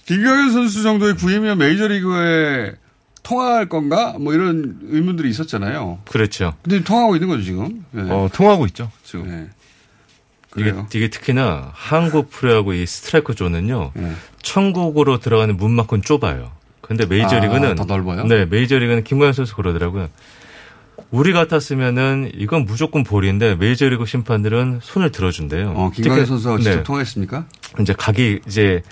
김광현 0.07 0.53
선수 0.53 0.85
정도의 0.85 1.17
구위면 1.17 1.59
메이저리그에 1.59 2.75
통할 3.27 3.69
건가? 3.69 4.15
뭐 4.21 4.33
이런 4.33 4.79
의문들이 4.83 5.29
있었잖아요. 5.29 5.99
그렇죠. 6.09 6.55
근데 6.63 6.85
통하고 6.85 7.17
있는 7.17 7.29
거죠 7.29 7.43
지금. 7.43 7.85
네. 7.91 8.03
어, 8.09 8.29
통하고 8.33 8.67
있죠 8.67 8.89
지금. 9.03 9.27
네. 9.27 9.49
이게? 10.57 10.73
이게 10.95 11.11
특히나 11.11 11.73
한국 11.75 12.31
프로야구 12.31 12.73
이 12.73 12.87
스트라이크 12.87 13.35
존은요. 13.35 13.91
네. 13.95 14.13
천국으로 14.43 15.19
들어가는 15.19 15.57
문만큼 15.57 16.03
좁아요. 16.03 16.53
근데 16.81 17.05
메이저리그는 17.05 17.73
아, 17.73 17.75
더 17.75 17.85
넓어요? 17.85 18.25
네, 18.27 18.47
메이저리그는 18.47 19.03
김광현 19.03 19.33
선수 19.33 19.57
그러더라고요. 19.57 20.09
우리 21.11 21.33
같았으면은 21.33 22.31
이건 22.33 22.65
무조건 22.65 23.03
볼인데 23.03 23.57
메이저리그 23.57 24.07
심판들은 24.07 24.81
손을 24.83 25.11
들어준대요. 25.11 25.73
어, 25.77 25.91
김광현 25.91 26.27
선수하고 26.27 26.63
직접 26.63 26.77
네. 26.77 26.83
통화했습니까? 26.85 27.47
이제 27.81 27.93
각이 27.93 28.41
이제 28.47 28.83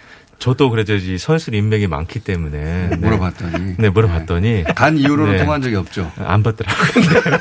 저도 0.45 0.69
그래도 0.69 0.93
이 0.95 1.17
선수 1.17 1.51
인맥이 1.55 1.87
많기 1.87 2.21
때문에 2.21 2.89
네. 2.91 2.97
물어봤더니. 2.97 3.77
네, 3.79 3.89
물어봤더니 3.89 4.65
단 4.77 4.99
이후로는 4.99 5.33
네. 5.33 5.39
통화한 5.39 5.63
적이 5.63 5.77
없죠. 5.77 6.13
안 6.19 6.43
받더라고요. 6.43 7.39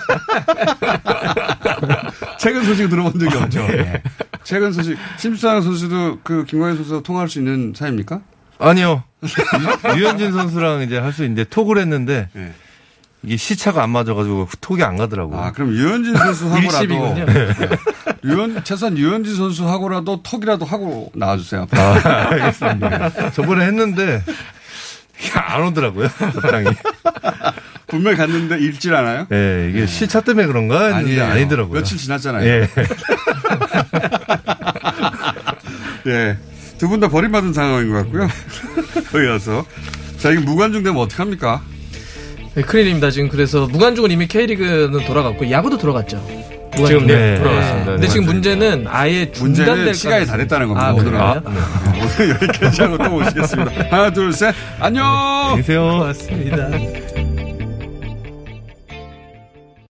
최근 2.39 2.63
소식 2.63 2.87
들어본 2.89 3.19
적이 3.19 3.35
없죠. 3.43 3.67
네. 3.67 3.73
예. 3.77 4.01
최근 4.45 4.71
소식 4.71 4.97
심수상 5.17 5.61
선수도 5.61 6.19
그 6.23 6.45
김광현 6.45 6.77
선수와 6.77 7.01
통화할 7.01 7.27
수 7.27 7.39
있는 7.39 7.73
사이입니까? 7.75 8.21
아니요. 8.59 9.03
유- 9.23 9.99
유현진 9.99 10.31
선수랑 10.31 10.83
이제 10.83 10.97
할 10.97 11.11
수 11.11 11.23
있는데 11.25 11.43
톡을 11.43 11.77
했는데 11.79 12.29
네. 12.31 12.53
이게 13.23 13.37
시차가 13.37 13.83
안 13.83 13.89
맞아가지고 13.91 14.49
톡이 14.61 14.83
안 14.83 14.97
가더라고요. 14.97 15.39
아 15.39 15.51
그럼 15.51 15.71
유현진 15.73 16.15
선수하고라도 16.15 16.65
일십이군요. 16.83 17.25
네. 17.25 17.49
유현 18.25 18.63
최소한 18.63 18.97
유현진 18.97 19.35
선수하고라도 19.35 20.21
턱이라도 20.23 20.65
하고 20.65 21.11
나와주세요. 21.15 21.67
아, 21.71 22.27
알겠습니다. 22.31 23.31
저번에 23.31 23.65
했는데 23.65 24.21
안 25.35 25.63
오더라고요. 25.63 26.07
답장이. 26.09 26.67
분명히 27.87 28.17
갔는데 28.17 28.59
읽질 28.59 28.93
않아요? 28.95 29.27
네, 29.29 29.69
이게 29.69 29.85
시차 29.85 30.19
때문에 30.21 30.47
그런가 30.47 30.87
했는데 30.87 31.21
아니에요. 31.21 31.23
아니더라고요. 31.33 31.73
며칠 31.79 31.97
지났잖아요. 31.97 32.45
예. 32.45 32.67
예. 36.07 36.37
두 36.79 36.87
분 36.89 36.99
다 36.99 37.07
버림받은 37.07 37.53
상황인 37.53 37.91
것 37.91 37.97
같고요. 38.03 38.27
거기서. 39.11 39.65
자, 40.17 40.31
이거 40.31 40.41
무관중 40.41 40.83
되면 40.83 40.99
어떡합니까? 41.01 41.61
네, 42.55 42.61
큰일입니다. 42.61 43.09
지금 43.09 43.29
그래서 43.29 43.67
무관중은 43.67 44.11
이미 44.11 44.27
K리그는 44.27 45.05
돌아갔고 45.05 45.49
야구도 45.49 45.77
돌아갔죠. 45.77 46.17
무관중. 46.75 46.85
지금 46.87 47.07
네, 47.07 47.37
돌아갔습니다. 47.39 47.85
근데 47.91 48.01
네. 48.01 48.07
지금 48.07 48.25
문제는 48.25 48.85
아예 48.87 49.31
문제는 49.39 49.65
중단될 49.73 49.93
시간이 49.95 50.25
다 50.25 50.37
됐다는 50.37 50.67
겁니다. 50.67 50.87
아, 50.87 50.93
오늘은. 50.93 51.11
그래요? 51.11 51.41
오늘 52.19 52.29
여기까지 52.29 52.81
하고 52.81 52.97
또 52.97 53.15
오시겠습니다. 53.15 53.71
하나, 53.89 54.09
둘, 54.11 54.33
셋. 54.33 54.53
안녕! 54.79 55.55
계세요. 55.55 55.81
고맙습니다. 55.99 56.69